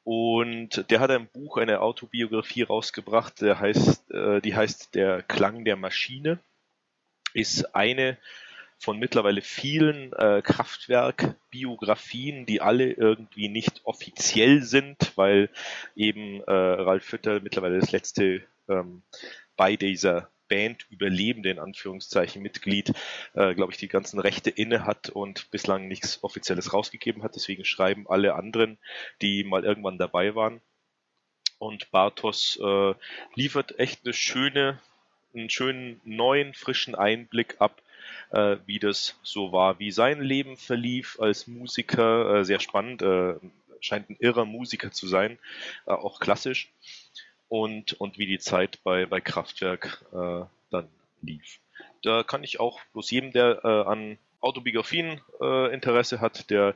[0.02, 5.64] Und der hat ein Buch, eine Autobiografie rausgebracht, der heißt, äh, die heißt Der Klang
[5.64, 6.40] der Maschine.
[7.32, 8.18] Ist eine
[8.80, 15.50] von mittlerweile vielen äh, Kraftwerk-Biografien, die alle irgendwie nicht offiziell sind, weil
[15.94, 19.02] eben äh, Ralf Hütter mittlerweile das letzte ähm,
[19.56, 22.92] bei dieser Band überlebende, in Anführungszeichen, Mitglied,
[23.34, 27.36] äh, glaube ich, die ganzen Rechte inne hat und bislang nichts Offizielles rausgegeben hat.
[27.36, 28.78] Deswegen schreiben alle anderen,
[29.22, 30.60] die mal irgendwann dabei waren.
[31.58, 32.94] Und Bartos äh,
[33.34, 34.80] liefert echt eine schöne,
[35.34, 37.80] einen schönen neuen, frischen Einblick ab,
[38.30, 42.40] äh, wie das so war, wie sein Leben verlief als Musiker.
[42.40, 43.34] Äh, sehr spannend, äh,
[43.80, 45.38] scheint ein irrer Musiker zu sein,
[45.86, 46.70] äh, auch klassisch
[47.50, 50.88] und, und wie die Zeit bei, bei Kraftwerk äh, dann
[51.20, 51.60] lief.
[52.02, 56.74] Da kann ich auch bloß jedem, der äh, an Autobiografien äh, Interesse hat, der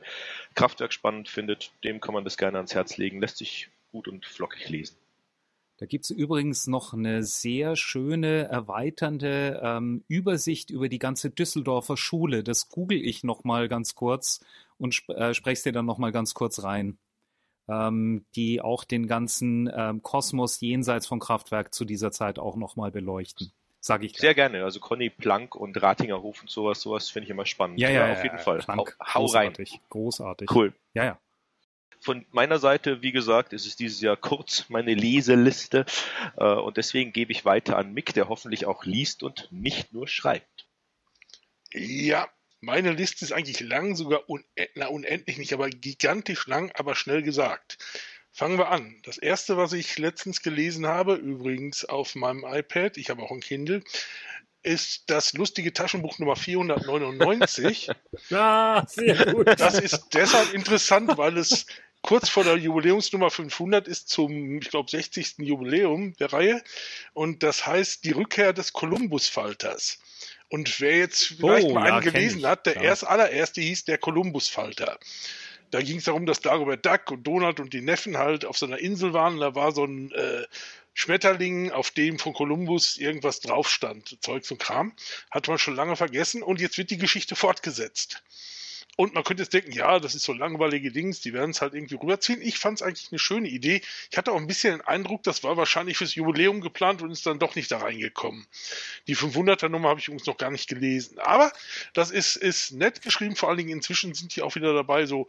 [0.53, 3.21] Kraftwerk spannend findet, dem kann man das gerne ans Herz legen.
[3.21, 4.97] Lässt sich gut und flockig lesen.
[5.77, 12.43] Da gibt's übrigens noch eine sehr schöne, erweiternde ähm, Übersicht über die ganze Düsseldorfer Schule.
[12.43, 14.43] Das google ich nochmal ganz kurz
[14.77, 16.97] und sp äh, spreche dir dann nochmal ganz kurz rein
[17.67, 22.91] ähm, die auch den ganzen ähm, Kosmos jenseits von Kraftwerk zu dieser Zeit auch nochmal
[22.91, 23.51] beleuchten.
[23.79, 24.17] sage ich.
[24.17, 24.63] Sehr gerne.
[24.63, 27.79] Also Conny Plank und Ratinger Hof und sowas, sowas finde ich immer spannend.
[27.79, 28.59] Ja, ja, ja auf jeden ja, Fall.
[28.59, 29.53] Plank, hau, hau rein.
[29.53, 30.51] großartig, Großartig.
[30.51, 30.73] Cool.
[30.93, 31.19] Ja, ja.
[31.99, 35.85] Von meiner Seite, wie gesagt, ist es dieses Jahr kurz meine Leseliste
[36.37, 40.07] äh, und deswegen gebe ich weiter an Mick, der hoffentlich auch liest und nicht nur
[40.07, 40.67] schreibt.
[41.73, 42.27] Ja,
[42.61, 44.43] meine Liste ist eigentlich lang, sogar un
[44.75, 47.77] na, unendlich nicht, aber gigantisch lang, aber schnell gesagt.
[48.31, 48.99] Fangen wir an.
[49.03, 53.39] Das erste, was ich letztens gelesen habe, übrigens auf meinem iPad, ich habe auch ein
[53.39, 53.81] Kindle,
[54.61, 57.89] ist das lustige Taschenbuch Nummer 499.
[58.31, 59.59] Ah, sehr gut.
[59.59, 61.67] Das ist deshalb interessant, weil es
[62.01, 65.35] kurz vor der Jubiläumsnummer 500 ist zum, ich glaube, 60.
[65.39, 66.63] Jubiläum der Reihe.
[67.13, 69.99] Und das heißt die Rückkehr des Kolumbus-Falters.
[70.55, 72.83] Und wer jetzt vielleicht Oh, mal ja, einen kenn gelesen hat, der ja.
[72.83, 74.97] erst allererste hieß der Kolumbus-Falter.
[75.71, 78.65] Da ging es darum, dass Dagobert Duck und Donald und die Neffen halt auf so
[78.65, 79.33] einer Insel waren.
[79.33, 80.45] Und da war so ein äh,
[80.93, 84.17] Schmetterling, auf dem von Kolumbus irgendwas drauf stand.
[84.21, 84.93] Zeugs und Kram.
[85.29, 86.41] Hat man schon lange vergessen.
[86.41, 88.23] Und jetzt wird die Geschichte fortgesetzt.
[88.97, 91.73] Und man könnte jetzt denken, ja, das ist so langweilige Dings, die werden es halt
[91.73, 92.41] irgendwie rüberziehen.
[92.41, 93.81] Ich fand es eigentlich eine schöne Idee.
[94.09, 97.25] Ich hatte auch ein bisschen den Eindruck, das war wahrscheinlich fürs Jubiläum geplant und ist
[97.25, 98.47] dann doch nicht da reingekommen.
[99.07, 101.19] Die 500er Nummer habe ich übrigens noch gar nicht gelesen.
[101.19, 101.51] Aber
[101.93, 103.35] das ist, ist nett geschrieben.
[103.35, 105.27] Vor allen Dingen inzwischen sind die auch wieder dabei, so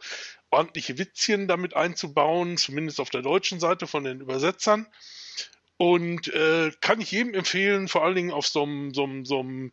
[0.51, 4.87] ordentliche Witzchen damit einzubauen, zumindest auf der deutschen Seite von den Übersetzern.
[5.77, 9.41] Und äh, kann ich jedem empfehlen, vor allen Dingen auf so einem, so einem, so
[9.41, 9.73] einem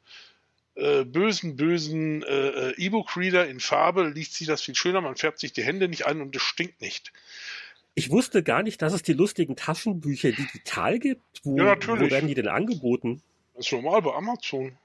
[0.75, 5.39] äh, bösen, bösen äh, äh, E-Book-Reader in Farbe liest sich das viel schöner, man färbt
[5.39, 7.11] sich die Hände nicht ein und es stinkt nicht.
[7.95, 11.21] Ich wusste gar nicht, dass es die lustigen Taschenbücher digital gibt.
[11.43, 12.07] Wo, Ja, natürlich.
[12.09, 13.21] wo werden die denn angeboten?
[13.53, 14.77] Das ist normal bei Amazon.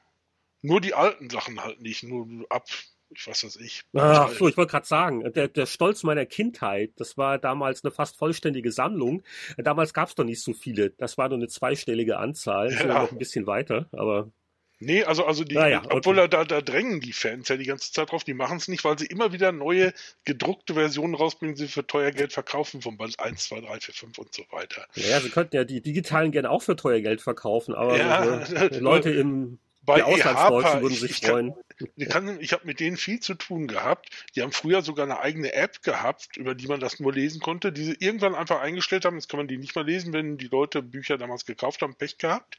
[0.60, 2.66] Nur die alten Sachen halt nicht, nur ab,
[3.08, 3.82] ich weiß was ich.
[3.94, 7.92] Ach so, ich wollte gerade sagen, der, der Stolz meiner Kindheit, das war damals eine
[7.92, 9.22] fast vollständige Sammlung.
[9.56, 10.90] Damals gab es doch nicht so viele.
[10.90, 13.02] Das war nur eine zweistellige Anzahl, Ja.
[13.02, 14.30] noch ein bisschen weiter, aber
[14.80, 15.96] Nee, also, also die, Naja, okay.
[15.96, 18.84] obwohl da, da, drängen die Fans ja die ganze Zeit drauf, die machen es nicht,
[18.84, 19.92] weil sie immer wieder neue
[20.24, 23.94] gedruckte Versionen rausbringen, die sie für teuer Geld verkaufen, von Band 1, 2, 3, 4,
[23.94, 24.86] 5 und so weiter.
[24.94, 28.78] ja, sie könnten ja die digitalen gerne auch für teuer Geld verkaufen, aber Ja, äh,
[28.78, 29.58] Leute im
[29.88, 31.54] Bei die Auslandsdeutschen würden ich- sich ich kann- freuen.
[31.96, 34.08] Ich, kann, ich habe mit denen viel zu tun gehabt.
[34.34, 37.72] Die haben früher sogar eine eigene App gehabt, über die man das nur lesen konnte,
[37.72, 39.14] die sie irgendwann einfach eingestellt haben.
[39.16, 42.18] Jetzt kann man die nicht mehr lesen, wenn die Leute Bücher damals gekauft haben, Pech
[42.18, 42.58] gehabt.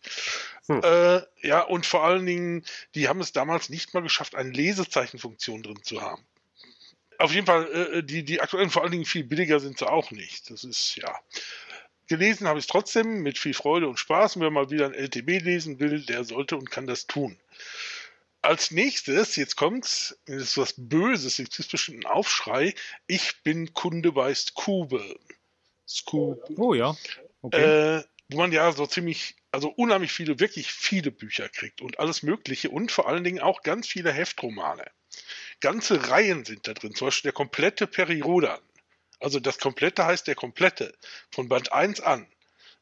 [0.68, 0.82] Hm.
[0.84, 2.64] Äh, ja, und vor allen Dingen,
[2.96, 6.24] die haben es damals nicht mal geschafft, eine Lesezeichenfunktion drin zu haben.
[7.18, 10.12] Auf jeden Fall, äh, die, die aktuellen vor allen Dingen viel billiger sind sie auch
[10.12, 10.50] nicht.
[10.50, 11.14] Das ist, ja.
[12.10, 14.36] Gelesen habe ich es trotzdem mit viel Freude und Spaß.
[14.36, 17.38] Und wer mal wieder ein LTB lesen will, der sollte und kann das tun.
[18.42, 22.74] Als nächstes, jetzt kommt's, das ist was Böses, jetzt ist bestimmt ein Aufschrei.
[23.06, 25.20] Ich bin Kunde bei Skube.
[25.88, 26.42] Skube.
[26.58, 26.96] Oh ja.
[27.42, 27.98] Okay.
[27.98, 32.24] Äh, wo man ja so ziemlich, also unheimlich viele, wirklich viele Bücher kriegt und alles
[32.24, 34.86] Mögliche und vor allen Dingen auch ganz viele Heftromane.
[35.60, 38.60] Ganze Reihen sind da drin, zum Beispiel der komplette Perirodan.
[39.20, 40.94] Also das komplette heißt der komplette,
[41.32, 42.28] von Band 1 an.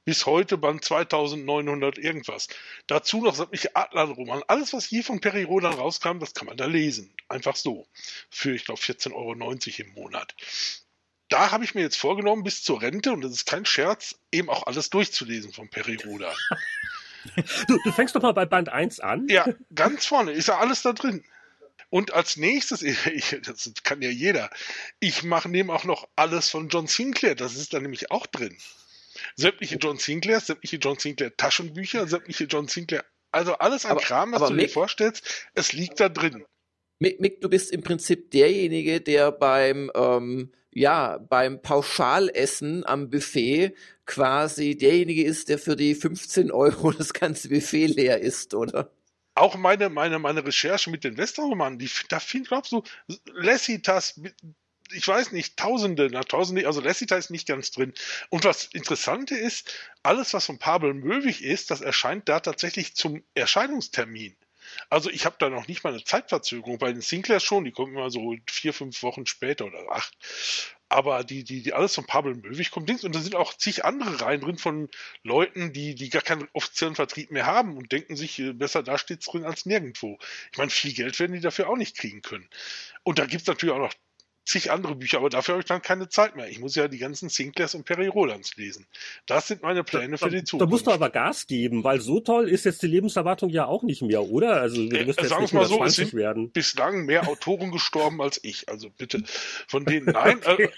[0.05, 2.47] Bis heute Band 2900 irgendwas.
[2.87, 4.41] Dazu noch sämtliche Adlerroman.
[4.47, 7.13] Alles, was je von Perirodan rauskam, das kann man da lesen.
[7.27, 7.85] Einfach so.
[8.29, 10.33] Für, ich glaube, 14,90 Euro im Monat
[11.29, 14.49] da habe ich mir jetzt vorgenommen, bis zur Rente, und das ist kein Scherz, eben
[14.49, 16.35] auch alles durchzulesen von Perry Rodan.
[17.67, 19.27] Du, du fängst doch mal bei Band 1 an.
[19.27, 19.45] Ja,
[19.75, 21.25] ganz vorne ist ja alles da drin.
[21.89, 24.49] Und als nächstes, ich, das kann ja jeder,
[24.99, 28.57] ich mache nehme auch noch alles von John Sinclair, das ist da nämlich auch drin.
[29.35, 34.31] Sämtliche John Sinclair, sämtliche John Sinclair Taschenbücher, sämtliche John Sinclair, also alles an Aber- Kram,
[34.33, 36.45] was du dir Mick- vorstellst, es liegt da drin.
[36.99, 43.73] Mick, Mick, du bist im Prinzip derjenige, der beim, ähm, ja, beim Pauschalessen am Buffet
[44.05, 48.91] quasi derjenige ist, der für die 15 Euro das ganze Buffet leer isst, oder?
[49.37, 52.83] Auch meine, meine, meine Recherche mit den Westernromanen, die, da find, glaubst du,
[53.33, 54.19] Lessitas,
[54.91, 57.93] ich weiß nicht, Tausende, na, Tausende, also Lessita ist nicht ganz drin.
[58.29, 59.73] Und was Interessante ist,
[60.03, 64.35] alles, was von Pavel Möwig ist, das erscheint da tatsächlich zum Erscheinungstermin.
[64.89, 66.77] Also ich habe da noch nicht mal eine Zeitverzögerung.
[66.77, 70.13] Bei den Sinclairs schon, die kommen immer so vier, fünf Wochen später oder acht.
[70.89, 73.83] Aber die, die, die alles von Pavel Möwig kommt Dings und da sind auch zig
[73.83, 74.89] andere Reihen drin von
[75.23, 78.97] Leuten, die, die gar keinen offiziellen Vertrieb mehr haben und denken sich, äh, besser da
[78.97, 80.17] steht's drin als nirgendwo.
[80.51, 82.47] Ich meine, viel Geld werden die dafür auch nicht kriegen können.
[83.03, 83.93] Und da gibt's natürlich auch noch
[84.47, 86.49] zig andere Bücher, aber dafür habe ich dann keine Zeit mehr.
[86.49, 88.87] Ich muss ja die ganzen Sinclairs und Perry Rolands lesen.
[89.25, 90.61] Das sind meine Pläne für die Zukunft.
[90.61, 93.83] Da musst du aber Gas geben, weil so toll ist jetzt die Lebenserwartung ja auch
[93.83, 94.61] nicht mehr, oder?
[94.61, 96.51] Also du wirst äh, jetzt sagen nicht mal so, es sind werden.
[96.51, 98.69] bislang mehr Autoren gestorben als ich.
[98.69, 99.23] Also bitte,
[99.67, 100.69] von denen, nein, äh,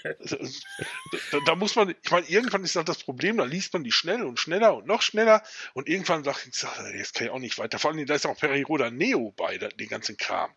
[1.30, 3.92] da, da, muss man, ich meine, irgendwann ist das das Problem, da liest man die
[3.92, 5.42] schnell und schneller und noch schneller
[5.74, 6.62] und irgendwann sagt ich,
[6.96, 7.78] jetzt kann ich auch nicht weiter.
[7.78, 10.50] Vor allem, da ist auch Perry Rodan Neo bei, den ganzen Kram.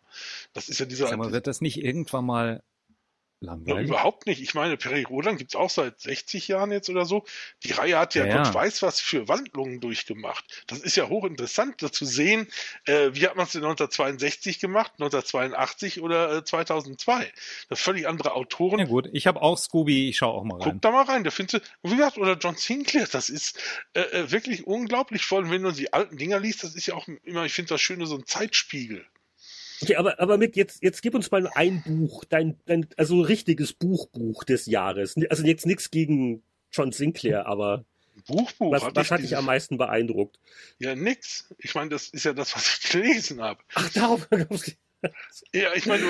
[0.52, 1.08] Das ist ja dieser.
[1.08, 2.62] Sag mal, wird das nicht irgendwann mal
[3.44, 3.88] Langweilig.
[3.88, 4.40] Ja, überhaupt nicht.
[4.40, 7.24] Ich meine, Perry Rodan gibt es auch seit 60 Jahren jetzt oder so.
[7.62, 10.64] Die Reihe hat ja, ja, Gott weiß was für Wandlungen durchgemacht.
[10.66, 12.48] Das ist ja hochinteressant, da zu sehen,
[12.86, 17.30] äh, wie hat man es 1962 gemacht, 1982 oder äh, 2002.
[17.68, 18.78] Das völlig andere Autoren.
[18.78, 20.72] Ja gut, ich habe auch Scooby, ich schaue auch mal rein.
[20.72, 23.58] Guck da mal rein, da findest du, wie gesagt, oder John Sinclair, das ist
[23.94, 26.94] äh, äh wirklich unglaublich, vor allem wenn du die alten Dinger liest, das ist ja
[26.94, 29.04] auch immer, ich finde das Schöne, so ein Zeitspiegel.
[29.82, 33.72] Okay, aber, aber Mick, jetzt, jetzt gib uns mal ein Buch, dein, dein also richtiges
[33.72, 35.14] Buchbuch des Jahres.
[35.30, 36.42] Also jetzt nichts gegen
[36.72, 37.84] John Sinclair, aber
[38.26, 38.72] Buchbuch.
[38.72, 40.38] Was, was hat dich am meisten beeindruckt?
[40.78, 41.52] Ja, nix.
[41.58, 43.60] Ich meine, das ist ja das, was ich gelesen habe.
[43.74, 44.28] Ach, darauf
[45.52, 46.02] ja, ich meine,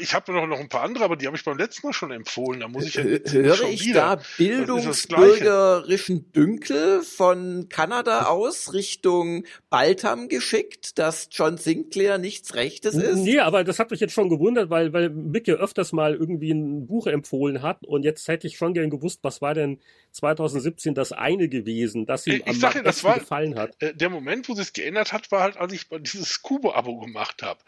[0.00, 2.10] ich habe noch, noch ein paar andere, aber die habe ich beim letzten Mal schon
[2.10, 2.60] empfohlen.
[2.60, 4.16] Da muss ich ja Höre ich wieder.
[4.16, 13.16] da bildungsbürgerischen Dünkel von Kanada aus Richtung Baltham geschickt, dass John Sinclair nichts Rechtes ist?
[13.16, 16.52] Nee, aber das hat mich jetzt schon gewundert, weil, weil Mick ja öfters mal irgendwie
[16.52, 19.80] ein Buch empfohlen hat und jetzt hätte ich schon gern gewusst, was war denn
[20.12, 23.80] 2017 das eine gewesen, das ihm ich am besten gefallen hat.
[23.80, 27.60] Äh, der Moment, wo es geändert hat, war halt, als ich dieses Kubo-Abo gemacht habe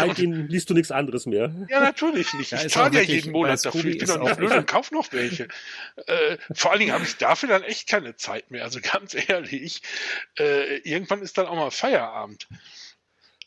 [0.00, 1.54] seitdem liest du nichts anderes mehr.
[1.68, 2.52] Ja, natürlich nicht.
[2.52, 3.84] Ich zahle ja jeden Monat dafür.
[3.84, 5.48] Ich bin doch nicht blöd und kauf noch welche.
[6.06, 8.64] Äh, vor allen Dingen habe ich dafür dann echt keine Zeit mehr.
[8.64, 9.82] Also ganz ehrlich,
[10.38, 12.48] äh, irgendwann ist dann auch mal Feierabend.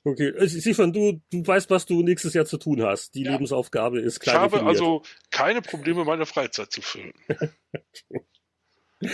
[0.06, 3.16] Okay, äh, Stefan, du, du weißt, was du nächstes Jahr zu tun hast.
[3.16, 3.32] Die ja.
[3.32, 4.36] Lebensaufgabe ist klar.
[4.36, 4.82] Ich habe definiert.
[4.82, 7.14] also keine Probleme, meine Freizeit zu füllen.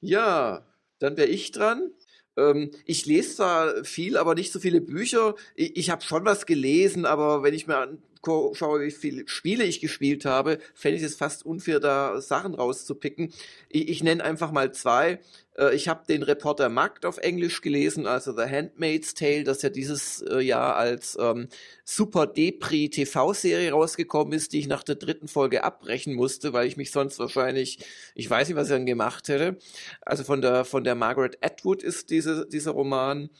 [0.00, 0.66] ja,
[0.98, 1.90] dann wäre ich dran.
[2.36, 5.34] Ähm, ich lese zwar viel, aber nicht so viele Bücher.
[5.54, 7.88] Ich, ich habe schon was gelesen, aber wenn ich mir
[8.26, 13.32] anschaue, wie viele Spiele ich gespielt habe, fände ich es fast unfair, da Sachen rauszupicken.
[13.68, 15.20] Ich, ich nenne einfach mal zwei.
[15.58, 19.70] Äh, ich habe den Reporter Magd auf Englisch gelesen, also The Handmaid's Tale, das ja
[19.70, 21.48] dieses äh, Jahr als ähm,
[21.84, 26.76] Super Depri TV-Serie rausgekommen ist, die ich nach der dritten Folge abbrechen musste, weil ich
[26.76, 27.78] mich sonst wahrscheinlich,
[28.14, 29.58] ich weiß nicht, was ich dann gemacht hätte.
[30.02, 33.30] Also von der von der Margaret Atwood ist diese, dieser Roman.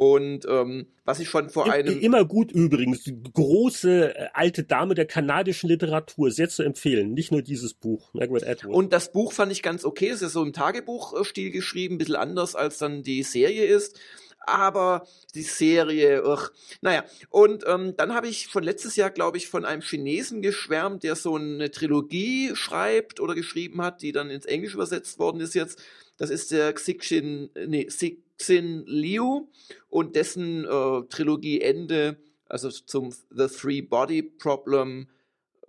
[0.00, 2.00] Und ähm, was ich schon vor einem.
[2.00, 7.12] Immer gut übrigens, die große äh, alte Dame der kanadischen Literatur, sehr zu empfehlen.
[7.12, 8.74] Nicht nur dieses Buch, Margaret Atwood.
[8.74, 10.08] Und das Buch fand ich ganz okay.
[10.08, 14.00] Es ist so im Tagebuchstil geschrieben, ein bisschen anders als dann die Serie ist.
[14.46, 16.50] Aber die Serie, ugh.
[16.80, 17.04] naja.
[17.28, 21.14] Und ähm, dann habe ich von letztes Jahr, glaube ich, von einem Chinesen geschwärmt, der
[21.14, 25.78] so eine Trilogie schreibt oder geschrieben hat, die dann ins Englische übersetzt worden ist jetzt.
[26.16, 29.48] Das ist der Xixin, nee, Xixin Xin Liu
[29.88, 32.16] und dessen äh, Trilogie Ende,
[32.48, 35.08] also zum The Three Body Problem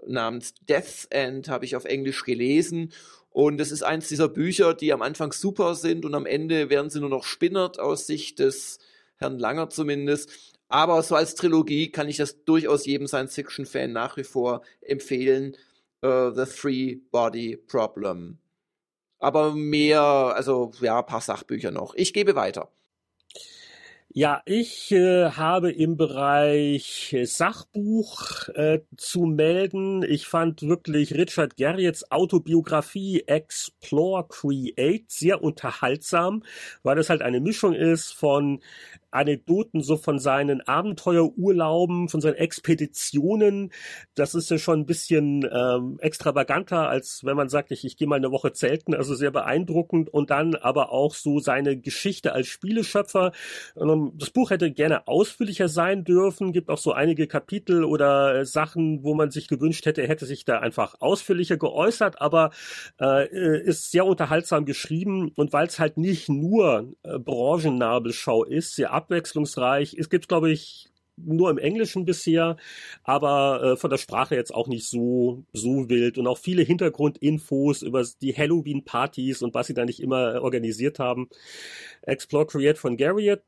[0.05, 2.93] namens Death End, habe ich auf Englisch gelesen.
[3.29, 6.89] Und es ist eins dieser Bücher, die am Anfang super sind und am Ende werden
[6.89, 8.79] sie nur noch spinnert aus Sicht des
[9.17, 10.29] Herrn Langer zumindest.
[10.67, 15.57] Aber so als Trilogie kann ich das durchaus jedem Science-Fiction-Fan nach wie vor empfehlen.
[16.03, 18.40] Uh, The Three Body Problem
[19.21, 21.93] aber mehr, also ja, paar Sachbücher noch.
[21.95, 22.69] Ich gebe weiter.
[24.13, 30.03] Ja, ich äh, habe im Bereich Sachbuch äh, zu melden.
[30.03, 36.43] Ich fand wirklich Richard Garrietts Autobiografie Explore Create sehr unterhaltsam,
[36.83, 38.59] weil es halt eine Mischung ist von
[39.11, 43.71] Anekdoten so von seinen Abenteuerurlauben, von seinen Expeditionen.
[44.15, 48.07] Das ist ja schon ein bisschen ähm, extravaganter, als wenn man sagt, ich, ich gehe
[48.07, 48.93] mal eine Woche zelten.
[48.93, 50.09] Also sehr beeindruckend.
[50.09, 53.31] Und dann aber auch so seine Geschichte als Spieleschöpfer.
[53.79, 56.53] Ähm, das Buch hätte gerne ausführlicher sein dürfen.
[56.53, 60.25] Gibt auch so einige Kapitel oder äh, Sachen, wo man sich gewünscht hätte, er hätte
[60.25, 62.21] sich da einfach ausführlicher geäußert.
[62.21, 62.51] Aber
[62.99, 65.31] äh, ist sehr unterhaltsam geschrieben.
[65.35, 69.95] Und weil es halt nicht nur äh, Branchennabelschau ist, sehr abwechslungsreich.
[69.97, 72.57] Es gibt, glaube ich, nur im Englischen bisher,
[73.03, 77.81] aber äh, von der Sprache jetzt auch nicht so so wild und auch viele Hintergrundinfos
[77.81, 81.29] über die Halloween-Partys und was sie da nicht immer organisiert haben.
[82.01, 83.41] Explore Create von Garriott.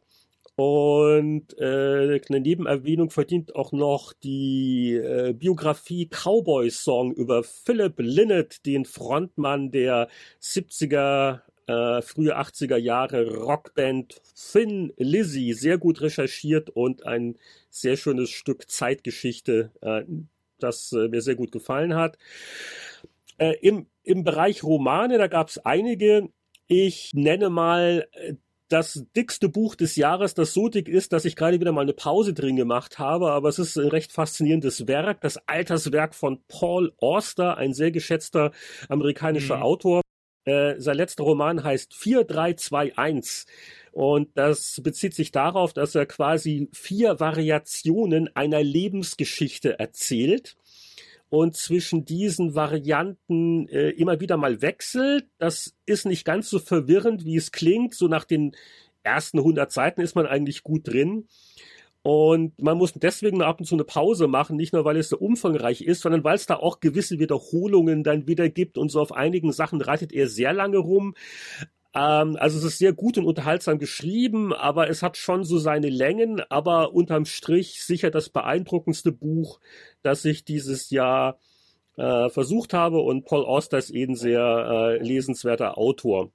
[0.55, 8.63] Und äh, eine Nebenerwähnung verdient auch noch die äh, Biografie Cowboy Song über Philip Lynott,
[8.67, 10.09] den Frontmann der
[10.43, 17.38] 70er äh, frühe 80er Jahre Rockband Thin Lizzy, sehr gut recherchiert und ein
[17.69, 19.72] sehr schönes Stück Zeitgeschichte.
[19.81, 20.03] Äh,
[20.60, 22.18] das äh, mir sehr gut gefallen hat.
[23.38, 26.30] Äh, im, Im Bereich Romane, da gab es einige.
[26.68, 28.35] Ich nenne mal äh,
[28.69, 31.94] das dickste Buch des Jahres, das so dick ist, dass ich gerade wieder mal eine
[31.94, 36.94] Pause drin gemacht habe, aber es ist ein recht faszinierendes Werk, das Alterswerk von Paul
[36.98, 38.52] Auster, ein sehr geschätzter
[38.90, 39.64] amerikanischer mhm.
[39.64, 40.02] Autor.
[40.45, 43.45] Äh, sein letzter Roman heißt 4321
[43.91, 50.57] und das bezieht sich darauf, dass er quasi vier Variationen einer Lebensgeschichte erzählt
[51.30, 55.26] und zwischen diesen Varianten äh, immer wieder mal wechselt.
[55.40, 57.95] Das ist nicht ganz so verwirrend, wie es klingt.
[57.95, 58.56] So nach den
[59.02, 61.28] ersten 100 Seiten ist man eigentlich gut drin.
[62.03, 65.17] Und man muss deswegen ab und zu eine Pause machen, nicht nur weil es so
[65.17, 69.13] umfangreich ist, sondern weil es da auch gewisse Wiederholungen dann wieder gibt und so auf
[69.13, 71.15] einigen Sachen reitet er sehr lange rum.
[71.95, 75.89] Ähm, also es ist sehr gut und unterhaltsam geschrieben, aber es hat schon so seine
[75.89, 79.61] Längen, aber unterm Strich sicher das beeindruckendste Buch,
[80.01, 81.39] das ich dieses Jahr
[81.95, 86.31] äh, versucht habe und Paul Auster ist eben sehr äh, lesenswerter Autor.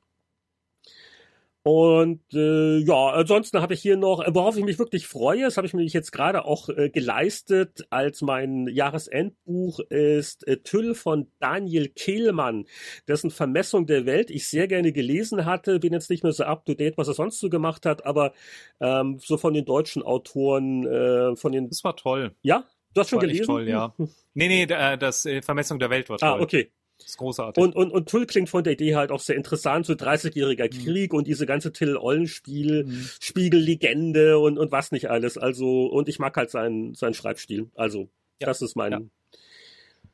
[1.71, 5.67] Und äh, ja, ansonsten habe ich hier noch, worauf ich mich wirklich freue, das habe
[5.67, 11.91] ich mir jetzt gerade auch äh, geleistet, als mein Jahresendbuch ist äh, Tüll von Daniel
[11.91, 12.65] Kehlmann,
[13.07, 15.79] dessen Vermessung der Welt ich sehr gerne gelesen hatte.
[15.79, 18.33] Bin jetzt nicht mehr so up to date, was er sonst so gemacht hat, aber
[18.81, 21.69] ähm, so von den deutschen Autoren, äh, von den.
[21.69, 22.35] Das war toll.
[22.41, 22.65] Ja?
[22.95, 23.45] Du hast schon gelesen?
[23.45, 23.95] Toll, ja.
[24.33, 26.41] nee, nee, das äh, Vermessung der Welt war ah, toll.
[26.41, 26.73] Ah, okay.
[26.99, 27.63] Das ist großartig.
[27.63, 30.85] Und, und, und Tull klingt von der Idee halt auch sehr interessant, so 30-jähriger mhm.
[30.85, 33.09] Krieg und diese ganze Till Ollenspiel, mhm.
[33.21, 35.39] Spiegellegende und, und was nicht alles.
[35.39, 37.71] Also, und ich mag halt seinen, seinen Schreibstil.
[37.75, 38.09] Also,
[38.41, 38.47] ja.
[38.47, 39.01] das ist mein, ja.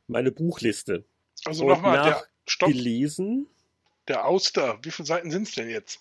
[0.07, 1.03] meine Buchliste.
[1.45, 2.69] Also nochmal, der Stopp.
[2.69, 3.47] Gelesen.
[4.07, 5.99] Der Auster, wie viele Seiten sind es denn jetzt?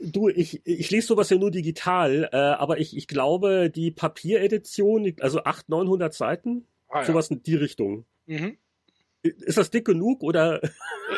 [0.00, 5.14] Du, ich, ich lese sowas ja nur digital, äh, aber ich, ich glaube, die Papieredition,
[5.20, 7.36] also 800, 900 Seiten, ah, sowas ja.
[7.36, 8.04] in die Richtung.
[8.26, 8.58] Mhm.
[9.28, 10.60] Ist das dick genug oder?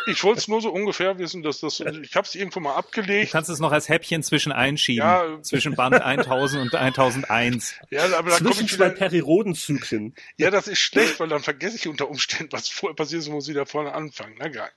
[0.06, 1.80] Ich wollte es nur so ungefähr wissen, dass das.
[1.80, 3.28] Ich habe es irgendwo mal abgelegt.
[3.28, 5.06] Du kannst es noch als Häppchen zwischen einschieben.
[5.06, 7.74] Ja, zwischen Band 1000 und 1001.
[7.90, 10.14] Ja, aber da komme ich zwei Periodenzyklen.
[10.36, 13.48] Ja, das ist schlecht, weil dann vergesse ich unter Umständen, was vorher passiert ist, muss
[13.48, 14.36] ich wieder vorne anfangen.
[14.38, 14.70] Na geil.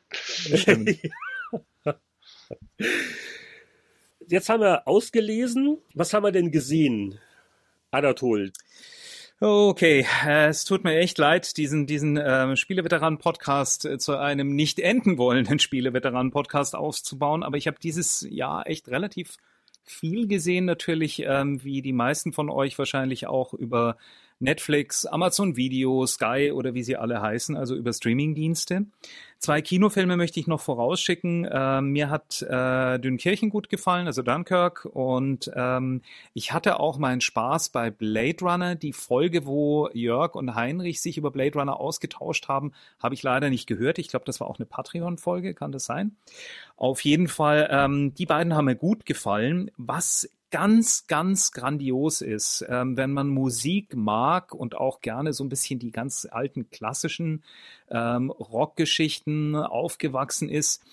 [4.28, 5.78] Jetzt haben wir ausgelesen.
[5.94, 7.20] Was haben wir denn gesehen,
[7.92, 8.52] Anatol?
[9.44, 15.18] Okay, es tut mir echt leid, diesen, diesen äh, Spieleveteranen-Podcast äh, zu einem nicht enden
[15.18, 19.38] wollenden Spieleveteranen-Podcast aufzubauen, aber ich habe dieses Jahr echt relativ
[19.84, 23.98] viel gesehen, natürlich, ähm, wie die meisten von euch wahrscheinlich auch über
[24.42, 28.86] Netflix, Amazon Video, Sky oder wie sie alle heißen, also über Streamingdienste.
[29.42, 31.50] Zwei Kinofilme möchte ich noch vorausschicken.
[31.52, 34.86] Ähm, mir hat äh, Dünkirchen gut gefallen, also Dunkirk.
[34.86, 36.04] Und ähm,
[36.36, 38.76] ich hatte auch meinen Spaß bei Blade Runner.
[38.76, 43.50] Die Folge, wo Jörg und Heinrich sich über Blade Runner ausgetauscht haben, habe ich leider
[43.50, 43.98] nicht gehört.
[43.98, 46.16] Ich glaube, das war auch eine Patreon-Folge, kann das sein?
[46.78, 49.72] Auf jeden Fall, ähm, die beiden haben mir gut gefallen.
[49.76, 55.50] Was ganz, ganz grandios ist, ähm, wenn man Musik mag und auch gerne so ein
[55.50, 57.44] bisschen die ganz alten klassischen
[57.90, 60.84] ähm, Rockgeschichten aufgewachsen ist,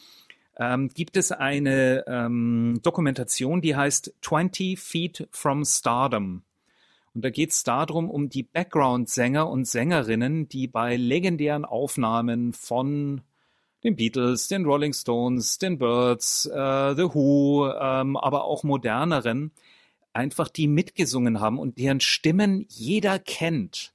[0.58, 6.42] ähm, gibt es eine ähm, Dokumentation, die heißt 20 Feet from Stardom.
[7.14, 13.22] Und da geht es darum, um die Background-Sänger und Sängerinnen, die bei legendären Aufnahmen von
[13.88, 19.52] den Beatles, den Rolling Stones, den Birds, äh, The Who, ähm, aber auch moderneren,
[20.12, 23.92] einfach die mitgesungen haben und deren Stimmen jeder kennt.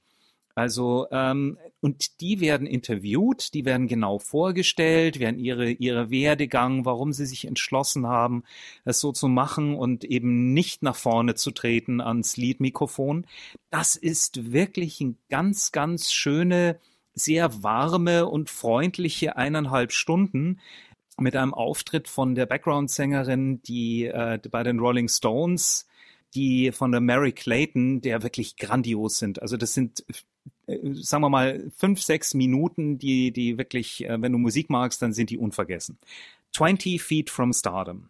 [0.56, 7.12] Also, ähm, und die werden interviewt, die werden genau vorgestellt, werden ihre, ihre Werdegang, warum
[7.12, 8.44] sie sich entschlossen haben,
[8.86, 13.26] es so zu machen und eben nicht nach vorne zu treten ans Liedmikrofon.
[13.72, 16.80] Das ist wirklich ein ganz, ganz schöne,
[17.14, 20.60] sehr warme und freundliche eineinhalb Stunden
[21.20, 25.88] mit einem Auftritt von der Background-Sängerin, die äh, bei den Rolling Stones,
[26.34, 29.42] die von der Mary Clayton, der wirklich grandios sind.
[29.42, 30.04] Also das sind
[30.66, 35.02] äh, sagen wir mal, fünf, sechs Minuten, die, die wirklich, äh, wenn du Musik magst,
[35.02, 35.98] dann sind die unvergessen.
[36.54, 38.10] 20 Feet from Stardom.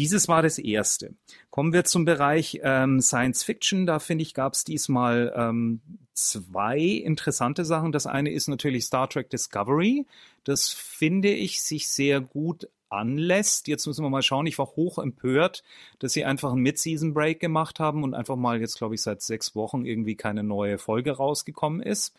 [0.00, 1.12] Dieses war das erste.
[1.50, 3.84] Kommen wir zum Bereich ähm, Science Fiction.
[3.84, 5.82] Da finde ich, gab es diesmal ähm,
[6.14, 7.92] zwei interessante Sachen.
[7.92, 10.06] Das eine ist natürlich Star Trek Discovery.
[10.42, 13.68] Das finde ich sich sehr gut anlässt.
[13.68, 14.46] Jetzt müssen wir mal schauen.
[14.46, 15.62] Ich war hoch empört,
[15.98, 19.54] dass sie einfach einen Mid-Season-Break gemacht haben und einfach mal jetzt, glaube ich, seit sechs
[19.54, 22.16] Wochen irgendwie keine neue Folge rausgekommen ist.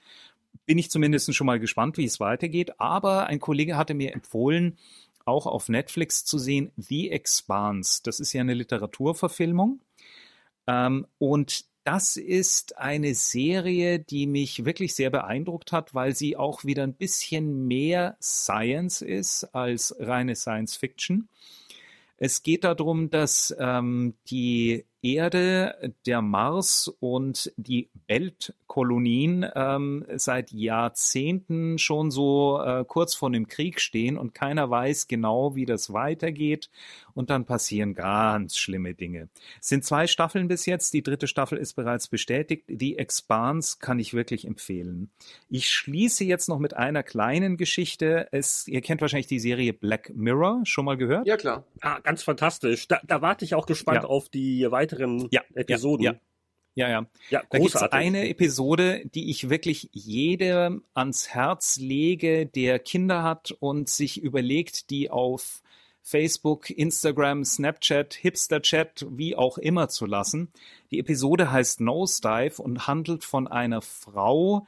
[0.68, 2.80] Bin ich zumindest schon mal gespannt, wie es weitergeht.
[2.80, 4.78] Aber ein Kollege hatte mir empfohlen,
[5.26, 8.02] auch auf Netflix zu sehen, The Expanse.
[8.04, 9.82] Das ist ja eine Literaturverfilmung.
[10.68, 16.64] Ähm, und das ist eine Serie, die mich wirklich sehr beeindruckt hat, weil sie auch
[16.64, 21.28] wieder ein bisschen mehr Science ist als reine Science Fiction.
[22.18, 31.78] Es geht darum, dass ähm, die Erde, der Mars und die Weltkolonien ähm, seit Jahrzehnten
[31.78, 36.70] schon so äh, kurz vor dem Krieg stehen und keiner weiß genau, wie das weitergeht.
[37.14, 39.28] Und dann passieren ganz schlimme Dinge.
[39.60, 40.94] Es sind zwei Staffeln bis jetzt.
[40.94, 42.64] Die dritte Staffel ist bereits bestätigt.
[42.68, 45.10] Die Expanse kann ich wirklich empfehlen.
[45.50, 48.30] Ich schließe jetzt noch mit einer kleinen Geschichte.
[48.32, 50.62] Es, ihr kennt wahrscheinlich die Serie Black Mirror.
[50.64, 51.28] Schon mal gehört?
[51.28, 51.66] Ja, klar.
[51.82, 52.88] Ah, ganz fantastisch.
[52.88, 54.10] Da, da warte ich auch gespannt Ja.
[54.10, 56.04] auf die weiteren Ja, Episoden.
[56.04, 56.16] Ja,
[56.76, 56.90] ja.
[56.90, 57.06] ja.
[57.30, 63.24] Ja, Da gibt es eine Episode, die ich wirklich jedem ans Herz lege, der Kinder
[63.24, 65.62] hat und sich überlegt, die auf
[66.02, 70.52] Facebook, Instagram, Snapchat, Hipsterchat, wie auch immer zu lassen.
[70.90, 74.66] Die Episode heißt Nosedive und handelt von einer Frau,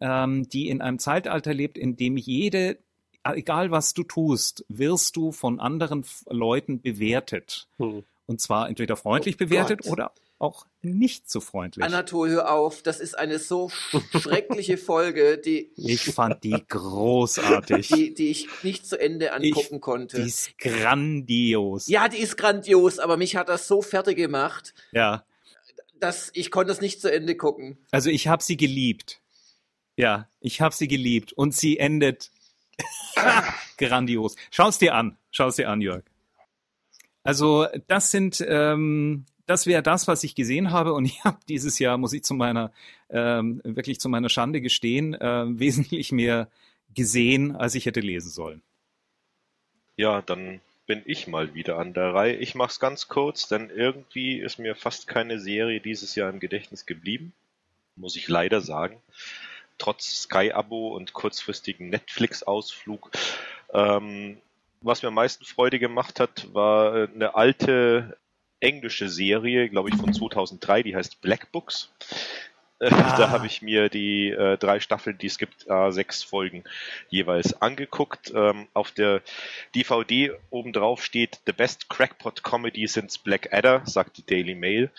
[0.00, 2.78] ähm, die in einem Zeitalter lebt, in dem jede,
[3.24, 7.66] egal was du tust, wirst du von anderen Leuten bewertet.
[7.78, 8.04] Hm.
[8.26, 9.92] Und zwar entweder freundlich Oh bewertet Gott.
[9.92, 11.84] oder auch nicht so freundlich.
[11.84, 12.82] Anatol, hör auf.
[12.82, 17.88] Das ist eine so schreckliche Folge, die, Ich fand die großartig.
[17.88, 20.18] die, die ich nicht zu Ende angucken Die konnte.
[20.18, 21.86] ist grandios.
[21.86, 25.24] Ja, die ist grandios, aber mich hat das so fertig gemacht, ja.
[26.00, 27.78] dass ich konnte es nicht zu Ende gucken.
[27.90, 29.20] Also ich habe sie geliebt.
[29.96, 32.32] Ja, ich habe sie geliebt und sie endet
[33.78, 34.34] grandios.
[34.50, 36.02] Schau's dir an, schau's dir an, Jörg.
[37.24, 41.78] Also das sind, ähm, das wäre das, was ich gesehen habe und ich habe dieses
[41.80, 42.70] Jahr, muss ich zu meiner,
[43.10, 46.48] ähm, wirklich zu meiner Schande gestehen, äh, wesentlich mehr
[46.94, 48.62] gesehen, als ich hätte lesen sollen.
[49.96, 52.36] Ja, dann bin ich mal wieder an der Reihe.
[52.36, 56.84] Ich mach's ganz kurz, denn irgendwie ist mir fast keine Serie dieses Jahr im Gedächtnis
[56.84, 57.32] geblieben.
[57.96, 59.00] Muss ich leider sagen.
[59.78, 63.10] Trotz Sky-Abo und kurzfristigen Netflix-Ausflug.
[63.72, 64.38] Ähm,
[64.84, 68.18] was mir am meisten Freude gemacht hat, war äh, eine alte
[68.60, 71.92] englische Serie, glaube ich, von 2003, die heißt Black Books.
[72.80, 73.16] Äh, Ah.
[73.16, 76.64] Da habe ich mir die äh, drei Staffeln, die es gibt, äh, sechs Folgen
[77.08, 78.32] jeweils angeguckt.
[78.34, 79.22] Ähm, auf der
[79.74, 84.90] DVD obendrauf steht The Best Crackpot Comedy since Blackadder, sagt die Daily Mail.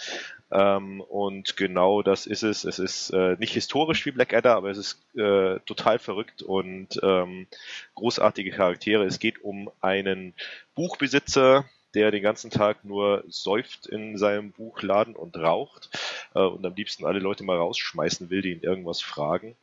[0.51, 2.63] Ähm, und genau das ist es.
[2.63, 7.47] Es ist äh, nicht historisch wie Blackadder, aber es ist äh, total verrückt und ähm,
[7.95, 9.05] großartige Charaktere.
[9.05, 10.33] Es geht um einen
[10.75, 11.65] Buchbesitzer,
[11.95, 15.89] der den ganzen Tag nur säuft in seinem Buchladen und raucht
[16.35, 19.55] äh, und am liebsten alle Leute mal rausschmeißen will, die ihn irgendwas fragen.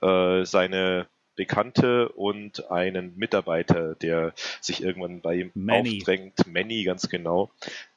[0.00, 1.06] Äh, seine
[1.40, 5.96] Bekannte und einen Mitarbeiter, der sich irgendwann bei ihm Manny.
[5.96, 7.50] aufdrängt, Manny ganz genau,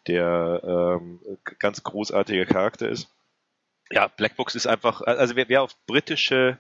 [0.08, 1.20] der ähm,
[1.60, 3.10] ganz großartiger Charakter ist.
[3.92, 6.58] Ja, Blackbox ist einfach, also wer, wer auf britische,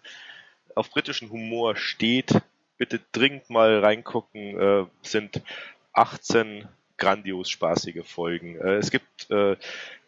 [0.75, 2.33] auf britischen Humor steht,
[2.77, 5.41] bitte dringend mal reingucken, äh, sind
[5.93, 8.57] 18 grandios spaßige Folgen.
[8.57, 9.55] Äh, es gibt äh,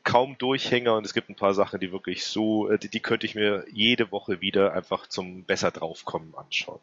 [0.06, 3.26] kaum Durchhänger und es gibt ein paar Sachen, die wirklich so, äh, die, die könnte
[3.26, 6.80] ich mir jede Woche wieder einfach zum besser draufkommen anschauen.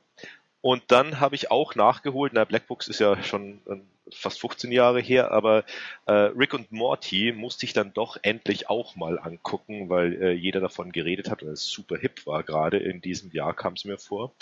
[0.60, 3.76] Und dann habe ich auch nachgeholt, na, Blackbox ist ja schon äh,
[4.12, 5.64] fast 15 Jahre her, aber
[6.06, 10.60] äh, Rick und Morty musste ich dann doch endlich auch mal angucken, weil äh, jeder
[10.60, 13.98] davon geredet hat und es super hip war gerade in diesem Jahr, kam es mir
[13.98, 14.32] vor.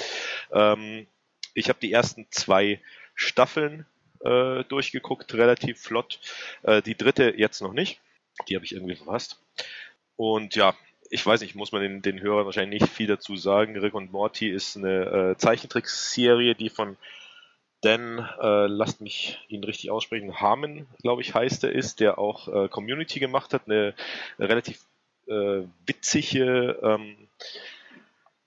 [0.52, 1.06] Ähm,
[1.54, 2.80] ich habe die ersten zwei
[3.14, 3.86] Staffeln
[4.20, 6.20] äh, durchgeguckt, relativ flott.
[6.62, 8.00] Äh, die dritte jetzt noch nicht.
[8.48, 9.40] Die habe ich irgendwie verpasst.
[10.16, 10.74] Und ja,
[11.10, 13.76] ich weiß nicht, muss man den, den Hörern wahrscheinlich nicht viel dazu sagen.
[13.78, 16.96] Rick und Morty ist eine äh, Zeichentrickserie, die von
[17.82, 22.46] Dan, äh, lasst mich ihn richtig aussprechen, Harmon, glaube ich, heißt er ist, der auch
[22.48, 23.94] äh, Community gemacht hat, eine,
[24.36, 24.84] eine relativ
[25.26, 27.16] äh, witzige ähm,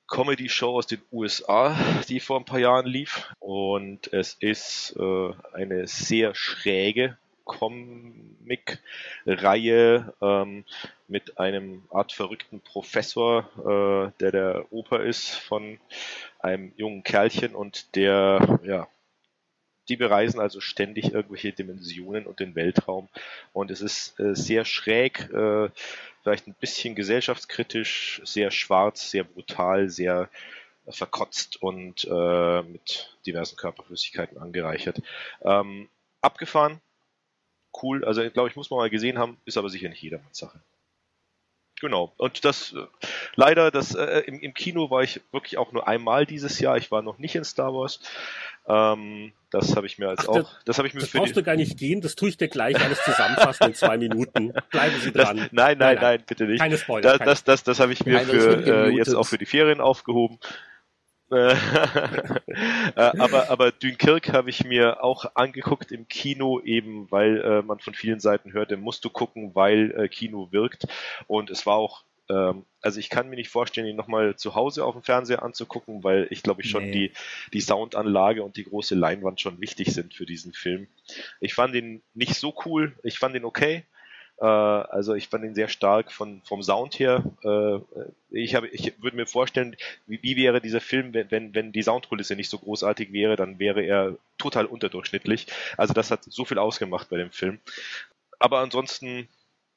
[0.08, 1.76] Comedy-Show aus den USA,
[2.08, 3.34] die vor ein paar Jahren lief.
[3.40, 10.66] Und es ist äh, eine sehr schräge Comic-Reihe ähm,
[11.08, 15.80] mit einem Art verrückten Professor, äh, der der Oper ist von
[16.40, 18.88] einem jungen Kerlchen und der, ja,
[19.90, 23.10] die bereisen also ständig irgendwelche Dimensionen und den Weltraum.
[23.52, 25.70] Und es ist äh, sehr schräg, äh,
[26.22, 30.30] vielleicht ein bisschen gesellschaftskritisch, sehr schwarz, sehr brutal, sehr
[30.88, 35.02] verkotzt und äh, mit diversen Körperflüssigkeiten angereichert.
[35.42, 35.90] Ähm,
[36.22, 36.82] abgefahren,
[37.82, 40.60] cool, also glaube ich, muss man mal gesehen haben, ist aber sicher nicht jedermanns Sache.
[41.82, 42.86] Genau, und das äh,
[43.36, 46.78] leider, das, äh, im, im Kino war ich wirklich auch nur einmal dieses Jahr.
[46.78, 48.00] Ich war noch nicht in Star Wars.
[48.70, 50.36] Ähm, das habe ich mir als Ach, auch.
[50.38, 52.48] das- Das habe ich mir Das brauchst du gar nicht gehen, das tue ich dir
[52.48, 54.54] gleich alles zusammenfassen in zwei Minuten.
[54.72, 55.36] Bleiben Sie das, dran.
[55.38, 56.24] nein, nein, nein, nein.
[56.26, 56.60] bitte nicht.
[56.62, 57.02] Keine Spoiler.
[57.02, 59.46] Das, keine das, das, das habe ich mir Heinrich für äh, jetzt auch für die
[59.46, 60.40] Ferien aufgehoben.
[61.34, 61.56] Äh,
[62.96, 67.80] äh, aber, aber Dunkirk habe ich mir auch angeguckt im Kino, eben weil äh, man
[67.80, 70.86] von vielen Seiten hörte, musst du gucken, weil äh, Kino wirkt.
[71.28, 74.86] Und es war auch, ähm, also ich kann mir nicht vorstellen, ihn nochmal zu Hause
[74.86, 76.92] auf dem Fernseher anzugucken, weil ich glaube ich schon Nee.
[76.92, 77.12] die,
[77.54, 80.88] die Soundanlage und die große Leinwand schon wichtig sind für diesen Film.
[81.40, 83.86] Ich fand ihn nicht so cool, ich fand ihn okay.
[84.40, 87.24] Äh, also ich fand ihn sehr stark von, vom Sound her.
[87.44, 87.80] Äh,
[88.32, 89.76] ich ich würde mir vorstellen,
[90.08, 93.82] wie, wie wäre dieser Film, wenn, wenn, die Soundkulisse nicht so großartig wäre, dann wäre
[93.84, 95.48] er total unterdurchschnittlich.
[95.78, 97.60] Also das hat so viel ausgemacht bei dem Film.
[98.40, 99.28] Aber ansonsten,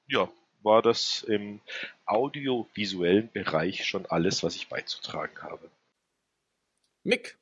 [0.09, 0.29] ja,
[0.63, 1.61] war das im
[2.07, 5.71] audiovisuellen Bereich schon alles, was ich beizutragen habe.
[7.05, 7.37] Mick.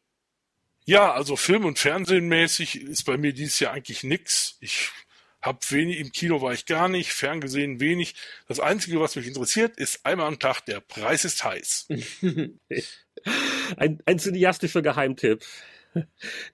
[0.84, 4.58] Ja, also Film- und Fernsehenmäßig ist bei mir dieses Jahr eigentlich nix.
[4.60, 4.90] Ich
[5.44, 8.14] hab wenig, im Kino war ich gar nicht, ferngesehen wenig.
[8.48, 11.88] Das Einzige, was mich interessiert, ist einmal am Tag, der Preis ist heiß.
[13.76, 15.44] Ein, ein cineastischer Geheimtipp.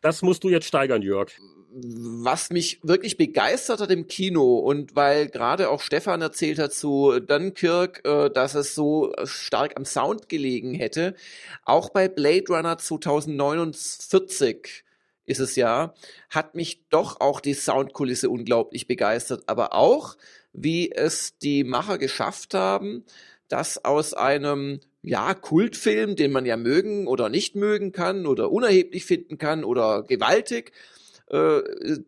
[0.00, 1.32] Das musst du jetzt steigern, Jörg.
[1.72, 7.18] was mich wirklich begeistert hat im Kino und weil gerade auch Stefan erzählt hat zu
[7.18, 11.14] Dunkirk, äh, dass es so stark am Sound gelegen hätte,
[11.64, 14.84] auch bei Blade Runner 2049
[15.30, 15.94] ist es ja,
[16.28, 20.16] hat mich doch auch die Soundkulisse unglaublich begeistert, aber auch,
[20.52, 23.04] wie es die Macher geschafft haben,
[23.48, 29.04] dass aus einem ja, Kultfilm, den man ja mögen oder nicht mögen kann oder unerheblich
[29.04, 30.72] finden kann oder gewaltig,
[31.28, 31.60] äh,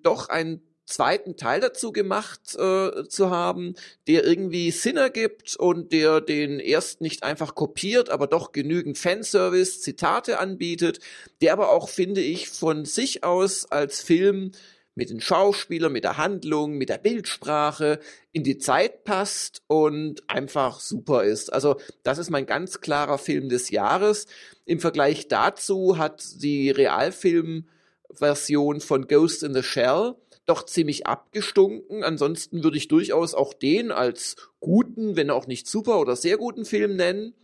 [0.03, 0.63] doch einen
[0.93, 3.75] zweiten Teil dazu gemacht äh, zu haben,
[4.07, 9.81] der irgendwie Sinn ergibt und der den ersten nicht einfach kopiert, aber doch genügend Fanservice,
[9.81, 11.01] Zitate anbietet,
[11.41, 14.53] der aber auch, finde ich, von sich aus als Film
[14.95, 17.99] mit den Schauspielern, mit der Handlung, mit der Bildsprache
[18.33, 21.51] in die Zeit passt und einfach super ist.
[21.53, 24.27] Also das ist mein ganz klarer Film des Jahres.
[24.67, 30.15] Im Vergleich dazu hat die Realfilm-Version von Ghost in the Shell
[30.47, 32.03] doch ziemlich abgestunken.
[32.03, 36.65] Ansonsten würde ich durchaus auch den als guten, wenn auch nicht super oder sehr guten
[36.65, 37.35] Film nennen.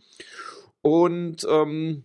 [0.81, 2.03] Und ähm,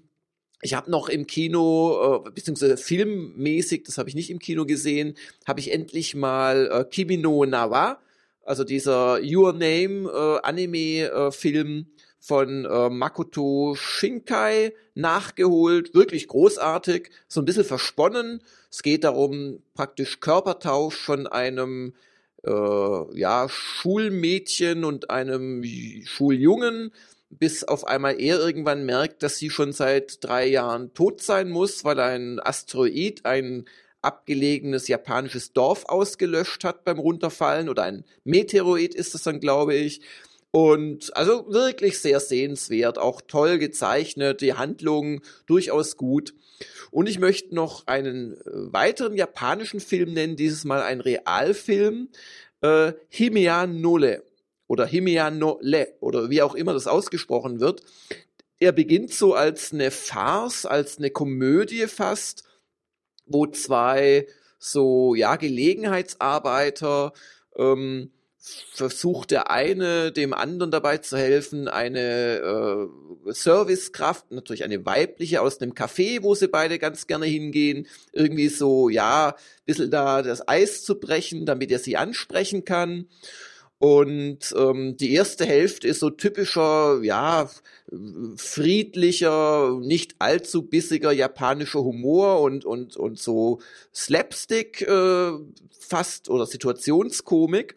[0.62, 5.14] ich habe noch im Kino, äh, beziehungsweise filmmäßig, das habe ich nicht im Kino gesehen,
[5.46, 8.00] habe ich endlich mal äh, Kimi no Nawa,
[8.42, 11.86] also dieser Your Name äh, Anime-Film
[12.18, 15.94] von äh, Makoto Shinkai nachgeholt.
[15.94, 18.42] Wirklich großartig, so ein bisschen versponnen.
[18.74, 21.94] Es geht darum, praktisch Körpertausch von einem
[22.44, 25.62] äh, ja, Schulmädchen und einem
[26.04, 26.90] Schuljungen
[27.30, 31.84] bis auf einmal er irgendwann merkt, dass sie schon seit drei Jahren tot sein muss,
[31.84, 33.66] weil ein Asteroid ein
[34.02, 40.00] abgelegenes japanisches Dorf ausgelöscht hat beim Runterfallen oder ein Meteoroid ist es dann, glaube ich.
[40.50, 46.34] Und also wirklich sehr sehenswert, auch toll gezeichnet, die Handlung durchaus gut.
[46.90, 52.08] Und ich möchte noch einen äh, weiteren japanischen Film nennen, dieses Mal ein Realfilm,
[52.60, 54.24] äh, Himea Nole
[54.66, 55.60] oder Himea no
[56.00, 57.82] oder wie auch immer das ausgesprochen wird.
[58.58, 62.44] Er beginnt so als eine Farce, als eine Komödie fast,
[63.26, 64.26] wo zwei
[64.58, 67.12] so ja Gelegenheitsarbeiter
[67.56, 68.10] ähm,
[68.72, 75.60] versucht der eine dem anderen dabei zu helfen, eine äh, Servicekraft, natürlich eine weibliche aus
[75.60, 79.34] einem Café, wo sie beide ganz gerne hingehen, irgendwie so, ja,
[79.64, 83.08] bisschen da das Eis zu brechen, damit er sie ansprechen kann.
[83.78, 87.50] Und ähm, die erste Hälfte ist so typischer, ja,
[88.36, 93.60] friedlicher, nicht allzu bissiger japanischer Humor und, und, und so
[93.94, 95.32] Slapstick äh,
[95.70, 97.76] fast oder Situationskomik.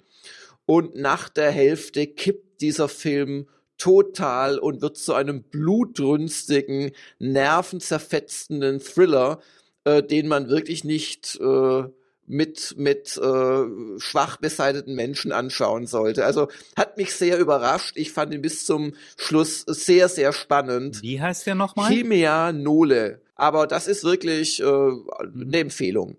[0.68, 9.39] Und nach der Hälfte kippt dieser Film total und wird zu einem blutrünstigen, nervenzerfetzenden Thriller,
[9.85, 11.84] äh, den man wirklich nicht äh,
[12.26, 16.26] mit, mit äh, schwach beseiteten Menschen anschauen sollte.
[16.26, 17.94] Also hat mich sehr überrascht.
[17.95, 21.02] Ich fand ihn bis zum Schluss sehr, sehr spannend.
[21.02, 21.89] Wie heißt der nochmal?
[21.89, 23.22] Chimea Nole.
[23.35, 26.18] Aber das ist wirklich äh, eine Empfehlung.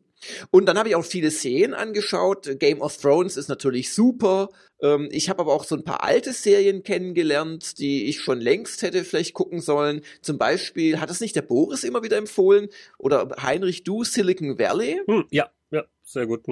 [0.51, 2.59] Und dann habe ich auch viele Serien angeschaut.
[2.59, 4.49] Game of Thrones ist natürlich super.
[4.81, 8.83] Ähm, ich habe aber auch so ein paar alte Serien kennengelernt, die ich schon längst
[8.83, 10.03] hätte vielleicht gucken sollen.
[10.21, 12.69] Zum Beispiel, hat es nicht der Boris immer wieder empfohlen?
[12.99, 15.01] Oder Heinrich Du, Silicon Valley?
[15.07, 16.45] Hm, ja, ja, sehr gut.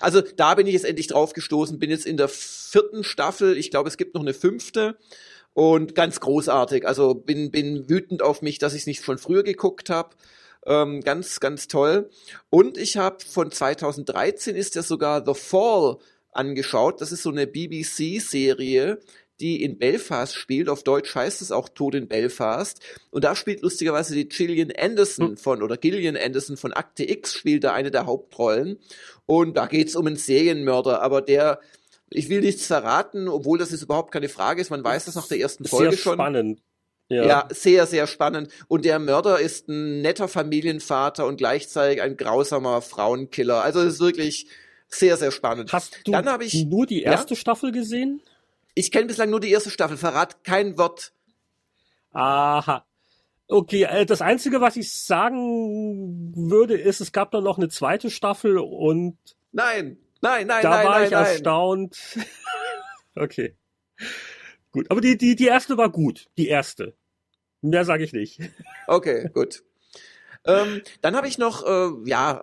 [0.00, 3.56] Also da bin ich jetzt endlich drauf gestoßen, bin jetzt in der vierten Staffel.
[3.56, 4.96] Ich glaube, es gibt noch eine fünfte.
[5.52, 6.86] Und ganz großartig.
[6.86, 10.14] Also bin, bin wütend auf mich, dass ich es nicht schon früher geguckt habe.
[10.66, 12.10] Ähm, ganz, ganz toll.
[12.50, 15.98] Und ich habe von 2013 ist ja sogar The Fall
[16.32, 17.00] angeschaut.
[17.00, 18.98] Das ist so eine BBC-Serie,
[19.40, 20.68] die in Belfast spielt.
[20.68, 22.80] Auf Deutsch heißt es auch Tod in Belfast.
[23.10, 25.36] Und da spielt lustigerweise die Gillian Anderson hm.
[25.38, 28.78] von, oder Gillian Anderson von Akte X spielt da eine der Hauptrollen.
[29.26, 31.60] Und da geht's um einen Serienmörder, aber der,
[32.10, 34.70] ich will nichts verraten, obwohl das ist überhaupt keine Frage ist.
[34.70, 36.14] Man weiß das nach der ersten Folge Sehr schon.
[36.14, 36.60] spannend.
[37.10, 37.26] Ja.
[37.26, 37.48] ja.
[37.50, 38.50] sehr, sehr spannend.
[38.68, 43.62] Und der Mörder ist ein netter Familienvater und gleichzeitig ein grausamer Frauenkiller.
[43.62, 44.46] Also es ist wirklich
[44.86, 45.72] sehr, sehr spannend.
[45.72, 47.40] Hast du Dann ich, nur die erste ja?
[47.40, 48.22] Staffel gesehen?
[48.74, 49.96] Ich kenne bislang nur die erste Staffel.
[49.96, 51.12] Verrat kein Wort.
[52.12, 52.86] Aha.
[53.48, 58.08] Okay, äh, das Einzige, was ich sagen würde, ist, es gab dann noch eine zweite
[58.08, 59.18] Staffel und.
[59.50, 60.84] Nein, nein, nein, da nein.
[60.84, 61.26] Da war nein, ich nein.
[61.26, 62.18] erstaunt.
[63.16, 63.56] okay.
[64.70, 66.28] Gut, aber die, die, die erste war gut.
[66.38, 66.94] Die erste.
[67.62, 68.40] Mehr sage ich nicht.
[68.86, 69.62] Okay, gut.
[70.46, 72.42] Ähm, dann habe ich noch, äh, ja,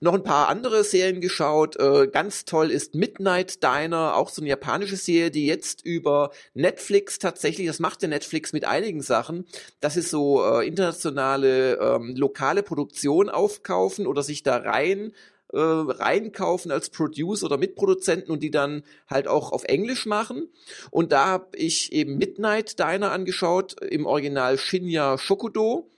[0.00, 1.76] noch ein paar andere Serien geschaut.
[1.78, 7.20] Äh, ganz toll ist Midnight Diner, auch so eine japanische Serie, die jetzt über Netflix
[7.20, 9.46] tatsächlich, das macht der Netflix mit einigen Sachen,
[9.78, 15.12] dass sie so äh, internationale, ähm, lokale Produktion aufkaufen oder sich da rein
[15.56, 20.48] äh, reinkaufen als Producer oder Mitproduzenten und die dann halt auch auf Englisch machen.
[20.90, 25.88] Und da habe ich eben Midnight Diner angeschaut, im Original Shinya Shokudo.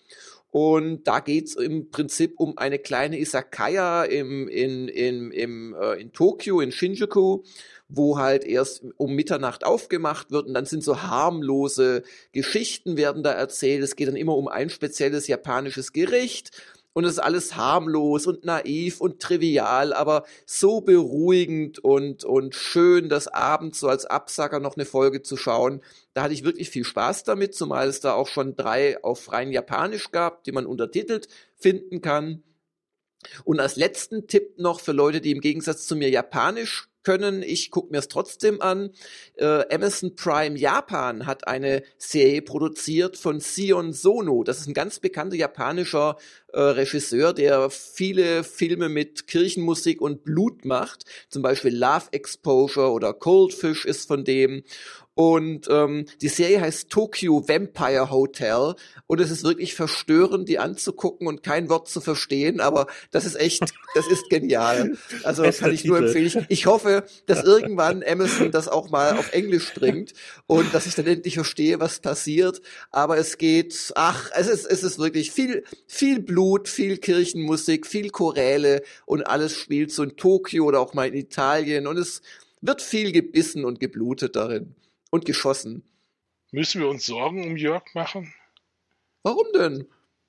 [0.51, 6.12] Und da geht's im Prinzip um eine kleine Isakaya im, in, in, im, äh, in
[6.12, 7.43] Tokio, in Shinjuku,
[7.89, 12.02] wo halt erst um Mitternacht aufgemacht wird und dann sind so harmlose
[12.32, 13.82] Geschichten werden da erzählt.
[13.82, 16.52] Es geht dann immer um ein spezielles japanisches Gericht
[16.93, 23.09] und es ist alles harmlos und naiv und trivial, aber so beruhigend und, und schön,
[23.09, 25.82] das abends so als Absacker noch eine Folge zu schauen.
[26.15, 29.52] Da hatte ich wirklich viel Spaß damit, zumal es da auch schon drei auf rein
[29.52, 32.43] Japanisch gab, die man untertitelt finden kann.
[33.44, 37.43] Und als letzten Tipp noch für Leute, die im Gegensatz zu mir Japanisch können.
[37.43, 38.91] Ich gucke mir es trotzdem an.
[39.35, 44.45] Äh, Amazon Prime Japan hat eine Serie produziert von Sion Sono.
[44.45, 46.16] Das ist ein ganz bekannter japanischer
[46.53, 51.05] äh, Regisseur, der viele Filme mit Kirchenmusik und Blut macht.
[51.29, 54.65] Zum Beispiel Love Exposure oder Coldfish ist von dem.
[55.19, 58.77] Und ähm, die Serie heißt Tokyo Vampire Hotel
[59.09, 63.35] und es ist wirklich verstörend, die anzugucken und kein Wort zu verstehen, aber das ist
[63.35, 63.62] echt,
[63.97, 64.97] das ist genial.
[65.24, 66.27] Also Bester kann ich nur empfehlen.
[66.27, 70.15] Ich, ich hoffe, dass irgendwann Amazon das auch mal auf Englisch bringt
[70.47, 72.62] und dass ich dann endlich verstehe, was passiert.
[72.93, 78.11] Aber es geht, ach, es ist, es ist wirklich viel, viel Blut, viel Kirchenmusik, viel
[78.11, 82.23] Choräle und alles spielt so in Tokio oder auch mal in Italien und es
[82.61, 84.77] wird viel gebissen und geblutet darin
[85.10, 85.85] und geschossen.
[86.51, 88.32] Müssen wir uns Sorgen um Jörg machen?
[89.22, 89.86] Warum denn?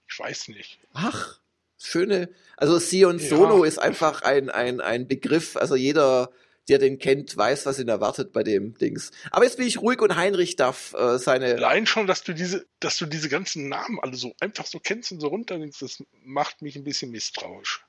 [0.09, 0.79] Ich weiß nicht.
[0.93, 1.39] Ach,
[1.77, 2.29] schöne.
[2.57, 3.67] Also Sion Sono ja.
[3.67, 5.55] ist einfach ein, ein, ein Begriff.
[5.55, 6.31] Also jeder,
[6.67, 9.11] der den kennt, weiß, was ihn erwartet bei dem Dings.
[9.31, 11.55] Aber jetzt bin ich ruhig und Heinrich darf äh, seine.
[11.55, 15.11] Allein schon, dass du diese, dass du diese ganzen Namen alle so einfach so kennst
[15.11, 17.85] und so runternimmst, das macht mich ein bisschen misstrauisch.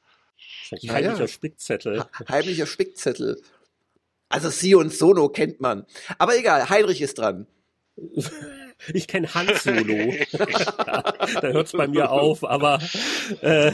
[0.71, 1.29] Heimlicher ja.
[1.29, 2.05] Spickzettel.
[2.29, 3.43] Heimlicher Spickzettel.
[4.31, 5.85] Also Sion Sono kennt man.
[6.19, 7.47] Aber egal, Heinrich ist dran.
[8.95, 9.83] Ich kenne Hans Solo.
[11.35, 12.79] da hört es bei mir auf, aber
[13.41, 13.73] äh,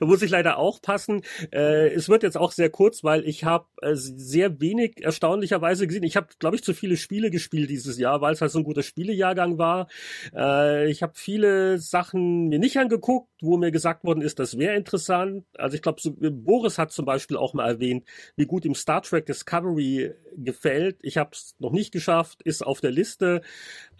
[0.00, 1.22] muss ich leider auch passen.
[1.52, 6.04] Äh, es wird jetzt auch sehr kurz, weil ich habe äh, sehr wenig erstaunlicherweise gesehen.
[6.04, 8.64] Ich habe, glaube ich, zu viele Spiele gespielt dieses Jahr, weil es halt so ein
[8.64, 9.88] guter Spielejahrgang war.
[10.34, 14.76] Äh, ich habe viele Sachen mir nicht angeguckt, wo mir gesagt worden ist, das wäre
[14.76, 15.44] interessant.
[15.56, 18.04] Also ich glaube, so, Boris hat zum Beispiel auch mal erwähnt,
[18.36, 20.98] wie gut ihm Star Trek Discovery gefällt.
[21.02, 23.42] Ich habe es noch nicht geschafft, ist auf der Liste.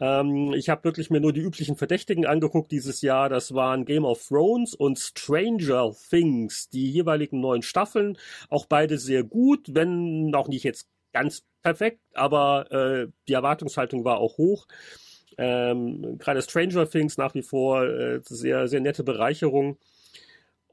[0.01, 3.29] Ähm, ich habe wirklich mir nur die üblichen Verdächtigen angeguckt dieses Jahr.
[3.29, 8.19] Das waren Game of Thrones und Stranger Things, die jeweiligen neuen Staffeln.
[8.49, 14.19] Auch beide sehr gut, wenn auch nicht jetzt ganz perfekt, aber äh, die Erwartungshaltung war
[14.19, 14.67] auch hoch.
[15.39, 19.79] Ähm, Gerade Stranger Things nach wie vor äh, sehr, sehr nette Bereicherung.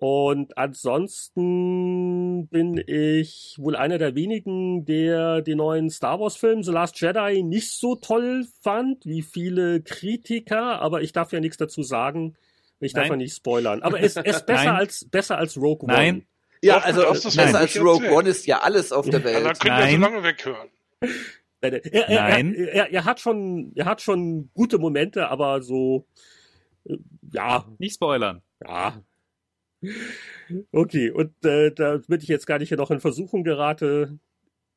[0.04, 6.72] Und ansonsten bin ich wohl einer der wenigen, der den neuen Star Wars Film The
[6.72, 11.84] Last Jedi nicht so toll fand wie viele Kritiker, aber ich darf ja nichts dazu
[11.84, 12.34] sagen.
[12.80, 13.84] Ich darf ja nicht spoilern.
[13.84, 15.94] Aber es ist besser als besser als Rogue One.
[15.94, 16.26] Nein.
[16.64, 19.36] Ja, also besser als Rogue One ist ja alles auf der Welt.
[19.36, 20.70] Ja, dann können wir so lange weghören.
[21.62, 22.56] Er, er, Nein.
[22.56, 26.08] Er, er, er, hat schon, er hat schon gute Momente, aber so,
[26.86, 26.98] äh,
[27.32, 27.66] ja.
[27.78, 28.42] Nicht spoilern.
[28.66, 29.00] Ja,
[30.72, 34.20] Okay, und äh, damit ich jetzt gar nicht hier noch in Versuchung gerate,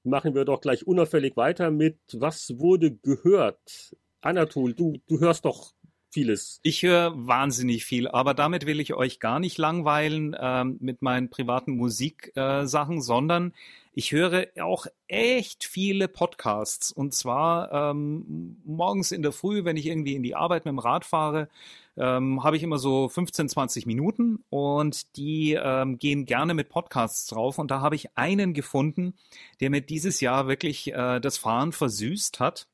[0.04, 3.96] machen wir doch gleich unauffällig weiter mit Was wurde gehört?
[4.20, 5.72] Anatol, du, du hörst doch
[6.10, 6.60] vieles.
[6.62, 11.28] Ich höre wahnsinnig viel, aber damit will ich euch gar nicht langweilen ähm, mit meinen
[11.28, 13.52] privaten Musiksachen, äh, sondern
[13.96, 16.90] ich höre auch echt viele Podcasts.
[16.90, 20.80] Und zwar ähm, morgens in der Früh, wenn ich irgendwie in die Arbeit mit dem
[20.80, 21.48] Rad fahre,
[21.96, 27.26] ähm, habe ich immer so 15, 20 Minuten und die ähm, gehen gerne mit Podcasts
[27.28, 27.58] drauf.
[27.58, 29.14] Und da habe ich einen gefunden,
[29.60, 32.66] der mir dieses Jahr wirklich äh, das Fahren versüßt hat.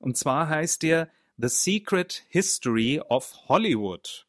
[0.00, 4.26] Und zwar heißt der The Secret History of Hollywood.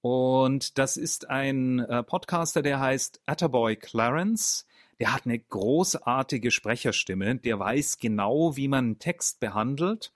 [0.00, 4.66] Und das ist ein äh, Podcaster, der heißt Attaboy Clarence.
[5.00, 7.36] Der hat eine großartige Sprecherstimme.
[7.36, 10.12] Der weiß genau, wie man einen Text behandelt.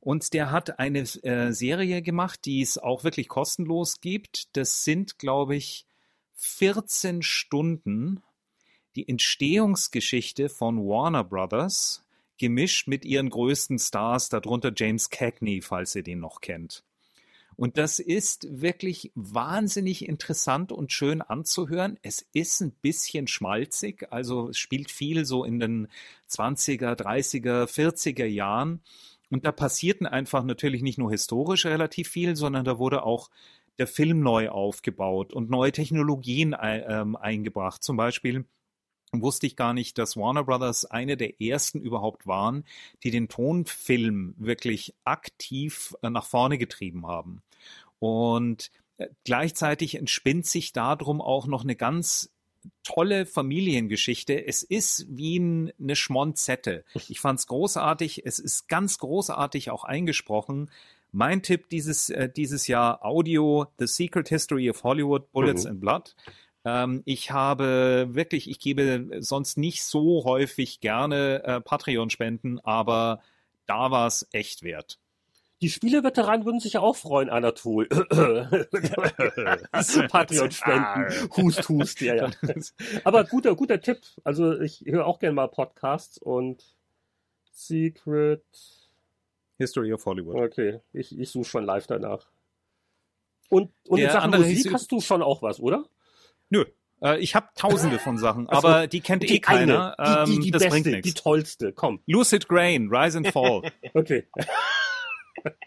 [0.00, 4.56] Und der hat eine äh, Serie gemacht, die es auch wirklich kostenlos gibt.
[4.56, 5.86] Das sind, glaube ich,
[6.34, 8.22] 14 Stunden
[8.96, 12.04] die Entstehungsgeschichte von Warner Brothers,
[12.38, 16.84] gemischt mit ihren größten Stars, darunter James Cagney, falls ihr den noch kennt.
[17.56, 21.98] Und das ist wirklich wahnsinnig interessant und schön anzuhören.
[22.02, 25.88] Es ist ein bisschen schmalzig, also spielt viel so in den
[26.28, 28.80] 20er, 30er, 40er Jahren.
[29.30, 33.30] Und da passierten einfach natürlich nicht nur historisch relativ viel, sondern da wurde auch
[33.78, 37.82] der Film neu aufgebaut und neue Technologien äh, eingebracht.
[37.82, 38.44] Zum Beispiel
[39.12, 42.64] wusste ich gar nicht, dass Warner Brothers eine der ersten überhaupt waren,
[43.02, 47.42] die den Tonfilm wirklich aktiv äh, nach vorne getrieben haben.
[48.04, 52.30] Und äh, gleichzeitig entspinnt sich darum auch noch eine ganz
[52.82, 54.46] tolle Familiengeschichte.
[54.46, 56.84] Es ist wie eine Schmonzette.
[57.08, 58.26] Ich fand es großartig.
[58.26, 60.70] Es ist ganz großartig auch eingesprochen.
[61.12, 65.70] Mein Tipp dieses, äh, dieses Jahr Audio, The Secret History of Hollywood, Bullets mhm.
[65.70, 66.14] and Blood.
[66.66, 73.22] Ähm, ich habe wirklich, ich gebe sonst nicht so häufig gerne äh, Patreon-Spenden, aber
[73.64, 74.98] da war es echt wert.
[75.62, 77.88] Die Spieleveteranen würden sich ja auch freuen, Anatol.
[80.08, 81.30] Patreon spenden.
[81.36, 82.30] Hust, hust, ja, ja.
[83.04, 83.98] Aber guter, guter Tipp.
[84.24, 86.76] Also ich höre auch gerne mal Podcasts und
[87.50, 88.42] Secret
[89.58, 90.36] History of Hollywood.
[90.36, 92.26] Okay, ich, ich suche schon live danach.
[93.48, 95.84] Und, und in Sachen Musik hast du schon auch was, oder?
[96.50, 96.64] Nö.
[97.00, 99.98] Äh, ich habe tausende von Sachen, also, aber die kennt die eh keiner.
[99.98, 101.08] Eine, die, die, die ähm, das beste, bringt nichts.
[101.08, 102.00] Die tollste, komm.
[102.06, 103.62] Lucid Grain, Rise and Fall.
[103.94, 104.26] okay.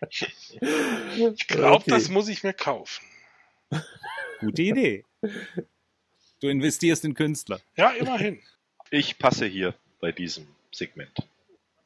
[0.09, 1.91] Ich glaube, okay.
[1.91, 3.03] das muss ich mir kaufen.
[4.39, 5.05] Gute Idee.
[6.39, 7.59] Du investierst in Künstler.
[7.75, 8.39] Ja, immerhin.
[8.91, 11.11] Ich passe hier bei diesem Segment.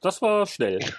[0.01, 0.79] Das war schnell.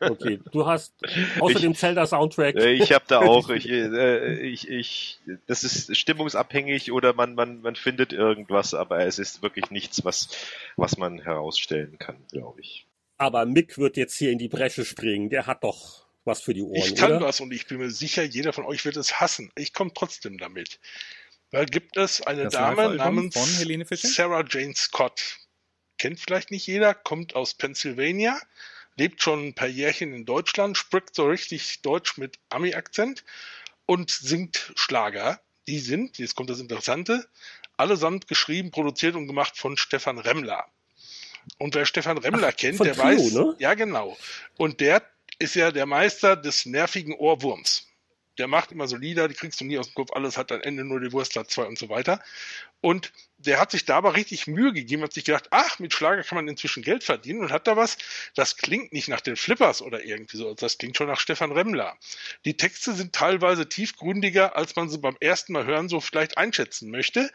[0.00, 0.94] Okay, du hast
[1.40, 2.56] außer dem Zelda-Soundtrack.
[2.56, 7.62] Äh, ich habe da auch, ich, äh, ich, ich, das ist stimmungsabhängig oder man, man,
[7.62, 10.28] man findet irgendwas, aber es ist wirklich nichts, was,
[10.76, 12.86] was man herausstellen kann, glaube ich.
[13.16, 15.30] Aber Mick wird jetzt hier in die Bresche springen.
[15.30, 16.74] Der hat doch was für die Ohren.
[16.74, 17.26] Ich kann oder?
[17.26, 19.50] was und ich bin mir sicher, jeder von euch wird es hassen.
[19.56, 20.80] Ich komme trotzdem damit.
[21.50, 23.34] Da gibt es eine das Dame namens
[23.92, 25.38] Sarah Jane Scott.
[25.98, 28.38] Kennt vielleicht nicht jeder, kommt aus Pennsylvania,
[28.96, 33.24] lebt schon ein paar Jährchen in Deutschland, spricht so richtig Deutsch mit Ami-Akzent
[33.86, 35.40] und singt Schlager.
[35.68, 37.26] Die sind, jetzt kommt das Interessante,
[37.76, 40.66] allesamt geschrieben, produziert und gemacht von Stefan Remmler.
[41.58, 43.56] Und wer Stefan Remmler Ach, kennt, der Trio, weiß, ne?
[43.58, 44.16] ja genau.
[44.56, 45.02] Und der
[45.38, 47.88] ist ja der Meister des nervigen Ohrwurms.
[48.38, 50.60] Der macht immer so Lieder, die kriegst du nie aus dem Kopf, alles hat am
[50.60, 52.20] Ende nur die Wurstler 2 und so weiter.
[52.80, 56.36] Und der hat sich dabei richtig Mühe gegeben, hat sich gedacht, ach, mit Schlager kann
[56.36, 57.96] man inzwischen Geld verdienen und hat da was,
[58.34, 61.96] das klingt nicht nach den Flippers oder irgendwie so, das klingt schon nach Stefan Remmler.
[62.44, 66.90] Die Texte sind teilweise tiefgründiger, als man sie beim ersten Mal hören so vielleicht einschätzen
[66.90, 67.30] möchte.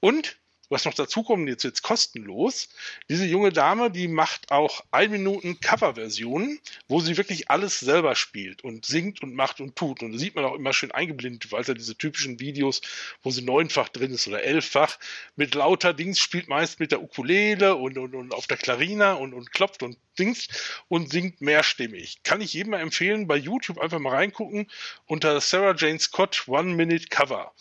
[0.00, 0.38] Und
[0.74, 2.68] was noch dazu kommt, jetzt wird's kostenlos.
[3.08, 8.64] Diese junge Dame, die macht auch ein Minuten Coverversionen, wo sie wirklich alles selber spielt
[8.64, 10.02] und singt und macht und tut.
[10.02, 12.80] Und da sieht man auch immer schön eingeblendet, weil es diese typischen Videos,
[13.22, 14.98] wo sie neunfach drin ist oder elffach,
[15.36, 19.32] mit lauter Dings spielt meist mit der Ukulele und, und, und auf der Klarina und,
[19.32, 20.48] und klopft und Dings
[20.88, 22.22] und singt mehrstimmig.
[22.24, 24.68] Kann ich jedem mal empfehlen, bei YouTube einfach mal reingucken
[25.06, 27.52] unter Sarah Jane Scott One Minute Cover.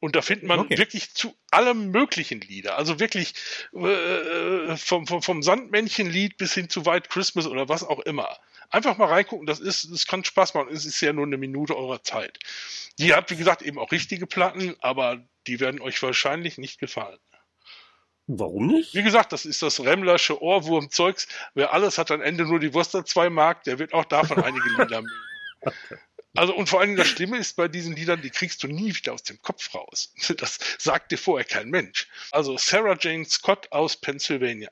[0.00, 0.78] Und da findet man okay.
[0.78, 2.76] wirklich zu allem möglichen Lieder.
[2.78, 3.34] Also wirklich
[3.74, 8.38] äh, vom, vom, vom Sandmännchenlied bis hin zu White Christmas oder was auch immer.
[8.70, 10.68] Einfach mal reingucken, das ist, das kann Spaß machen.
[10.72, 12.38] Es ist ja nur eine Minute eurer Zeit.
[12.98, 17.18] Die hat, wie gesagt, eben auch richtige Platten, aber die werden euch wahrscheinlich nicht gefallen.
[18.26, 18.94] Warum nicht?
[18.94, 21.26] Wie gesagt, das ist das Remmlersche Ohrwurm-Zeugs.
[21.54, 24.68] Wer alles hat am Ende nur die Wurst 2 mag, der wird auch davon einige
[24.70, 25.08] Lieder mögen.
[26.36, 29.12] Also und vor allem das Schlimme ist bei diesen Liedern, die kriegst du nie wieder
[29.12, 30.14] aus dem Kopf raus.
[30.36, 32.08] Das sagt dir vorher kein Mensch.
[32.30, 34.70] Also Sarah Jane Scott aus Pennsylvania.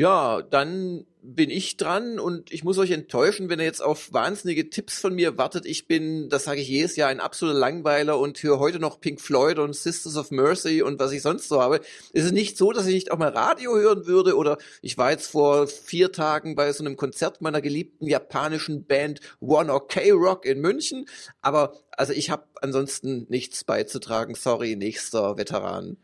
[0.00, 4.70] Ja, dann bin ich dran und ich muss euch enttäuschen, wenn ihr jetzt auf wahnsinnige
[4.70, 5.66] Tipps von mir wartet.
[5.66, 9.20] Ich bin, das sage ich jedes Jahr, ein absoluter Langweiler und höre heute noch Pink
[9.20, 11.82] Floyd und Sisters of Mercy und was ich sonst so habe.
[12.14, 15.10] Es ist nicht so, dass ich nicht auch mal Radio hören würde oder ich war
[15.10, 20.46] jetzt vor vier Tagen bei so einem Konzert meiner geliebten japanischen Band One OK Rock
[20.46, 21.04] in München.
[21.42, 24.34] Aber also ich habe ansonsten nichts beizutragen.
[24.34, 25.98] Sorry, nächster Veteran.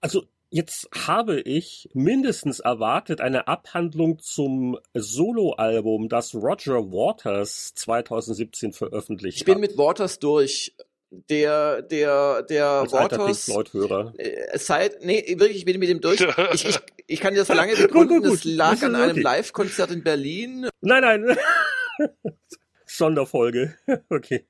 [0.00, 0.24] Also
[0.54, 9.44] Jetzt habe ich mindestens erwartet eine Abhandlung zum Soloalbum, das Roger Waters 2017 veröffentlicht Ich
[9.46, 9.60] bin hat.
[9.62, 10.74] mit Waters durch.
[11.10, 13.44] Der, der, der Als Waters.
[13.44, 14.14] Floyd-Hörer.
[14.18, 16.20] Äh, Seit, nee, wirklich, ich bin mit ihm durch.
[16.54, 18.20] Ich, ich, ich kann dir das lange Gut, begründen.
[18.20, 18.38] gut, gut.
[18.38, 19.20] Es lag Das an einem okay.
[19.22, 20.68] Live-Konzert in Berlin.
[20.80, 21.36] Nein, nein.
[22.86, 23.74] Sonderfolge.
[24.10, 24.46] Okay.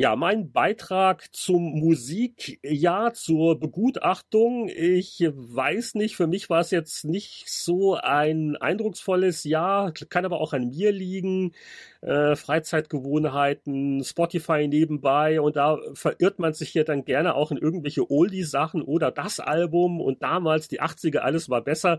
[0.00, 4.68] Ja, mein Beitrag zum Musikjahr, zur Begutachtung.
[4.68, 10.40] Ich weiß nicht, für mich war es jetzt nicht so ein eindrucksvolles Jahr, kann aber
[10.40, 11.52] auch an mir liegen.
[12.00, 18.08] Äh, Freizeitgewohnheiten, Spotify nebenbei und da verirrt man sich ja dann gerne auch in irgendwelche
[18.08, 21.98] Oldie-Sachen oder das Album und damals die 80er, alles war besser.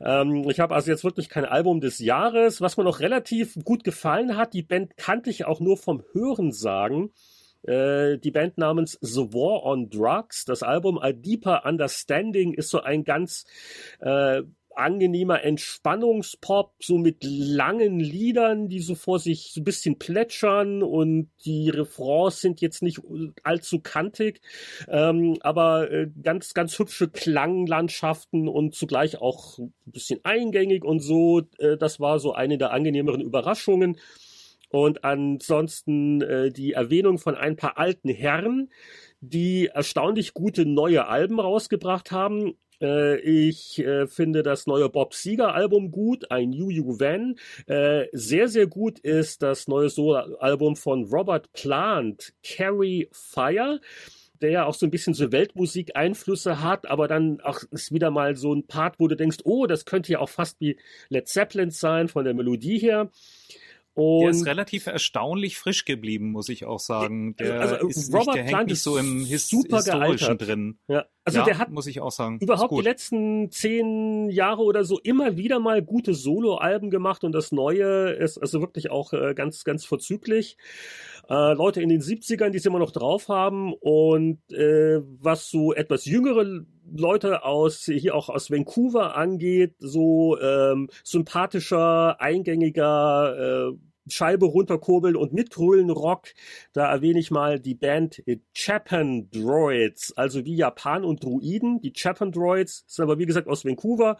[0.00, 2.60] Ähm, ich habe also jetzt wirklich kein Album des Jahres.
[2.60, 6.52] Was mir noch relativ gut gefallen hat, die Band kannte ich auch nur vom Hören
[6.52, 7.10] sagen.
[7.62, 10.44] Äh, die Band namens The War on Drugs.
[10.44, 13.44] Das Album A Deeper Understanding ist so ein ganz
[14.00, 14.42] äh,
[14.76, 21.30] angenehmer Entspannungspop, so mit langen Liedern, die so vor sich so ein bisschen plätschern und
[21.44, 23.00] die Refrains sind jetzt nicht
[23.42, 24.40] allzu kantig,
[24.88, 31.42] ähm, aber äh, ganz, ganz hübsche Klanglandschaften und zugleich auch ein bisschen eingängig und so.
[31.58, 33.98] Äh, das war so eine der angenehmeren Überraschungen.
[34.72, 38.70] Und ansonsten äh, die Erwähnung von ein paar alten Herren,
[39.20, 42.54] die erstaunlich gute neue Alben rausgebracht haben.
[42.82, 47.36] Äh, ich äh, finde das neue Bob Seger Album gut, ein New You Van.
[47.66, 53.80] Äh, sehr, sehr gut ist das neue Solo-Album von Robert Plant, Carry Fire
[54.42, 58.34] der ja auch so ein bisschen so Weltmusik-Einflüsse hat, aber dann auch ist wieder mal
[58.34, 60.78] so ein Part, wo du denkst, oh, das könnte ja auch fast wie
[61.08, 63.08] Led Zeppelin sein von der Melodie her.
[63.94, 67.36] Der ist Und relativ erstaunlich frisch geblieben, muss ich auch sagen.
[67.36, 70.48] Der Also, ist Robert nicht, der hängt Plant nicht so im His super historischen gealtert.
[70.48, 70.78] drin.
[70.88, 72.38] ja, also ja, der hat muss ich auch sagen.
[72.40, 77.52] Überhaupt die letzten zehn Jahre oder so immer wieder mal gute Solo-Alben gemacht und das
[77.52, 80.56] Neue ist also wirklich auch äh, ganz, ganz vorzüglich.
[81.28, 85.72] Äh, Leute in den 70ern, die es immer noch drauf haben und äh, was so
[85.72, 93.76] etwas jüngere Leute aus hier auch aus Vancouver angeht, so ähm, sympathischer, eingängiger äh,
[94.08, 96.28] Scheibe runterkurbeln und mitgrölen Rock.
[96.72, 98.22] Da erwähne ich mal die Band
[98.54, 101.80] Japan Droids, also wie Japan und Druiden.
[101.80, 104.16] Die Japan Droids sind aber wie gesagt aus Vancouver.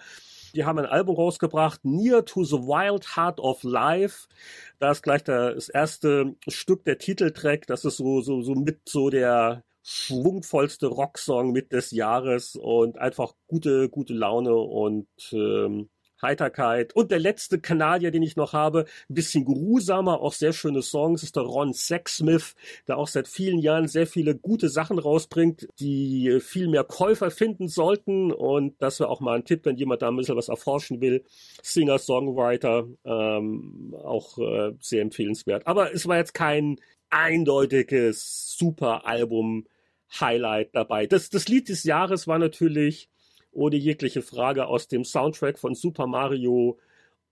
[0.54, 4.28] Die haben ein Album rausgebracht, Near to the Wild Heart of Life.
[4.78, 7.66] Da ist gleich das erste Stück der Titeltrack.
[7.66, 13.34] Das ist so, so, so mit so der schwungvollste Rocksong mit des Jahres und einfach
[13.46, 15.88] gute, gute Laune und ähm,
[16.22, 16.94] Heiterkeit.
[16.94, 21.22] Und der letzte Kanadier, den ich noch habe, ein bisschen geruhsamer, auch sehr schöne Songs,
[21.22, 22.54] ist der Ron Sexsmith,
[22.86, 27.68] der auch seit vielen Jahren sehr viele gute Sachen rausbringt, die viel mehr Käufer finden
[27.68, 28.32] sollten.
[28.32, 31.24] Und das wäre auch mal ein Tipp, wenn jemand da ein bisschen was erforschen will.
[31.62, 35.66] Singer, Songwriter, ähm, auch äh, sehr empfehlenswert.
[35.66, 36.76] Aber es war jetzt kein
[37.10, 39.66] eindeutiges Super-Album.
[40.20, 41.06] Highlight dabei.
[41.06, 43.08] Das, das Lied des Jahres war natürlich
[43.52, 46.78] ohne jegliche Frage aus dem Soundtrack von Super Mario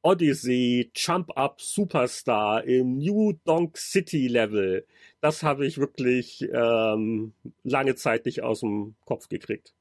[0.03, 4.87] Odyssey Jump Up Superstar im New Donk City Level.
[5.21, 7.35] Das habe ich wirklich ähm,
[7.65, 9.75] lange Zeit nicht aus dem Kopf gekriegt.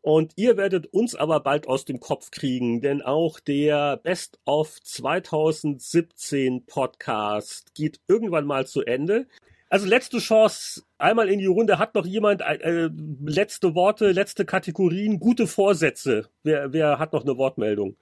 [0.00, 4.80] Und ihr werdet uns aber bald aus dem Kopf kriegen, denn auch der Best of
[4.80, 9.26] 2017 Podcast geht irgendwann mal zu Ende.
[9.68, 11.78] Also letzte Chance, einmal in die Runde.
[11.78, 12.88] Hat noch jemand äh,
[13.24, 16.28] letzte Worte, letzte Kategorien, gute Vorsätze?
[16.44, 17.96] Wer, wer hat noch eine Wortmeldung?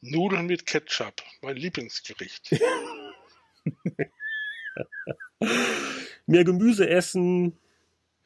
[0.00, 2.56] Nudeln mit Ketchup, mein Lieblingsgericht.
[6.26, 7.58] Mehr Gemüse essen,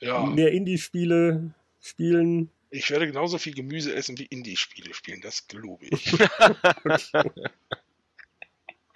[0.00, 2.50] Ja, mehr Indie-Spiele spielen.
[2.70, 6.12] ich werde genauso viel Gemüse essen wie Indie-Spiele spielen, das glaube ich.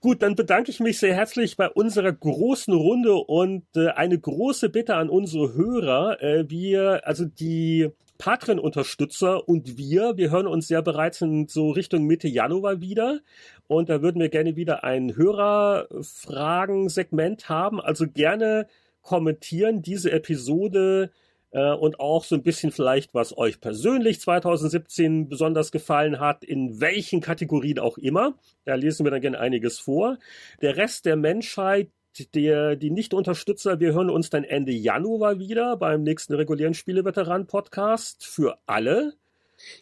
[0.00, 4.68] Gut, dann bedanke ich mich sehr herzlich bei unserer großen Runde und äh, eine große
[4.68, 6.20] Bitte an unsere Hörer.
[6.22, 7.88] Äh, wir, also die
[8.18, 13.20] Patreon-Unterstützer und wir, wir hören uns ja bereits in so Richtung Mitte Januar wieder.
[13.66, 17.80] Und da würden wir gerne wieder ein Hörerfragen-Segment haben.
[17.80, 18.66] Also gerne
[19.02, 21.10] kommentieren diese Episode
[21.52, 26.80] äh, und auch so ein bisschen vielleicht, was euch persönlich 2017 besonders gefallen hat, in
[26.80, 28.34] welchen Kategorien auch immer.
[28.64, 30.18] Da lesen wir dann gerne einiges vor.
[30.62, 31.88] Der Rest der Menschheit
[32.34, 38.58] der, die Nicht-Unterstützer, wir hören uns dann Ende Januar wieder beim nächsten regulären Spieleveteran-Podcast für
[38.66, 39.14] alle.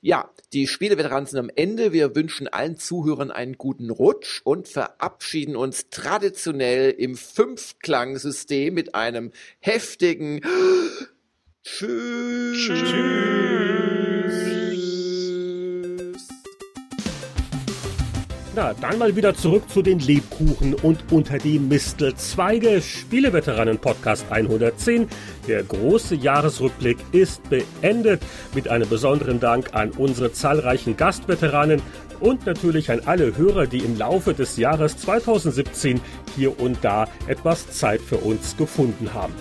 [0.00, 1.92] Ja, die Spieleveteranen sind am Ende.
[1.92, 9.32] Wir wünschen allen Zuhörern einen guten Rutsch und verabschieden uns traditionell im Fünfklang-System mit einem
[9.60, 10.42] heftigen
[11.76, 12.66] Tschüss.
[12.66, 13.48] Tschüss.
[18.56, 22.80] Na, dann mal wieder zurück zu den Lebkuchen und unter die Mistelzweige.
[22.80, 25.08] Spieleveteranen Podcast 110.
[25.46, 28.22] Der große Jahresrückblick ist beendet
[28.54, 31.82] mit einem besonderen Dank an unsere zahlreichen Gastveteranen
[32.18, 36.00] und natürlich an alle Hörer, die im Laufe des Jahres 2017
[36.34, 39.34] hier und da etwas Zeit für uns gefunden haben.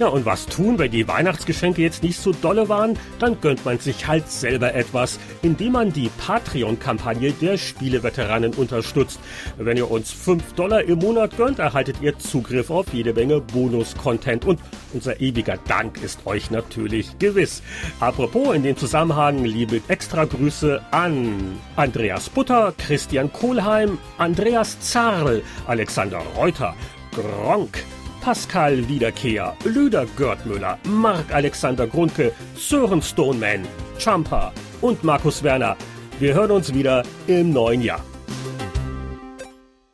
[0.00, 2.98] Ja, und was tun, wenn die Weihnachtsgeschenke jetzt nicht so dolle waren?
[3.20, 9.20] Dann gönnt man sich halt selber etwas, indem man die Patreon-Kampagne der Spieleveteranen unterstützt.
[9.56, 14.44] Wenn ihr uns 5 Dollar im Monat gönnt, erhaltet ihr Zugriff auf jede Menge Bonus-Content
[14.44, 14.58] und
[14.92, 17.62] unser ewiger Dank ist euch natürlich gewiss.
[18.00, 26.74] Apropos in dem Zusammenhang liebe Extragrüße an Andreas Butter, Christian Kohlheim, Andreas Zarl, Alexander Reuter,
[27.12, 27.84] Gronk,
[28.24, 33.66] Pascal Wiederkehr, Lüder Görtmüller, Marc-Alexander Grundke, Sören Stoneman,
[33.98, 35.76] Champa und Markus Werner.
[36.18, 38.00] Wir hören uns wieder im neuen Jahr.